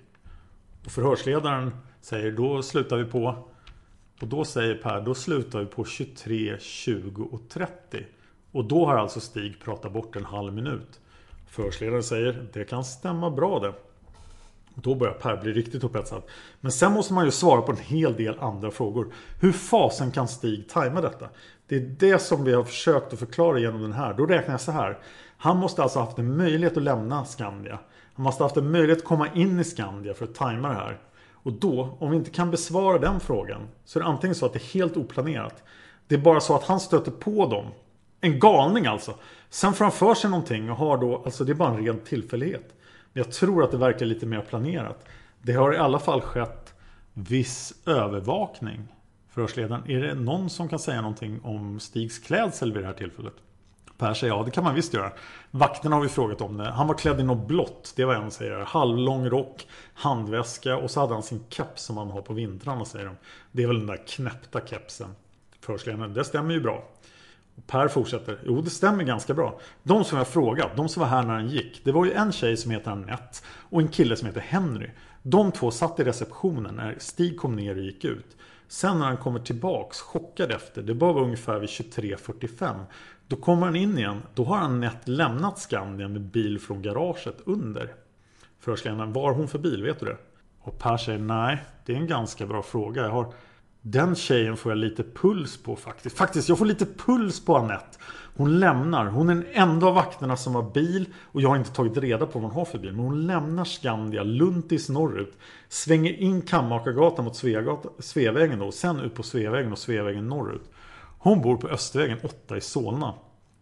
Och 0.85 0.91
förhörsledaren 0.91 1.77
säger 2.01 2.31
då 2.31 2.63
slutar 2.63 2.97
vi 2.97 3.05
på 3.05 3.47
och 4.21 4.27
då 4.27 4.45
säger 4.45 4.75
Per, 4.75 5.01
då 5.01 5.15
slutar 5.15 5.59
vi 5.59 5.65
på 5.65 5.85
23, 5.85 6.57
20 6.59 7.23
och 7.31 7.49
30. 7.49 8.05
Och 8.51 8.65
då 8.65 8.85
har 8.85 8.97
alltså 8.97 9.19
Stig 9.19 9.59
pratat 9.63 9.93
bort 9.93 10.15
en 10.15 10.25
halv 10.25 10.53
minut. 10.53 10.99
Förhörsledaren 11.49 12.03
säger, 12.03 12.47
det 12.53 12.63
kan 12.63 12.83
stämma 12.83 13.31
bra 13.31 13.59
det. 13.59 13.73
Då 14.75 14.95
börjar 14.95 15.13
Per 15.13 15.37
bli 15.37 15.53
riktigt 15.53 15.83
upphetsad. 15.83 16.21
Men 16.59 16.71
sen 16.71 16.91
måste 16.91 17.13
man 17.13 17.25
ju 17.25 17.31
svara 17.31 17.61
på 17.61 17.71
en 17.71 17.77
hel 17.77 18.13
del 18.15 18.39
andra 18.39 18.71
frågor. 18.71 19.13
Hur 19.41 19.51
fasen 19.51 20.11
kan 20.11 20.27
Stig 20.27 20.69
tajma 20.69 21.01
detta? 21.01 21.29
Det 21.67 21.75
är 21.75 21.79
det 21.79 22.19
som 22.19 22.43
vi 22.43 22.53
har 22.53 22.63
försökt 22.63 23.13
att 23.13 23.19
förklara 23.19 23.59
genom 23.59 23.81
den 23.81 23.93
här. 23.93 24.13
Då 24.13 24.25
räknar 24.25 24.53
jag 24.53 24.61
så 24.61 24.71
här. 24.71 24.97
Han 25.37 25.57
måste 25.57 25.83
alltså 25.83 25.99
haft 25.99 26.17
en 26.17 26.37
möjlighet 26.37 26.77
att 26.77 26.83
lämna 26.83 27.25
Skandia. 27.25 27.79
Han 28.13 28.23
måste 28.23 28.43
haft 28.43 28.57
en 28.57 28.71
möjlighet 28.71 28.97
att 28.97 29.03
komma 29.03 29.27
in 29.33 29.59
i 29.59 29.63
Skandia 29.63 30.13
för 30.13 30.25
att 30.25 30.35
tajma 30.35 30.67
det 30.67 30.75
här. 30.75 30.99
Och 31.33 31.53
då, 31.53 31.97
om 31.99 32.11
vi 32.11 32.17
inte 32.17 32.29
kan 32.31 32.51
besvara 32.51 32.97
den 32.97 33.19
frågan, 33.19 33.61
så 33.85 33.99
är 33.99 34.03
det 34.03 34.09
antingen 34.09 34.35
så 34.35 34.45
att 34.45 34.53
det 34.53 34.59
är 34.59 34.73
helt 34.73 34.97
oplanerat. 34.97 35.63
Det 36.07 36.15
är 36.15 36.19
bara 36.19 36.39
så 36.39 36.55
att 36.55 36.63
han 36.63 36.79
stöter 36.79 37.11
på 37.11 37.45
dem. 37.45 37.65
En 38.21 38.39
galning 38.39 38.85
alltså. 38.85 39.13
Sen 39.49 39.73
får 39.73 39.85
han 39.85 39.91
för 39.91 40.13
sig 40.13 40.29
någonting 40.29 40.71
och 40.71 40.77
har 40.77 40.97
då, 40.97 41.21
alltså 41.25 41.43
det 41.43 41.51
är 41.51 41.55
bara 41.55 41.69
en 41.69 41.85
ren 41.85 41.99
tillfällighet. 41.99 42.73
Men 43.13 43.23
jag 43.23 43.31
tror 43.31 43.63
att 43.63 43.71
det 43.71 43.77
verkar 43.77 44.05
lite 44.05 44.25
mer 44.25 44.41
planerat. 44.41 45.05
Det 45.41 45.53
har 45.53 45.73
i 45.73 45.77
alla 45.77 45.99
fall 45.99 46.21
skett 46.21 46.73
viss 47.13 47.73
övervakning. 47.85 48.87
Förhörsledaren, 49.37 49.91
är 49.91 50.01
det 50.01 50.13
någon 50.13 50.49
som 50.49 50.69
kan 50.69 50.79
säga 50.79 51.01
någonting 51.01 51.39
om 51.43 51.79
Stigs 51.79 52.19
klädsel 52.19 52.73
vid 52.73 52.83
det 52.83 52.87
här 52.87 52.93
tillfället? 52.93 53.33
Per 53.97 54.13
säger 54.13 54.33
ja, 54.33 54.43
det 54.43 54.51
kan 54.51 54.63
man 54.63 54.75
visst 54.75 54.93
göra. 54.93 55.11
Vakterna 55.51 55.95
har 55.95 56.03
vi 56.03 56.09
frågat 56.09 56.41
om 56.41 56.57
det. 56.57 56.71
Han 56.71 56.87
var 56.87 56.95
klädd 56.95 57.19
i 57.19 57.23
något 57.23 57.47
blått, 57.47 57.93
det 57.95 58.05
var 58.05 58.15
en 58.15 58.31
säger. 58.31 58.59
Halvlång 58.59 59.29
rock, 59.29 59.67
handväska 59.93 60.77
och 60.77 60.91
så 60.91 60.99
hade 60.99 61.13
han 61.13 61.23
sin 61.23 61.43
keps 61.49 61.83
som 61.83 61.97
han 61.97 62.11
har 62.11 62.21
på 62.21 62.33
vintrarna 62.33 62.85
säger 62.85 63.05
de. 63.05 63.15
Det 63.51 63.63
är 63.63 63.67
väl 63.67 63.77
den 63.77 63.87
där 63.87 64.07
knäppta 64.07 64.61
kepsen. 64.65 65.09
Förhörsledaren, 65.61 66.13
det 66.13 66.23
stämmer 66.23 66.53
ju 66.53 66.61
bra. 66.61 66.83
Per 67.67 67.87
fortsätter, 67.87 68.39
jo 68.45 68.61
det 68.61 68.69
stämmer 68.69 69.03
ganska 69.03 69.33
bra. 69.33 69.59
De 69.83 70.03
som 70.03 70.17
jag 70.17 70.27
frågat, 70.27 70.75
de 70.75 70.89
som 70.89 71.01
var 71.01 71.07
här 71.07 71.23
när 71.23 71.33
han 71.33 71.49
gick. 71.49 71.81
Det 71.83 71.91
var 71.91 72.05
ju 72.05 72.11
en 72.11 72.31
tjej 72.31 72.57
som 72.57 72.71
heter 72.71 72.91
Annette 72.91 73.37
och 73.47 73.81
en 73.81 73.87
kille 73.87 74.15
som 74.15 74.27
heter 74.27 74.41
Henry. 74.41 74.89
De 75.23 75.51
två 75.51 75.71
satt 75.71 75.99
i 75.99 76.03
receptionen 76.03 76.75
när 76.75 76.95
Stig 76.99 77.39
kom 77.39 77.55
ner 77.55 77.75
och 77.75 77.83
gick 77.83 78.05
ut. 78.05 78.36
Sen 78.67 78.99
när 78.99 79.05
han 79.05 79.17
kommer 79.17 79.39
tillbaks 79.39 80.01
chockad 80.01 80.51
efter, 80.51 80.81
det 80.81 80.93
var 80.93 81.19
ungefär 81.19 81.59
vid 81.59 81.69
23.45. 81.69 82.83
Då 83.27 83.35
kommer 83.35 83.65
han 83.65 83.75
in 83.75 83.97
igen. 83.97 84.21
Då 84.33 84.43
har 84.43 84.57
han 84.57 84.79
nätt 84.79 85.07
lämnat 85.07 85.59
Skandia 85.59 86.07
med 86.07 86.21
bil 86.21 86.59
från 86.59 86.81
garaget 86.81 87.37
under. 87.45 87.93
Förhörsledaren, 88.59 89.13
vad 89.13 89.23
har 89.23 89.33
hon 89.33 89.47
för 89.47 89.59
bil? 89.59 89.83
Vet 89.83 89.99
du 89.99 90.05
det? 90.05 90.17
Och 90.59 90.79
Per 90.79 90.97
säger 90.97 91.19
nej, 91.19 91.63
det 91.85 91.93
är 91.93 91.97
en 91.97 92.07
ganska 92.07 92.45
bra 92.45 92.63
fråga. 92.63 93.01
Jag 93.01 93.09
har 93.09 93.33
den 93.91 94.15
tjejen 94.15 94.57
får 94.57 94.71
jag 94.71 94.77
lite 94.77 95.03
puls 95.03 95.57
på 95.57 95.75
faktiskt. 95.75 96.17
Faktiskt, 96.17 96.49
jag 96.49 96.57
får 96.57 96.65
lite 96.65 96.85
puls 96.85 97.45
på 97.45 97.57
Annette. 97.57 97.97
Hon 98.35 98.59
lämnar. 98.59 99.05
Hon 99.05 99.29
är 99.29 99.35
den 99.35 99.45
enda 99.53 99.87
av 99.87 99.95
vakterna 99.95 100.37
som 100.37 100.55
har 100.55 100.71
bil. 100.71 101.05
Och 101.23 101.41
jag 101.41 101.49
har 101.49 101.57
inte 101.57 101.71
tagit 101.71 101.97
reda 101.97 102.25
på 102.25 102.39
vad 102.39 102.51
hon 102.51 102.59
har 102.59 102.65
för 102.65 102.77
bil. 102.77 102.91
Men 102.91 103.05
hon 103.05 103.27
lämnar 103.27 103.65
Skandia, 103.65 104.23
Luntis 104.23 104.89
norrut. 104.89 105.37
Svänger 105.69 106.13
in 106.13 106.41
Kammakargatan 106.41 107.25
mot 107.25 107.35
Sveagatan, 107.35 107.91
Sveavägen 107.99 108.59
då. 108.59 108.71
Sen 108.71 108.99
ut 108.99 109.15
på 109.15 109.23
Sveavägen 109.23 109.71
och 109.71 109.77
Sveavägen 109.77 110.27
norrut. 110.27 110.71
Hon 111.19 111.41
bor 111.41 111.57
på 111.57 111.67
Östervägen 111.67 112.17
8 112.23 112.57
i 112.57 112.61
Solna. 112.61 113.13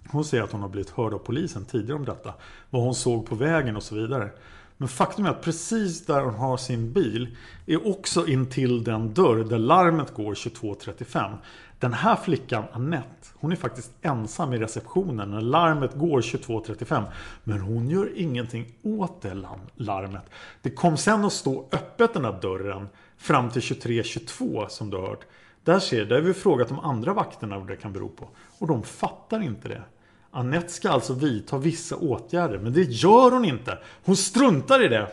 Hon 0.07 0.25
säger 0.25 0.43
att 0.43 0.51
hon 0.51 0.61
har 0.61 0.69
blivit 0.69 0.89
hörd 0.89 1.13
av 1.13 1.17
polisen 1.17 1.65
tidigare 1.65 1.99
om 1.99 2.05
detta. 2.05 2.33
Vad 2.69 2.81
hon 2.81 2.95
såg 2.95 3.25
på 3.25 3.35
vägen 3.35 3.75
och 3.75 3.83
så 3.83 3.95
vidare. 3.95 4.29
Men 4.77 4.87
faktum 4.87 5.25
är 5.25 5.29
att 5.29 5.41
precis 5.41 6.05
där 6.05 6.21
hon 6.21 6.33
har 6.33 6.57
sin 6.57 6.93
bil 6.93 7.37
är 7.65 7.87
också 7.87 8.27
intill 8.27 8.83
den 8.83 9.13
dörr 9.13 9.43
där 9.43 9.57
larmet 9.57 10.13
går 10.13 10.33
22.35. 10.33 11.37
Den 11.79 11.93
här 11.93 12.15
flickan, 12.15 12.63
Annette, 12.71 13.27
hon 13.33 13.51
är 13.51 13.55
faktiskt 13.55 13.91
ensam 14.01 14.53
i 14.53 14.57
receptionen 14.57 15.31
när 15.31 15.41
larmet 15.41 15.93
går 15.93 16.21
22.35. 16.21 17.03
Men 17.43 17.59
hon 17.59 17.89
gör 17.89 18.11
ingenting 18.15 18.73
åt 18.83 19.21
det 19.21 19.45
larmet. 19.75 20.29
Det 20.61 20.69
kom 20.69 20.97
sen 20.97 21.25
att 21.25 21.33
stå 21.33 21.67
öppet 21.71 22.13
den 22.13 22.25
här 22.25 22.41
dörren 22.41 22.87
fram 23.17 23.49
till 23.49 23.61
23.22 23.61 24.67
som 24.67 24.89
du 24.89 24.97
har 24.97 25.07
hört. 25.07 25.25
Där 25.63 25.79
ser, 25.79 26.05
där 26.05 26.15
har 26.15 26.21
vi 26.21 26.33
frågat 26.33 26.67
de 26.67 26.79
andra 26.79 27.13
vakterna 27.13 27.59
vad 27.59 27.67
det 27.67 27.75
kan 27.75 27.93
bero 27.93 28.09
på. 28.09 28.29
Och 28.59 28.67
de 28.67 28.83
fattar 28.83 29.43
inte 29.43 29.67
det. 29.67 29.83
Annette 30.35 30.69
ska 30.69 30.89
alltså 30.89 31.13
vidta 31.13 31.57
vissa 31.57 31.95
åtgärder, 31.95 32.57
men 32.57 32.73
det 32.73 32.81
gör 32.81 33.31
hon 33.31 33.45
inte. 33.45 33.77
Hon 34.05 34.15
struntar 34.15 34.85
i 34.85 34.87
det. 34.87 35.07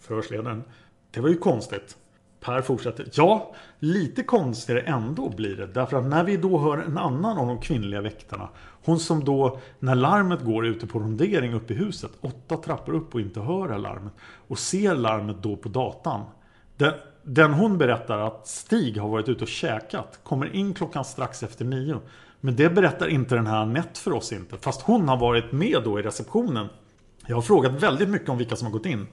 Förhörsledaren. 0.00 0.64
Det 1.10 1.20
var 1.20 1.28
ju 1.28 1.36
konstigt. 1.36 1.96
Per 2.40 2.62
fortsätter. 2.62 3.08
Ja, 3.12 3.54
lite 3.78 4.22
konstigare 4.22 4.80
ändå 4.80 5.28
blir 5.28 5.56
det. 5.56 5.66
Därför 5.66 5.96
att 5.96 6.04
när 6.04 6.24
vi 6.24 6.36
då 6.36 6.58
hör 6.58 6.78
en 6.78 6.98
annan 6.98 7.38
av 7.38 7.46
de 7.46 7.60
kvinnliga 7.60 8.00
väktarna. 8.00 8.48
Hon 8.84 9.00
som 9.00 9.24
då, 9.24 9.60
när 9.78 9.94
larmet 9.94 10.44
går 10.44 10.66
ute 10.66 10.86
på 10.86 10.98
rondering 10.98 11.54
uppe 11.54 11.72
i 11.72 11.76
huset. 11.76 12.10
Åtta 12.20 12.56
trappor 12.56 12.94
upp 12.94 13.14
och 13.14 13.20
inte 13.20 13.40
hör 13.40 13.68
det 13.68 13.78
larmet. 13.78 14.12
Och 14.48 14.58
ser 14.58 14.94
larmet 14.94 15.42
då 15.42 15.56
på 15.56 15.68
datan. 15.68 16.24
Den, 16.76 16.92
den 17.22 17.52
hon 17.52 17.78
berättar 17.78 18.18
att 18.18 18.46
Stig 18.46 18.98
har 18.98 19.08
varit 19.08 19.28
ute 19.28 19.44
och 19.44 19.48
käkat. 19.48 20.20
Kommer 20.22 20.56
in 20.56 20.74
klockan 20.74 21.04
strax 21.04 21.42
efter 21.42 21.64
nio. 21.64 22.00
Men 22.40 22.56
det 22.56 22.70
berättar 22.70 23.08
inte 23.08 23.34
den 23.34 23.46
här 23.46 23.62
Anette 23.62 24.00
för 24.00 24.12
oss 24.12 24.32
inte. 24.32 24.56
Fast 24.56 24.82
hon 24.82 25.08
har 25.08 25.16
varit 25.16 25.52
med 25.52 25.82
då 25.84 26.00
i 26.00 26.02
receptionen. 26.02 26.68
Jag 27.26 27.36
har 27.36 27.42
frågat 27.42 27.72
väldigt 27.72 28.08
mycket 28.08 28.28
om 28.28 28.38
vilka 28.38 28.56
som 28.56 28.66
har 28.66 28.72
gått 28.72 28.86
in. 28.86 29.06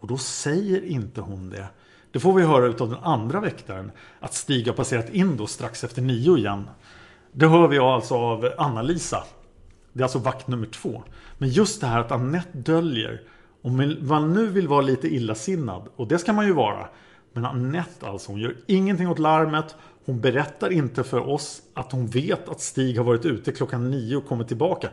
Och 0.00 0.08
då 0.08 0.18
säger 0.18 0.84
inte 0.84 1.20
hon 1.20 1.50
det. 1.50 1.66
Det 2.10 2.20
får 2.20 2.32
vi 2.32 2.42
höra 2.42 2.66
utav 2.66 2.90
den 2.90 2.98
andra 3.02 3.40
väktaren. 3.40 3.90
Att 4.20 4.34
Stig 4.34 4.66
har 4.66 4.74
passerat 4.74 5.10
in 5.10 5.36
då 5.36 5.46
strax 5.46 5.84
efter 5.84 6.02
nio 6.02 6.36
igen. 6.36 6.68
Det 7.32 7.46
hör 7.46 7.68
vi 7.68 7.78
alltså 7.78 8.14
av 8.14 8.48
Anna-Lisa. 8.58 9.24
Det 9.92 10.00
är 10.00 10.02
alltså 10.02 10.18
vakt 10.18 10.48
nummer 10.48 10.66
två. 10.66 11.02
Men 11.38 11.48
just 11.48 11.80
det 11.80 11.86
här 11.86 12.00
att 12.00 12.12
Annette 12.12 12.58
döljer. 12.58 13.22
Om 13.62 13.96
man 14.00 14.34
nu 14.34 14.46
vill 14.46 14.68
vara 14.68 14.80
lite 14.80 15.14
illasinnad. 15.14 15.88
Och 15.96 16.08
det 16.08 16.18
ska 16.18 16.32
man 16.32 16.46
ju 16.46 16.52
vara. 16.52 16.88
Men 17.32 17.44
Annette 17.44 18.06
alltså, 18.06 18.32
hon 18.32 18.40
gör 18.40 18.56
ingenting 18.66 19.08
åt 19.08 19.18
larmet. 19.18 19.76
Hon 20.06 20.20
berättar 20.20 20.72
inte 20.72 21.04
för 21.04 21.28
oss 21.28 21.62
att 21.74 21.92
hon 21.92 22.06
vet 22.06 22.48
att 22.48 22.60
Stig 22.60 22.96
har 22.96 23.04
varit 23.04 23.24
ute 23.24 23.52
klockan 23.52 23.90
nio 23.90 24.16
och 24.16 24.26
kommit 24.26 24.48
tillbaka. 24.48 24.88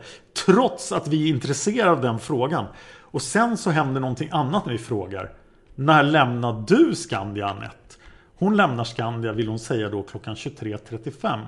Trots 0.46 0.92
att 0.92 1.08
vi 1.08 1.24
är 1.24 1.28
intresserade 1.28 1.90
av 1.90 2.00
den 2.00 2.18
frågan. 2.18 2.64
Och 3.00 3.22
sen 3.22 3.56
så 3.56 3.70
händer 3.70 4.00
någonting 4.00 4.28
annat 4.32 4.66
när 4.66 4.72
vi 4.72 4.78
frågar. 4.78 5.32
När 5.74 6.02
lämnar 6.02 6.64
du 6.68 6.94
Skandia 6.94 7.46
Anette? 7.46 7.76
Hon 8.38 8.56
lämnar 8.56 8.84
Skandia 8.84 9.32
vill 9.32 9.48
hon 9.48 9.58
säga 9.58 9.88
då 9.88 10.02
klockan 10.02 10.34
23.35. 10.34 11.40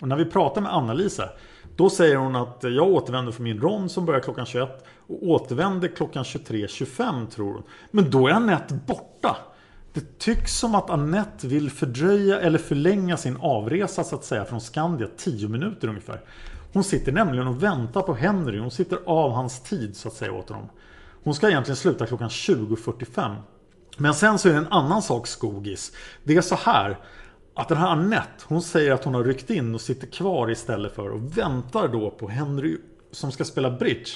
Och 0.00 0.08
när 0.08 0.16
vi 0.16 0.24
pratar 0.24 0.60
med 0.60 0.74
Anna-Lisa 0.74 1.28
Då 1.76 1.90
säger 1.90 2.16
hon 2.16 2.36
att 2.36 2.58
jag 2.60 2.88
återvänder 2.88 3.32
från 3.32 3.44
min 3.44 3.60
rond 3.60 3.90
som 3.90 4.06
börjar 4.06 4.20
klockan 4.20 4.46
21 4.46 4.84
och 5.06 5.22
återvänder 5.22 5.88
klockan 5.88 6.24
23.25 6.24 7.26
tror 7.26 7.52
hon. 7.52 7.62
Men 7.90 8.10
då 8.10 8.28
är 8.28 8.32
Anette 8.32 8.78
borta. 8.86 9.36
Det 9.96 10.18
tycks 10.18 10.58
som 10.58 10.74
att 10.74 10.90
Annette 10.90 11.46
vill 11.46 11.70
fördröja 11.70 12.40
eller 12.40 12.58
förlänga 12.58 13.16
sin 13.16 13.36
avresa 13.36 14.04
så 14.04 14.16
att 14.16 14.24
säga 14.24 14.44
från 14.44 14.60
Skandia 14.60 15.08
10 15.16 15.48
minuter 15.48 15.88
ungefär. 15.88 16.20
Hon 16.72 16.84
sitter 16.84 17.12
nämligen 17.12 17.46
och 17.46 17.62
väntar 17.62 18.02
på 18.02 18.14
Henry. 18.14 18.58
Hon 18.58 18.70
sitter 18.70 18.98
av 19.06 19.32
hans 19.32 19.62
tid 19.62 19.96
så 19.96 20.08
att 20.08 20.14
säga 20.14 20.32
åt 20.32 20.48
honom. 20.48 20.68
Hon 21.24 21.34
ska 21.34 21.48
egentligen 21.48 21.76
sluta 21.76 22.06
klockan 22.06 22.28
20.45. 22.28 23.36
Men 23.96 24.14
sen 24.14 24.38
så 24.38 24.48
är 24.48 24.52
det 24.52 24.58
en 24.58 24.72
annan 24.72 25.02
sak 25.02 25.26
skogis. 25.26 25.92
Det 26.24 26.36
är 26.36 26.40
så 26.40 26.54
här 26.54 26.98
att 27.54 27.68
den 27.68 27.78
här 27.78 27.88
Annette, 27.88 28.44
hon 28.44 28.62
säger 28.62 28.92
att 28.92 29.04
hon 29.04 29.14
har 29.14 29.24
ryckt 29.24 29.50
in 29.50 29.74
och 29.74 29.80
sitter 29.80 30.06
kvar 30.06 30.50
istället 30.50 30.94
för 30.94 31.10
och 31.10 31.38
väntar 31.38 31.88
då 31.88 32.10
på 32.10 32.28
Henry 32.28 32.78
som 33.10 33.32
ska 33.32 33.44
spela 33.44 33.70
bridge. 33.70 34.10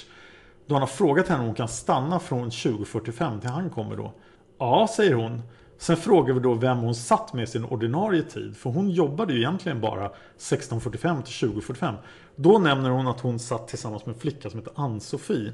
Då 0.67 0.75
han 0.75 0.83
har 0.83 0.89
frågat 0.89 1.29
henne 1.29 1.41
om 1.41 1.47
hon 1.47 1.55
kan 1.55 1.69
stanna 1.69 2.19
från 2.19 2.51
20.45 2.51 3.41
till 3.41 3.51
han 3.51 3.71
kommer 3.71 3.97
då. 3.97 4.13
Ja, 4.59 4.89
säger 4.97 5.15
hon. 5.15 5.43
Sen 5.81 5.97
frågar 5.97 6.35
vi 6.35 6.41
då 6.41 6.55
vem 6.55 6.79
hon 6.79 6.95
satt 6.95 7.33
med 7.33 7.49
sin 7.49 7.65
ordinarie 7.65 8.23
tid. 8.23 8.57
För 8.57 8.71
hon 8.71 8.91
jobbade 8.91 9.33
ju 9.33 9.39
egentligen 9.39 9.81
bara 9.81 10.11
16.45 10.39 11.23
till 11.23 11.49
20.45. 11.49 11.95
Då 12.37 12.59
nämner 12.59 12.91
hon 12.91 13.07
att 13.07 13.21
hon 13.21 13.39
satt 13.39 13.69
tillsammans 13.69 14.07
med 14.07 14.15
en 14.15 14.21
flicka 14.21 14.51
som 14.51 14.59
heter 14.59 14.73
Ann-Sofie. 14.77 15.53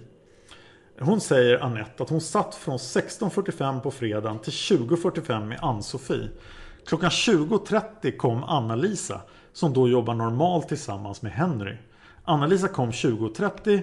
Hon 1.01 1.21
säger 1.21 1.59
Annette 1.59 2.03
att 2.03 2.09
hon 2.09 2.21
satt 2.21 2.55
från 2.55 2.77
16.45 2.77 3.81
på 3.81 3.91
fredagen 3.91 4.39
till 4.39 4.53
20.45 4.53 5.45
med 5.45 5.59
Ann-Sofie. 5.63 6.29
Klockan 6.87 7.11
20.30 7.11 8.17
kom 8.17 8.45
Anna-Lisa 8.45 9.21
som 9.53 9.73
då 9.73 9.89
jobbar 9.89 10.15
normalt 10.15 10.69
tillsammans 10.69 11.23
med 11.23 11.33
Henry. 11.33 11.77
Anna-Lisa 12.25 12.69
kom 12.69 12.91
20.30 12.91 13.83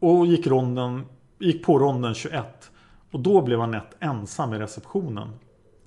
och 0.00 0.26
gick, 0.26 0.46
ronden, 0.46 1.04
gick 1.38 1.64
på 1.64 1.78
ronden 1.78 2.14
21. 2.14 2.70
Och 3.10 3.20
då 3.20 3.42
blev 3.42 3.60
Annette 3.60 3.96
ensam 4.00 4.54
i 4.54 4.58
receptionen. 4.58 5.28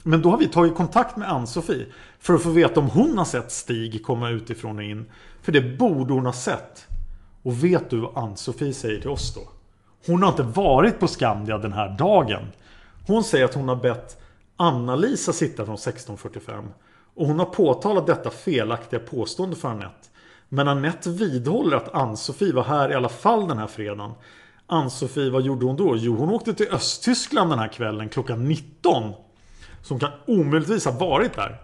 Men 0.03 0.21
då 0.21 0.29
har 0.29 0.37
vi 0.37 0.47
tagit 0.47 0.75
kontakt 0.75 1.17
med 1.17 1.31
Ann-Sofie 1.31 1.85
för 2.19 2.33
att 2.33 2.43
få 2.43 2.49
veta 2.49 2.79
om 2.79 2.89
hon 2.89 3.17
har 3.17 3.25
sett 3.25 3.51
Stig 3.51 4.05
komma 4.05 4.29
utifrån 4.29 4.77
och 4.77 4.83
in. 4.83 5.05
För 5.41 5.51
det 5.51 5.77
borde 5.77 6.13
hon 6.13 6.25
ha 6.25 6.33
sett. 6.33 6.87
Och 7.43 7.63
vet 7.63 7.89
du 7.89 7.97
vad 7.97 8.17
Ann-Sofie 8.17 8.73
säger 8.73 9.01
till 9.01 9.09
oss 9.09 9.35
då? 9.35 9.41
Hon 10.05 10.23
har 10.23 10.29
inte 10.29 10.43
varit 10.43 10.99
på 10.99 11.07
Skandia 11.07 11.57
den 11.57 11.73
här 11.73 11.97
dagen. 11.97 12.43
Hon 13.07 13.23
säger 13.23 13.45
att 13.45 13.53
hon 13.53 13.69
har 13.69 13.75
bett 13.75 14.21
Anna-Lisa 14.57 15.33
sitta 15.33 15.65
från 15.65 15.75
16.45. 15.75 16.67
Och 17.15 17.27
hon 17.27 17.39
har 17.39 17.45
påtalat 17.45 18.07
detta 18.07 18.29
felaktiga 18.29 18.99
påstående 18.99 19.55
för 19.55 19.69
Anette. 19.69 20.09
Men 20.49 20.67
Anette 20.67 21.09
vidhåller 21.09 21.77
att 21.77 21.93
Ann-Sofie 21.93 22.53
var 22.53 22.63
här 22.63 22.91
i 22.91 22.95
alla 22.95 23.09
fall 23.09 23.47
den 23.47 23.57
här 23.57 23.67
fredagen. 23.67 24.11
Ann-Sofie, 24.67 25.29
vad 25.29 25.41
gjorde 25.41 25.65
hon 25.65 25.75
då? 25.75 25.95
Jo, 25.97 26.15
hon 26.15 26.29
åkte 26.29 26.53
till 26.53 26.67
Östtyskland 26.71 27.49
den 27.49 27.59
här 27.59 27.67
kvällen 27.67 28.09
klockan 28.09 28.45
19. 28.47 29.13
Som 29.83 29.99
kan 29.99 30.11
omöjligtvis 30.25 30.85
ha 30.85 30.91
varit 30.91 31.33
där. 31.33 31.57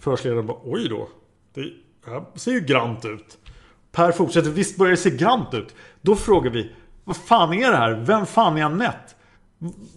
Förhörsledaren 0.00 0.46
bara, 0.46 0.58
oj 0.64 0.88
då. 0.88 1.08
Det 1.54 1.72
här 2.06 2.22
ser 2.34 2.52
ju 2.52 2.60
grant 2.60 3.04
ut. 3.04 3.38
Per 3.92 4.12
fortsätter, 4.12 4.50
visst 4.50 4.78
börjar 4.78 4.90
det 4.90 4.96
se 4.96 5.10
grant 5.10 5.54
ut. 5.54 5.74
Då 6.00 6.16
frågar 6.16 6.50
vi, 6.50 6.72
vad 7.04 7.16
fan 7.16 7.54
är 7.54 7.70
det 7.70 7.76
här? 7.76 7.92
Vem 7.94 8.26
fan 8.26 8.58
är 8.58 8.64
Anette? 8.64 9.14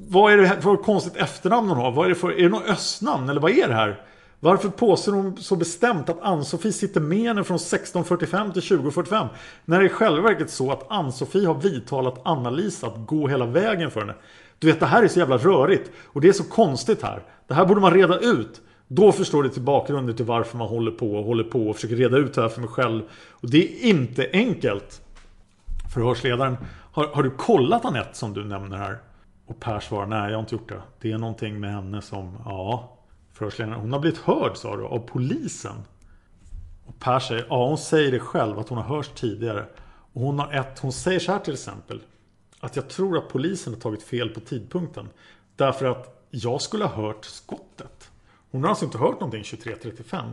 Vad 0.07 0.33
är 0.33 0.37
det 0.37 0.61
för 0.61 0.75
konstigt 0.75 1.15
efternamn 1.15 1.69
hon 1.69 1.77
har? 1.77 1.91
Vad 1.91 2.05
är 2.05 2.09
det 2.09 2.15
för, 2.15 2.31
är 2.31 2.43
det 2.43 2.49
något 2.49 2.69
östnamn? 2.69 3.29
Eller 3.29 3.41
vad 3.41 3.51
är 3.51 3.67
det 3.67 3.73
här? 3.73 4.05
Varför 4.39 4.69
påstår 4.69 5.13
hon 5.13 5.37
så 5.37 5.55
bestämt 5.55 6.09
att 6.09 6.21
Ann-Sofie 6.21 6.73
sitter 6.73 7.01
med 7.01 7.19
henne 7.19 7.43
från 7.43 7.57
16.45 7.57 8.53
till 8.53 8.61
20.45? 8.61 9.27
När 9.65 9.79
det 9.79 9.85
i 9.85 9.89
själva 9.89 10.21
verket 10.21 10.51
så 10.51 10.71
att 10.71 10.91
Ann-Sofie 10.91 11.47
har 11.47 11.55
vidtalat 11.55 12.21
Anna-Lisa 12.23 12.87
att 12.87 13.07
gå 13.07 13.27
hela 13.27 13.45
vägen 13.45 13.91
för 13.91 13.99
henne. 13.99 14.15
Du 14.59 14.67
vet, 14.67 14.79
det 14.79 14.85
här 14.85 15.03
är 15.03 15.07
så 15.07 15.19
jävla 15.19 15.37
rörigt. 15.37 15.91
Och 16.05 16.21
det 16.21 16.27
är 16.29 16.33
så 16.33 16.43
konstigt 16.43 17.01
här. 17.01 17.23
Det 17.49 17.55
här 17.55 17.65
borde 17.65 17.81
man 17.81 17.93
reda 17.93 18.19
ut. 18.19 18.61
Då 18.87 19.11
förstår 19.11 19.43
du 19.43 19.49
till 19.49 19.61
bakgrunden 19.61 20.15
till 20.15 20.25
varför 20.25 20.57
man 20.57 20.67
håller 20.67 20.91
på 20.91 21.15
och 21.15 21.25
håller 21.25 21.43
på 21.43 21.69
och 21.69 21.75
försöker 21.75 21.95
reda 21.95 22.17
ut 22.17 22.33
det 22.33 22.41
här 22.41 22.49
för 22.49 22.61
mig 22.61 22.69
själv. 22.69 23.01
Och 23.29 23.49
det 23.49 23.57
är 23.57 23.89
inte 23.89 24.29
enkelt. 24.33 25.01
Förhörsledaren, 25.93 26.57
har, 26.91 27.07
har 27.07 27.23
du 27.23 27.29
kollat 27.29 27.85
Anette 27.85 28.17
som 28.17 28.33
du 28.33 28.45
nämner 28.45 28.77
här? 28.77 28.97
Och 29.45 29.59
Per 29.59 29.79
svarar, 29.79 30.05
nej 30.07 30.29
jag 30.29 30.37
har 30.37 30.39
inte 30.39 30.55
gjort 30.55 30.69
det. 30.69 30.81
Det 31.01 31.11
är 31.11 31.17
någonting 31.17 31.59
med 31.59 31.73
henne 31.73 32.01
som, 32.01 32.37
ja. 32.45 32.97
Förhörsledaren, 33.33 33.79
hon 33.79 33.93
har 33.93 33.99
blivit 33.99 34.19
hörd 34.19 34.57
sa 34.57 34.77
du, 34.77 34.85
av 34.85 34.99
polisen. 34.99 35.75
Och 36.85 36.99
Per 36.99 37.19
säger, 37.19 37.45
ja 37.49 37.67
hon 37.67 37.77
säger 37.77 38.11
det 38.11 38.19
själv 38.19 38.59
att 38.59 38.69
hon 38.69 38.77
har 38.77 38.95
hörts 38.95 39.11
tidigare. 39.15 39.65
Och 40.13 40.21
hon 40.21 40.39
har 40.39 40.53
ett, 40.53 40.79
hon 40.79 40.91
säger 40.91 41.19
så 41.19 41.31
här 41.31 41.39
till 41.39 41.53
exempel. 41.53 42.01
Att 42.59 42.75
jag 42.75 42.89
tror 42.89 43.17
att 43.17 43.29
polisen 43.29 43.73
har 43.73 43.81
tagit 43.81 44.03
fel 44.03 44.29
på 44.29 44.39
tidpunkten. 44.39 45.09
Därför 45.55 45.85
att 45.85 46.18
jag 46.29 46.61
skulle 46.61 46.85
ha 46.85 47.03
hört 47.03 47.25
skottet. 47.25 48.11
Hon 48.51 48.61
har 48.61 48.69
alltså 48.69 48.85
inte 48.85 48.97
hört 48.97 49.19
någonting 49.19 49.43
23.35. 49.43 50.31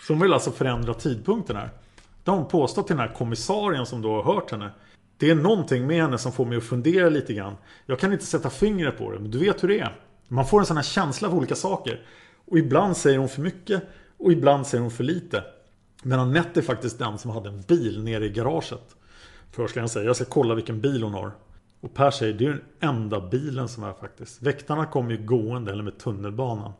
Så 0.00 0.12
hon 0.12 0.22
vill 0.22 0.32
alltså 0.32 0.50
förändra 0.50 0.94
tidpunkten 0.94 1.56
här. 1.56 1.70
Det 2.24 2.30
har 2.30 2.38
hon 2.38 2.48
påstått 2.48 2.86
till 2.86 2.96
den 2.96 3.08
här 3.08 3.14
kommissarien 3.14 3.86
som 3.86 4.02
då 4.02 4.22
har 4.22 4.34
hört 4.34 4.50
henne. 4.50 4.70
Det 5.18 5.30
är 5.30 5.34
någonting 5.34 5.86
med 5.86 6.02
henne 6.02 6.18
som 6.18 6.32
får 6.32 6.44
mig 6.44 6.58
att 6.58 6.64
fundera 6.64 7.08
lite 7.08 7.34
grann. 7.34 7.56
Jag 7.86 7.98
kan 7.98 8.12
inte 8.12 8.26
sätta 8.26 8.50
fingret 8.50 8.98
på 8.98 9.10
det, 9.10 9.18
men 9.18 9.30
du 9.30 9.38
vet 9.38 9.62
hur 9.62 9.68
det 9.68 9.80
är. 9.80 10.00
Man 10.28 10.46
får 10.46 10.60
en 10.60 10.66
sån 10.66 10.76
här 10.76 10.84
känsla 10.84 11.28
för 11.28 11.36
olika 11.36 11.54
saker. 11.54 12.06
Och 12.46 12.58
ibland 12.58 12.96
säger 12.96 13.18
hon 13.18 13.28
för 13.28 13.42
mycket 13.42 13.82
och 14.18 14.32
ibland 14.32 14.66
säger 14.66 14.82
hon 14.82 14.90
för 14.90 15.04
lite. 15.04 15.44
Men 16.02 16.20
Anette 16.20 16.60
är 16.60 16.62
faktiskt 16.62 16.98
den 16.98 17.18
som 17.18 17.30
hade 17.30 17.48
en 17.48 17.60
bil 17.60 18.04
nere 18.04 18.26
i 18.26 18.28
garaget. 18.28 18.96
Förhörsledaren 19.52 19.88
säger 19.88 20.06
jag 20.06 20.16
ska 20.16 20.24
kolla 20.24 20.54
vilken 20.54 20.80
bil 20.80 21.02
hon 21.02 21.14
har. 21.14 21.32
Och 21.84 21.94
Per 21.94 22.10
säger 22.10 22.34
det 22.34 22.44
är 22.44 22.48
den 22.48 22.62
enda 22.80 23.20
bilen 23.20 23.68
som 23.68 23.84
är 23.84 23.92
faktiskt. 23.92 24.42
Väktarna 24.42 24.86
kommer 24.86 25.10
ju 25.10 25.26
gående 25.26 25.72
eller 25.72 25.82
med 25.82 25.98
tunnelbanan. 25.98 26.72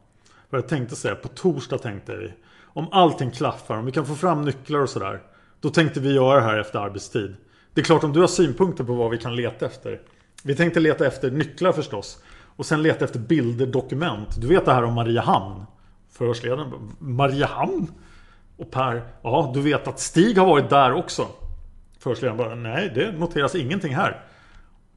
Vad 0.50 0.58
jag 0.58 0.68
tänkte 0.68 0.96
säga, 0.96 1.14
på 1.14 1.28
torsdag 1.28 1.78
tänkte 1.78 2.16
vi. 2.16 2.32
Om 2.62 2.88
allting 2.92 3.30
klaffar, 3.30 3.76
om 3.76 3.86
vi 3.86 3.92
kan 3.92 4.06
få 4.06 4.14
fram 4.14 4.42
nycklar 4.42 4.78
och 4.78 4.90
sådär. 4.90 5.22
Då 5.60 5.70
tänkte 5.70 6.00
vi 6.00 6.12
göra 6.12 6.36
det 6.36 6.46
här 6.46 6.58
efter 6.58 6.78
arbetstid. 6.78 7.36
Det 7.74 7.80
är 7.80 7.84
klart 7.84 8.04
om 8.04 8.12
du 8.12 8.20
har 8.20 8.26
synpunkter 8.26 8.84
på 8.84 8.94
vad 8.94 9.10
vi 9.10 9.18
kan 9.18 9.36
leta 9.36 9.66
efter. 9.66 10.00
Vi 10.44 10.54
tänkte 10.54 10.80
leta 10.80 11.06
efter 11.06 11.30
nycklar 11.30 11.72
förstås. 11.72 12.22
Och 12.56 12.66
sen 12.66 12.82
leta 12.82 13.04
efter 13.04 13.18
bilder, 13.18 13.66
dokument. 13.66 14.40
Du 14.40 14.46
vet 14.46 14.64
det 14.64 14.72
här 14.72 14.84
om 14.84 14.94
Mariehamn. 14.94 15.64
Förhörsledaren 16.12 16.72
Mariehamn? 16.98 17.86
Och 18.56 18.70
Per, 18.70 19.02
ja 19.22 19.50
du 19.54 19.60
vet 19.60 19.88
att 19.88 20.00
Stig 20.00 20.38
har 20.38 20.46
varit 20.46 20.70
där 20.70 20.92
också. 20.92 21.26
Förhörsledaren 21.98 22.38
bara, 22.38 22.54
nej 22.54 22.92
det 22.94 23.12
noteras 23.12 23.54
ingenting 23.54 23.94
här. 23.94 24.24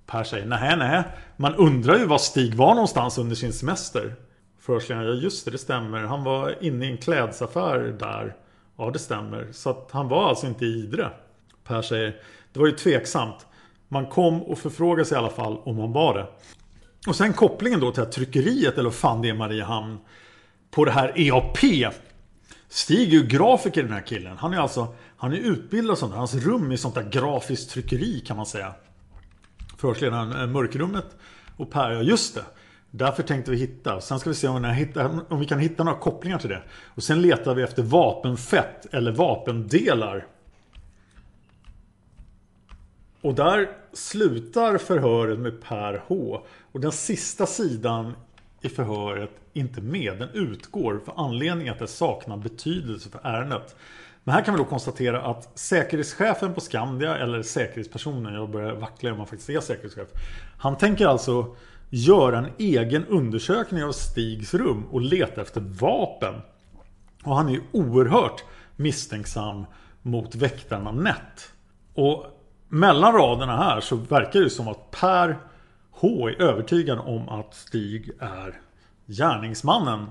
Per 0.08 0.24
säger, 0.24 0.45
nej 0.45 0.78
nej. 0.78 1.03
Man 1.38 1.55
undrar 1.55 1.97
ju 1.97 2.05
var 2.05 2.18
Stig 2.18 2.55
var 2.55 2.74
någonstans 2.74 3.18
under 3.18 3.36
sin 3.36 3.53
semester. 3.53 4.16
Förhörsledaren, 4.60 5.08
ja 5.08 5.14
just 5.14 5.45
det, 5.45 5.51
det 5.51 5.58
stämmer. 5.58 6.03
Han 6.03 6.24
var 6.24 6.64
inne 6.64 6.86
i 6.86 6.91
en 6.91 6.97
klädsaffär 6.97 7.80
där. 7.99 8.36
Ja 8.78 8.91
det 8.91 8.99
stämmer. 8.99 9.47
Så 9.51 9.70
att 9.70 9.89
han 9.91 10.08
var 10.08 10.30
alltså 10.30 10.47
inte 10.47 10.66
i 10.66 10.80
Idre. 10.80 11.12
Per 11.64 11.82
säger, 11.82 12.16
det 12.53 12.60
var 12.60 12.68
ju 12.68 12.74
tveksamt. 12.74 13.45
Man 13.88 14.05
kom 14.05 14.43
och 14.43 14.58
förfrågade 14.58 15.05
sig 15.05 15.16
i 15.16 15.20
alla 15.20 15.30
fall 15.30 15.58
om 15.58 15.80
han 15.80 15.93
var 15.93 16.14
det. 16.14 16.28
Och 17.08 17.16
sen 17.16 17.34
kopplingen 17.34 17.80
då 17.80 17.91
till 17.91 18.03
att 18.03 18.12
tryckeriet, 18.12 18.74
eller 18.74 18.84
vad 18.84 18.93
fan 18.93 19.22
det 19.22 19.30
är 19.30 19.34
Mariehamn. 19.34 19.97
På 20.72 20.86
det 20.86 20.91
här 20.91 21.14
EAP. 21.16 21.58
Stig 22.70 23.14
är 23.14 23.18
ju 23.18 23.28
grafiker 23.28 23.84
den 23.84 23.93
här 23.93 24.05
killen. 24.05 24.38
Han 24.38 24.53
är 24.53 24.58
alltså 24.58 24.88
han 25.18 25.34
är 25.34 25.38
utbildad 25.38 25.97
sånt. 25.97 26.12
där, 26.12 26.18
Hans 26.18 26.34
rum 26.34 26.72
är 26.72 26.76
sånt 26.76 26.95
där 26.95 27.10
grafiskt 27.10 27.72
tryckeri 27.72 28.20
kan 28.20 28.38
man 28.38 28.45
säga. 28.45 28.74
Förhörsledaren 29.78 30.32
eh, 30.32 30.47
Mörkrummet. 30.47 31.17
Och 31.57 31.71
Per, 31.71 31.91
ja 31.91 32.01
just 32.01 32.36
det. 32.36 32.45
Därför 32.91 33.23
tänkte 33.23 33.51
vi 33.51 33.57
hitta. 33.57 34.01
Sen 34.01 34.19
ska 34.19 34.30
vi 34.30 34.36
se 34.36 34.47
om 34.47 34.61
vi, 34.61 34.69
hitta, 34.69 35.09
om 35.30 35.39
vi 35.39 35.45
kan 35.45 35.59
hitta 35.59 35.84
några 35.84 35.99
kopplingar 35.99 36.39
till 36.39 36.49
det. 36.49 36.61
Och 36.86 37.03
sen 37.03 37.21
letar 37.21 37.55
vi 37.55 37.63
efter 37.63 37.84
vapenfett 37.84 38.93
eller 38.93 39.11
vapendelar. 39.11 40.28
Och 43.21 43.36
där 43.36 43.69
slutar 43.93 44.78
förhöret 44.78 45.39
med 45.39 45.61
Per 45.61 46.03
H. 46.07 46.41
Och 46.71 46.80
den 46.80 46.91
sista 46.91 47.45
sidan 47.45 48.13
i 48.61 48.69
förhöret 48.69 49.32
inte 49.53 49.82
med. 49.82 50.17
Den 50.19 50.30
utgår 50.34 51.01
för 51.05 51.13
anledningen 51.17 51.73
att 51.73 51.80
det 51.80 51.88
saknar 51.88 52.38
betydelse 52.38 53.09
för 53.09 53.19
ärendet. 53.23 53.75
Men 54.28 54.34
här 54.34 54.41
kan 54.41 54.53
vi 54.53 54.57
då 54.57 54.65
konstatera 54.65 55.21
att 55.21 55.59
säkerhetschefen 55.59 56.53
på 56.53 56.61
Skandia, 56.61 57.17
eller 57.17 57.43
säkerhetspersonen, 57.43 58.34
jag 58.34 58.49
börjar 58.49 58.73
vackla 58.73 59.11
om 59.11 59.17
man 59.17 59.28
faktiskt 59.28 59.49
är 59.49 59.59
säkerhetschef. 59.59 60.07
Han 60.57 60.78
tänker 60.78 61.07
alltså 61.07 61.55
göra 61.89 62.38
en 62.38 62.47
egen 62.57 63.05
undersökning 63.05 63.84
av 63.84 63.91
Stigs 63.91 64.53
rum 64.53 64.86
och 64.91 65.01
leta 65.01 65.41
efter 65.41 65.61
vapen. 65.61 66.34
Och 67.23 67.36
han 67.36 67.47
är 67.47 67.51
ju 67.51 67.61
oerhört 67.71 68.43
misstänksam 68.75 69.65
mot 70.01 70.36
väktarna 70.36 70.91
Nett. 70.91 71.51
Och 71.93 72.25
mellan 72.67 73.13
raderna 73.13 73.57
här 73.57 73.80
så 73.80 73.95
verkar 73.95 74.39
det 74.39 74.49
som 74.49 74.67
att 74.67 74.91
Per 74.91 75.38
H 75.91 76.28
är 76.28 76.41
övertygad 76.41 76.99
om 76.99 77.30
att 77.30 77.53
Stig 77.53 78.11
är 78.19 78.61
gärningsmannen. 79.05 80.05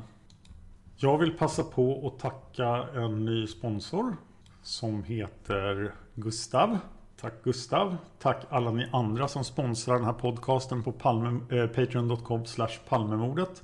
Jag 0.99 1.19
vill 1.19 1.33
passa 1.33 1.63
på 1.63 2.07
att 2.07 2.19
tacka 2.19 2.89
en 2.95 3.25
ny 3.25 3.47
sponsor 3.47 4.17
som 4.63 5.05
heter 5.05 5.95
Gustav. 6.15 6.79
Tack 7.21 7.33
Gustav. 7.45 7.97
Tack 8.19 8.45
alla 8.49 8.71
ni 8.71 8.89
andra 8.93 9.29
som 9.29 9.45
sponsrar 9.45 9.95
den 9.95 10.05
här 10.05 10.13
podcasten 10.13 10.83
på 10.83 10.91
eh, 10.91 11.67
patreon.com 11.67 12.45
palmemordet. 12.89 13.63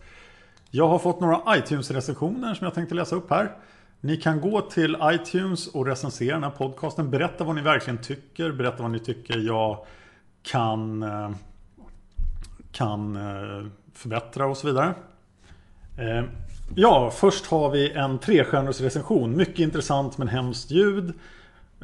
Jag 0.70 0.88
har 0.88 0.98
fått 0.98 1.20
några 1.20 1.56
iTunes-recensioner 1.56 2.54
som 2.54 2.64
jag 2.64 2.74
tänkte 2.74 2.94
läsa 2.94 3.16
upp 3.16 3.30
här. 3.30 3.56
Ni 4.00 4.16
kan 4.16 4.40
gå 4.40 4.60
till 4.60 4.96
iTunes 5.02 5.66
och 5.66 5.86
recensera 5.86 6.34
den 6.34 6.44
här 6.44 6.50
podcasten. 6.50 7.10
Berätta 7.10 7.44
vad 7.44 7.54
ni 7.54 7.62
verkligen 7.62 7.98
tycker. 7.98 8.52
Berätta 8.52 8.82
vad 8.82 8.90
ni 8.90 8.98
tycker 8.98 9.38
jag 9.38 9.86
kan, 10.42 11.02
eh, 11.02 11.30
kan 12.72 13.16
eh, 13.16 13.66
förbättra 13.94 14.46
och 14.46 14.56
så 14.56 14.66
vidare. 14.66 14.94
Eh, 15.98 16.24
Ja, 16.76 17.10
först 17.10 17.46
har 17.46 17.70
vi 17.70 17.90
en 17.90 18.18
trestjärnors 18.18 18.80
recension. 18.80 19.36
Mycket 19.36 19.58
intressant 19.58 20.18
men 20.18 20.28
hemskt 20.28 20.70
ljud. 20.70 21.12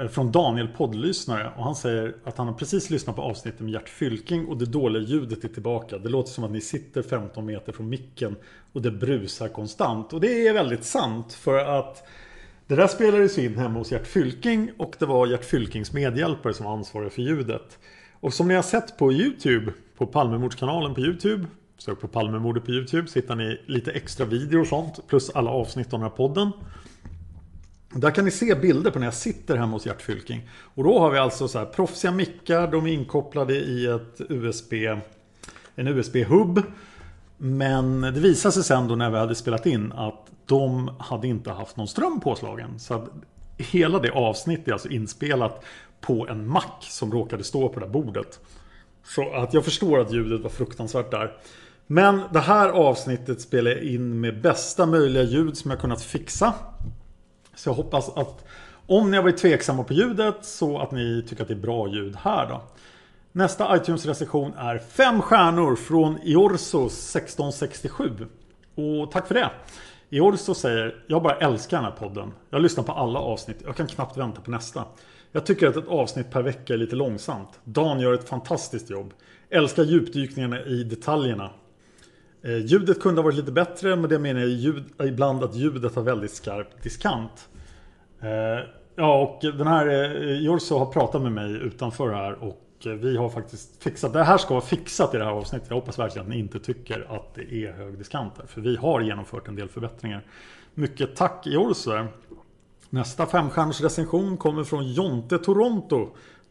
Eh, 0.01 0.09
från 0.09 0.32
Daniel 0.32 0.68
poddlyssnare 0.68 1.53
och 1.57 1.64
han 1.64 1.74
säger 1.74 2.14
att 2.24 2.39
han 2.39 2.47
har 2.47 2.55
precis 2.55 2.91
lyssnat 2.91 3.16
på 3.16 3.22
avsnittet 3.22 3.61
med 3.61 3.72
Gert 3.72 3.89
Fylking 3.89 4.47
och 4.47 4.57
det 4.57 4.66
dåliga 4.66 5.03
ljudet 5.03 5.45
är 5.45 5.49
tillbaka. 5.49 5.99
Det 5.99 6.09
låter 6.09 6.30
som 6.30 6.45
att 6.45 6.51
ni 6.51 6.61
sitter 6.61 7.03
15 7.03 7.47
meter 7.47 7.72
från 7.72 7.89
micken 7.89 8.36
och 8.72 8.82
det 8.82 8.91
brusar 8.91 9.49
konstant. 9.49 10.12
Och 10.12 10.20
det 10.20 10.47
är 10.47 10.53
väldigt 10.53 10.84
sant 10.84 11.32
för 11.32 11.59
att 11.59 12.09
det 12.66 12.74
där 12.74 12.86
spelades 12.86 13.39
in 13.39 13.59
hemma 13.59 13.78
hos 13.78 13.93
Gert 13.93 14.07
Fylking 14.07 14.70
och 14.78 14.97
det 14.99 15.07
var 15.07 15.26
Gert 15.26 15.45
Fylkings 15.45 15.93
medhjälpare 15.93 16.55
som 16.55 16.66
var 16.66 16.72
ansvarig 16.72 17.12
för 17.12 17.22
ljudet. 17.22 17.78
Och 18.20 18.34
som 18.34 18.49
ni 18.49 18.55
har 18.55 18.62
sett 18.62 18.99
på 18.99 19.12
Youtube, 19.12 19.72
på 19.97 20.07
Palmemordskanalen 20.07 20.95
på 20.95 21.01
Youtube, 21.01 21.47
sök 21.79 22.01
på 22.01 22.09
Palmemordet 22.09 22.64
på 22.64 22.70
Youtube 22.70 23.09
så 23.09 23.18
hittar 23.18 23.37
ni 23.37 23.61
lite 23.66 23.91
extra 23.93 24.26
videor 24.26 24.61
och 24.61 24.66
sånt 24.66 25.07
plus 25.09 25.31
alla 25.31 25.51
avsnitt 25.51 25.87
av 25.87 26.01
den 26.01 26.11
här 26.11 26.16
podden. 26.16 26.51
Där 27.91 28.11
kan 28.11 28.24
ni 28.24 28.31
se 28.31 28.55
bilder 28.55 28.91
på 28.91 28.99
när 28.99 29.07
jag 29.07 29.14
sitter 29.14 29.57
hemma 29.57 29.72
hos 29.72 29.87
Gert 29.87 30.03
Fylking. 30.03 30.49
Och 30.51 30.85
då 30.85 30.99
har 30.99 31.11
vi 31.11 31.18
alltså 31.18 31.49
så 31.49 31.59
här 31.59 31.66
proffsiga 31.66 32.12
mickar, 32.12 32.70
de 32.70 32.87
är 32.87 32.91
inkopplade 32.91 33.55
i 33.55 33.87
ett 33.87 34.20
USB, 34.29 34.72
en 35.74 35.89
USB-hub. 35.89 36.62
Men 37.37 38.01
det 38.01 38.20
visade 38.20 38.53
sig 38.53 38.64
sen 38.64 38.89
då 38.89 38.95
när 38.95 39.11
vi 39.11 39.18
hade 39.18 39.35
spelat 39.35 39.66
in 39.66 39.93
att 39.93 40.26
de 40.47 40.91
hade 40.99 41.29
inte 41.29 41.51
haft 41.51 41.76
någon 41.76 41.89
ström 41.89 42.20
påslagen. 42.20 42.79
Så 42.79 42.95
att 42.95 43.11
hela 43.57 43.99
det 43.99 44.11
avsnittet 44.11 44.68
är 44.68 44.72
alltså 44.72 44.89
inspelat 44.89 45.64
på 46.01 46.29
en 46.29 46.49
mack 46.49 46.87
som 46.91 47.12
råkade 47.12 47.45
stå 47.45 47.68
på 47.68 47.81
det 47.81 47.87
där 47.87 47.93
bordet. 47.93 48.41
Så 49.05 49.35
att 49.35 49.55
jag 49.55 49.64
förstår 49.64 49.99
att 50.01 50.12
ljudet 50.12 50.41
var 50.41 50.51
fruktansvärt 50.51 51.11
där. 51.11 51.37
Men 51.91 52.22
det 52.32 52.41
här 52.41 52.68
avsnittet 52.68 53.41
spelar 53.41 53.70
jag 53.70 53.82
in 53.82 54.20
med 54.20 54.41
bästa 54.41 54.86
möjliga 54.86 55.22
ljud 55.22 55.57
som 55.57 55.70
jag 55.70 55.80
kunnat 55.80 56.03
fixa. 56.03 56.55
Så 57.55 57.68
jag 57.68 57.74
hoppas 57.74 58.09
att 58.16 58.45
om 58.86 59.11
ni 59.11 59.16
har 59.16 59.24
varit 59.24 59.36
tveksamma 59.36 59.84
på 59.84 59.93
ljudet 59.93 60.36
så 60.45 60.78
att 60.78 60.91
ni 60.91 61.24
tycker 61.28 61.43
att 61.43 61.49
det 61.49 61.55
är 61.55 61.59
bra 61.59 61.89
ljud 61.89 62.16
här 62.16 62.49
då. 62.49 62.62
Nästa 63.32 63.76
iTunes-recension 63.76 64.53
är 64.57 64.78
5 64.78 65.22
stjärnor 65.22 65.76
från 65.76 66.18
Iorso 66.22 66.86
1667. 66.86 68.11
Och 68.74 69.11
tack 69.11 69.26
för 69.26 69.34
det! 69.34 69.51
Iorso 70.11 70.55
säger 70.55 71.05
Jag 71.07 71.22
bara 71.22 71.36
älskar 71.36 71.76
den 71.76 71.84
här 71.84 71.99
podden. 71.99 72.32
Jag 72.51 72.62
lyssnar 72.62 72.84
på 72.84 72.93
alla 72.93 73.18
avsnitt. 73.18 73.62
Jag 73.64 73.76
kan 73.76 73.86
knappt 73.86 74.16
vänta 74.16 74.41
på 74.41 74.51
nästa. 74.51 74.84
Jag 75.32 75.47
tycker 75.47 75.68
att 75.68 75.76
ett 75.76 75.89
avsnitt 75.89 76.30
per 76.30 76.43
vecka 76.43 76.74
är 76.74 76.78
lite 76.78 76.97
långsamt. 76.97 77.61
Dan 77.64 78.01
gör 78.01 78.14
ett 78.14 78.28
fantastiskt 78.28 78.91
jobb. 78.91 79.14
Älskar 79.51 79.82
djupdykningarna 79.82 80.64
i 80.64 80.84
detaljerna. 80.84 81.51
Eh, 82.43 82.57
ljudet 82.57 83.01
kunde 83.01 83.20
ha 83.20 83.24
varit 83.24 83.36
lite 83.36 83.53
bättre 83.53 83.97
men 83.97 84.11
det 84.11 84.18
menar 84.18 84.41
jag 84.41 84.51
ljud, 84.51 84.84
ibland 85.03 85.45
att 85.45 85.55
ljudet 85.55 85.95
har 85.95 86.03
väldigt 86.03 86.32
skarp 86.32 86.82
diskant. 86.82 87.49
Eh, 88.20 88.64
ja 88.95 89.22
och 89.22 89.41
den 89.43 89.66
här 89.66 89.89
eh, 89.89 90.41
Jorso 90.41 90.78
har 90.78 90.86
pratat 90.86 91.22
med 91.22 91.32
mig 91.32 91.53
utanför 91.53 92.12
här 92.12 92.32
och 92.32 92.86
eh, 92.86 92.93
vi 92.93 93.16
har 93.16 93.28
faktiskt 93.28 93.82
fixat 93.82 94.12
Det 94.12 94.24
här 94.24 94.39
ska 94.39 94.55
vara 94.55 94.64
fixat 94.64 95.14
i 95.14 95.18
det 95.18 95.24
här 95.24 95.32
avsnittet. 95.32 95.68
Jag 95.70 95.76
hoppas 95.76 95.99
verkligen 95.99 96.26
att 96.26 96.30
ni 96.30 96.39
inte 96.39 96.59
tycker 96.59 97.16
att 97.16 97.34
det 97.34 97.55
är 97.55 97.72
hög 97.72 97.99
diskant 97.99 98.36
där. 98.36 98.47
För 98.47 98.61
vi 98.61 98.76
har 98.76 99.01
genomfört 99.01 99.49
en 99.49 99.57
del 99.57 99.68
förbättringar. 99.68 100.24
Mycket 100.74 101.16
tack 101.16 101.47
Jorso. 101.47 102.07
Nästa 102.91 103.26
femstjärnors 103.26 103.80
recension 103.80 104.36
kommer 104.36 104.64
från 104.64 104.93
Jonte 104.93 105.39
Toronto. 105.39 106.09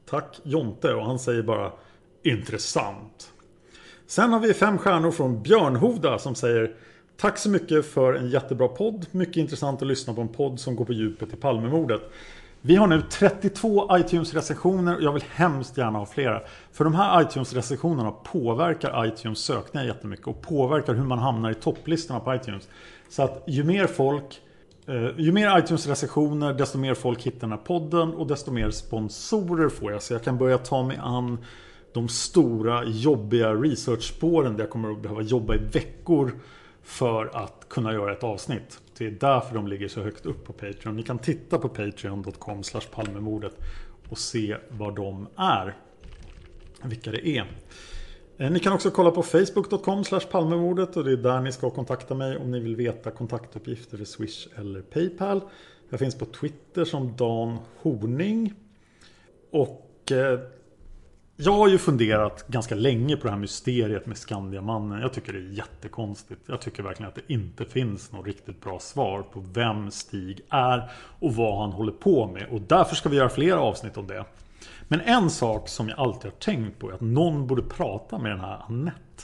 Tack 0.10 0.40
Jonte 0.44 0.94
och 0.94 1.06
han 1.06 1.20
säger 1.20 1.44
bara 1.44 1.72
Intressant. 2.24 3.32
Sen 4.08 4.34
har 4.34 4.40
vi 4.40 4.54
fem 4.54 4.78
stjärnor 4.78 5.12
från 5.12 5.44
Björnhoda 5.44 6.20
som 6.20 6.36
säger 6.36 6.76
Tack 7.18 7.38
så 7.38 7.50
mycket 7.50 7.86
för 7.86 8.14
en 8.14 8.30
jättebra 8.30 8.68
podd. 8.68 9.06
Mycket 9.12 9.38
intressant 9.38 9.82
att 9.82 9.88
lyssna 9.88 10.14
på 10.14 10.22
en 10.22 10.28
podd 10.28 10.60
som 10.60 10.76
går 10.76 10.86
på 10.86 10.94
djupet 10.94 11.34
i 11.34 11.36
Palmemordet. 11.36 12.02
Vi 12.62 12.76
har 12.76 12.88
nu 12.88 13.02
32 13.10 13.98
iTunes-recensioner 13.98 14.96
och 14.96 15.02
jag 15.02 15.14
vill 15.14 15.24
hemskt 15.32 15.78
gärna 15.78 16.00
ha 16.00 16.06
flera. 16.06 16.42
För 16.72 16.84
de 16.84 16.96
här 16.96 17.22
iTunes-recensionerna 17.22 18.12
påverkar 18.12 19.06
iTunes 19.06 19.40
sökningar 19.40 19.88
jättemycket 19.88 20.28
och 20.28 20.42
påverkar 20.42 20.94
hur 20.94 21.04
man 21.04 21.20
hamnar 21.20 21.52
i 21.52 21.54
topplistorna 21.54 22.20
på 22.20 22.36
iTunes. 22.36 22.70
Så 23.10 23.24
att 23.24 23.44
ju 23.48 23.64
mer 23.64 23.88
folk 23.88 24.42
eh, 24.88 25.10
ju 25.18 25.32
mer 25.32 25.60
iTunes-recensioner, 25.60 26.54
desto 26.54 26.78
mer 26.78 26.94
folk 26.94 27.24
hittar 27.24 27.40
den 27.40 27.52
här 27.52 27.58
podden 27.58 28.14
och 28.14 28.28
desto 28.28 28.52
mer 28.52 28.72
sponsorer 28.72 29.70
får 29.70 29.92
jag. 29.92 30.02
Så 30.02 30.14
jag 30.14 30.24
kan 30.24 30.38
börja 30.38 30.58
ta 30.58 30.84
mig 30.84 31.00
an 31.02 31.38
de 31.98 32.10
stora 32.10 32.86
jobbiga 32.86 33.54
researchspåren 33.54 34.58
där 34.58 34.64
jag 34.64 34.70
kommer 34.70 34.92
att 34.92 35.02
behöva 35.02 35.22
jobba 35.22 35.56
i 35.56 35.58
veckor 35.58 36.32
för 36.84 37.30
att 37.34 37.66
kunna 37.70 37.94
göra 37.94 38.12
ett 38.12 38.24
avsnitt. 38.24 38.80
Det 38.98 39.06
är 39.06 39.12
därför 39.12 39.56
de 39.56 39.68
ligger 39.68 39.88
så 39.88 40.02
högt 40.02 40.26
upp 40.26 40.46
på 40.46 40.54
Patreon. 40.54 40.96
Ni 40.96 41.04
kan 41.04 41.20
titta 41.20 41.58
på 41.58 41.70
patreon.com 41.70 42.62
palmemordet 42.92 43.54
och 44.10 44.18
se 44.18 44.58
var 44.70 44.92
de 44.92 45.28
är. 45.36 45.76
Vilka 46.84 47.12
det 47.12 47.28
är. 47.28 47.46
Eh, 48.38 48.52
ni 48.52 48.60
kan 48.60 48.74
också 48.74 48.92
kolla 48.92 49.12
på 49.12 49.24
facebook.com 49.24 50.04
palmemordet 50.32 50.98
och 50.98 51.04
det 51.04 51.12
är 51.12 51.18
där 51.18 51.42
ni 51.42 51.52
ska 51.52 51.70
kontakta 51.70 52.16
mig 52.16 52.38
om 52.38 52.52
ni 52.52 52.60
vill 52.60 52.76
veta 52.76 53.12
kontaktuppgifter 53.12 53.98
för 53.98 54.06
Swish 54.06 54.48
eller 54.56 54.82
Paypal. 54.82 55.42
Jag 55.90 56.00
finns 56.00 56.16
på 56.16 56.26
Twitter 56.26 56.86
som 56.86 57.16
Dan 57.16 57.58
Horning. 57.82 58.54
Och 59.52 60.12
eh, 60.12 60.40
jag 61.40 61.52
har 61.52 61.68
ju 61.68 61.78
funderat 61.78 62.48
ganska 62.48 62.76
länge 62.76 63.18
på 63.18 63.24
det 63.24 63.30
här 63.30 63.40
mysteriet 63.40 64.06
med 64.06 64.18
Skandiamannen. 64.18 65.02
Jag 65.02 65.14
tycker 65.14 65.34
det 65.34 65.40
är 65.40 65.52
jättekonstigt. 65.52 66.42
Jag 66.46 66.62
tycker 66.62 66.84
verkligen 66.84 67.10
att 67.10 67.16
det 67.16 67.34
inte 67.34 67.66
finns 67.66 68.12
något 68.12 68.26
riktigt 68.26 68.62
bra 68.62 68.80
svar 68.80 69.22
på 69.22 69.44
vem 69.54 69.92
Stig 69.92 70.42
är 70.50 70.92
och 71.20 71.36
vad 71.36 71.62
han 71.62 71.72
håller 71.72 71.92
på 71.92 72.28
med. 72.28 72.48
Och 72.52 72.62
därför 72.62 72.96
ska 72.96 73.10
vi 73.10 73.18
göra 73.18 73.30
flera 73.30 73.60
avsnitt 73.60 73.98
om 73.98 74.08
det. 74.08 74.26
Men 74.88 75.02
en 75.02 75.30
sak 75.30 75.70
som 75.70 75.90
jag 75.90 76.00
alltid 76.00 76.32
har 76.32 76.38
tänkt 76.40 76.80
på 76.80 76.90
är 76.90 76.94
att 76.94 77.02
någon 77.02 77.48
borde 77.48 77.62
prata 77.62 78.18
med 78.18 78.32
den 78.32 78.40
här 78.40 78.62
Annette. 78.68 79.24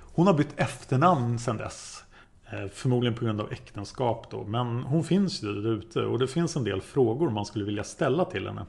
Hon 0.00 0.26
har 0.26 0.34
bytt 0.34 0.60
efternamn 0.60 1.38
sedan 1.38 1.56
dess. 1.56 2.04
Eh, 2.50 2.66
förmodligen 2.72 3.14
på 3.14 3.24
grund 3.24 3.40
av 3.40 3.52
äktenskap 3.52 4.30
då. 4.30 4.44
Men 4.44 4.82
hon 4.82 5.04
finns 5.04 5.42
ju 5.42 5.52
där 5.52 5.70
ute 5.70 6.00
och 6.00 6.18
det 6.18 6.28
finns 6.28 6.56
en 6.56 6.64
del 6.64 6.80
frågor 6.80 7.30
man 7.30 7.46
skulle 7.46 7.64
vilja 7.64 7.84
ställa 7.84 8.24
till 8.24 8.46
henne. 8.46 8.66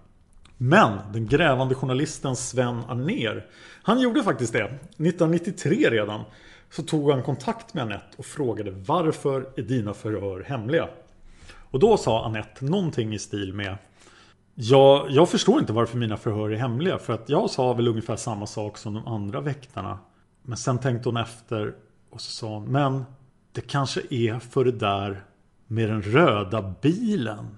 Men 0.58 0.98
den 1.14 1.28
grävande 1.28 1.76
journalisten 1.76 2.36
Sven 2.36 2.84
Arner 2.88 3.46
Han 3.84 4.00
gjorde 4.00 4.24
faktiskt 4.24 4.54
det. 4.54 4.64
1993 4.64 5.90
redan. 5.90 6.22
Så 6.70 6.84
tog 6.84 7.12
han 7.12 7.24
kontakt 7.24 7.74
med 7.74 7.84
Annette 7.84 8.18
och 8.18 8.26
frågade 8.26 8.72
Varför 8.72 9.50
är 9.56 9.62
dina 9.62 9.94
förhör 9.94 10.44
hemliga? 10.44 10.90
Och 11.54 11.80
då 11.80 11.98
sa 11.98 12.26
Annette 12.26 12.66
någonting 12.66 13.14
i 13.14 13.20
stil 13.20 13.54
med 13.54 13.78
Ja, 14.56 15.08
jag 15.10 15.30
förstår 15.30 15.60
inte 15.60 15.74
varför 15.74 15.98
mina 15.98 16.18
förhör 16.18 16.50
är 16.50 16.56
hemliga 16.56 16.98
För 16.98 17.14
att 17.14 17.30
jag 17.30 17.50
sa 17.50 17.74
väl 17.74 17.88
ungefär 17.88 18.16
samma 18.16 18.48
sak 18.48 18.78
som 18.78 18.94
de 18.94 19.08
andra 19.08 19.42
väktarna. 19.42 20.00
Men 20.42 20.58
sen 20.58 20.78
tänkte 20.78 21.10
hon 21.10 21.18
efter 21.18 21.74
Och 22.10 22.22
så 22.22 22.32
sa 22.32 22.48
hon 22.48 22.72
Men 22.72 23.04
det 23.52 23.62
kanske 23.62 24.02
är 24.10 24.40
för 24.40 24.66
det 24.66 24.72
där 24.72 25.24
med 25.68 25.90
den 25.90 26.02
röda 26.02 26.74
bilen. 26.82 27.58